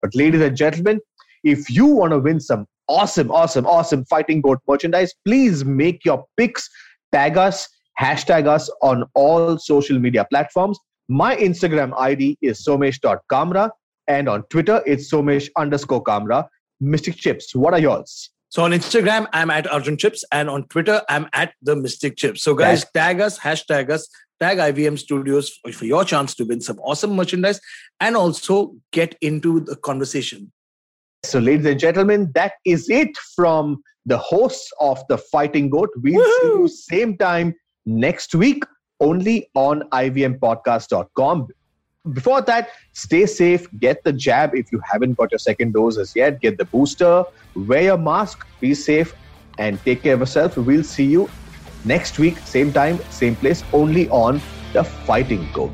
But 0.00 0.14
ladies 0.14 0.40
and 0.40 0.56
gentlemen, 0.56 1.00
if 1.44 1.70
you 1.70 1.86
want 1.86 2.12
to 2.12 2.18
win 2.18 2.40
some 2.40 2.66
awesome, 2.88 3.30
awesome, 3.30 3.66
awesome 3.66 4.04
fighting 4.06 4.40
goat 4.40 4.58
merchandise, 4.68 5.14
please 5.24 5.64
make 5.64 6.04
your 6.04 6.24
picks, 6.36 6.68
tag 7.12 7.36
us, 7.36 7.68
hashtag 8.00 8.46
us 8.46 8.70
on 8.82 9.04
all 9.14 9.58
social 9.58 9.98
media 9.98 10.26
platforms. 10.30 10.78
My 11.08 11.36
Instagram 11.36 11.92
ID 11.98 12.38
is 12.42 12.64
somesh.kamra 12.64 13.70
and 14.08 14.28
on 14.28 14.42
Twitter 14.50 14.82
it's 14.86 15.12
somesh 15.12 15.48
underscore 15.56 16.02
kamra. 16.02 16.46
Mystic 16.80 17.16
Chips, 17.16 17.54
what 17.54 17.74
are 17.74 17.78
yours? 17.78 18.30
So 18.52 18.62
on 18.62 18.72
Instagram, 18.72 19.26
I'm 19.32 19.48
at 19.48 19.66
Arjun 19.66 19.96
Chips, 19.96 20.26
and 20.30 20.50
on 20.50 20.68
Twitter, 20.68 21.00
I'm 21.08 21.26
at 21.32 21.54
the 21.62 21.74
Mystic 21.74 22.18
Chips. 22.18 22.42
So 22.42 22.54
guys, 22.54 22.84
tag 22.92 23.18
us, 23.18 23.38
hashtag 23.38 23.88
us, 23.88 24.06
tag 24.40 24.58
IVM 24.58 24.98
Studios 24.98 25.58
for, 25.72 25.86
your 25.86 26.04
chance 26.04 26.34
to 26.34 26.44
win 26.44 26.60
some 26.60 26.78
awesome 26.80 27.16
merchandise 27.16 27.58
and 28.00 28.14
also 28.14 28.74
get 28.92 29.16
into 29.22 29.60
the 29.60 29.74
conversation. 29.76 30.52
So, 31.24 31.38
ladies 31.38 31.64
and 31.64 31.80
gentlemen, 31.80 32.30
that 32.34 32.52
is 32.66 32.90
it 32.90 33.16
from 33.34 33.82
the 34.04 34.18
hosts 34.18 34.70
of 34.80 35.02
the 35.08 35.16
Fighting 35.16 35.70
Goat. 35.70 35.88
We'll 35.96 36.22
see 36.22 36.46
you 36.48 36.68
same 36.68 37.16
time 37.16 37.54
next 37.86 38.34
week 38.34 38.64
only 39.00 39.48
on 39.54 39.88
ivmpodcast.com. 39.92 41.48
Before 42.10 42.42
that, 42.42 42.70
stay 42.92 43.26
safe, 43.26 43.68
get 43.78 44.02
the 44.02 44.12
jab 44.12 44.56
if 44.56 44.72
you 44.72 44.80
haven't 44.90 45.12
got 45.16 45.30
your 45.30 45.38
second 45.38 45.72
dose 45.72 45.98
as 45.98 46.16
yet, 46.16 46.40
get 46.40 46.58
the 46.58 46.64
booster, 46.64 47.24
wear 47.54 47.82
your 47.82 47.96
mask, 47.96 48.44
be 48.58 48.74
safe, 48.74 49.14
and 49.58 49.78
take 49.84 50.02
care 50.02 50.14
of 50.14 50.20
yourself. 50.20 50.56
We'll 50.56 50.82
see 50.82 51.04
you 51.04 51.30
next 51.84 52.18
week, 52.18 52.38
same 52.38 52.72
time, 52.72 52.98
same 53.10 53.36
place, 53.36 53.62
only 53.72 54.08
on 54.08 54.40
the 54.72 54.82
Fighting 54.82 55.48
Goat. 55.52 55.70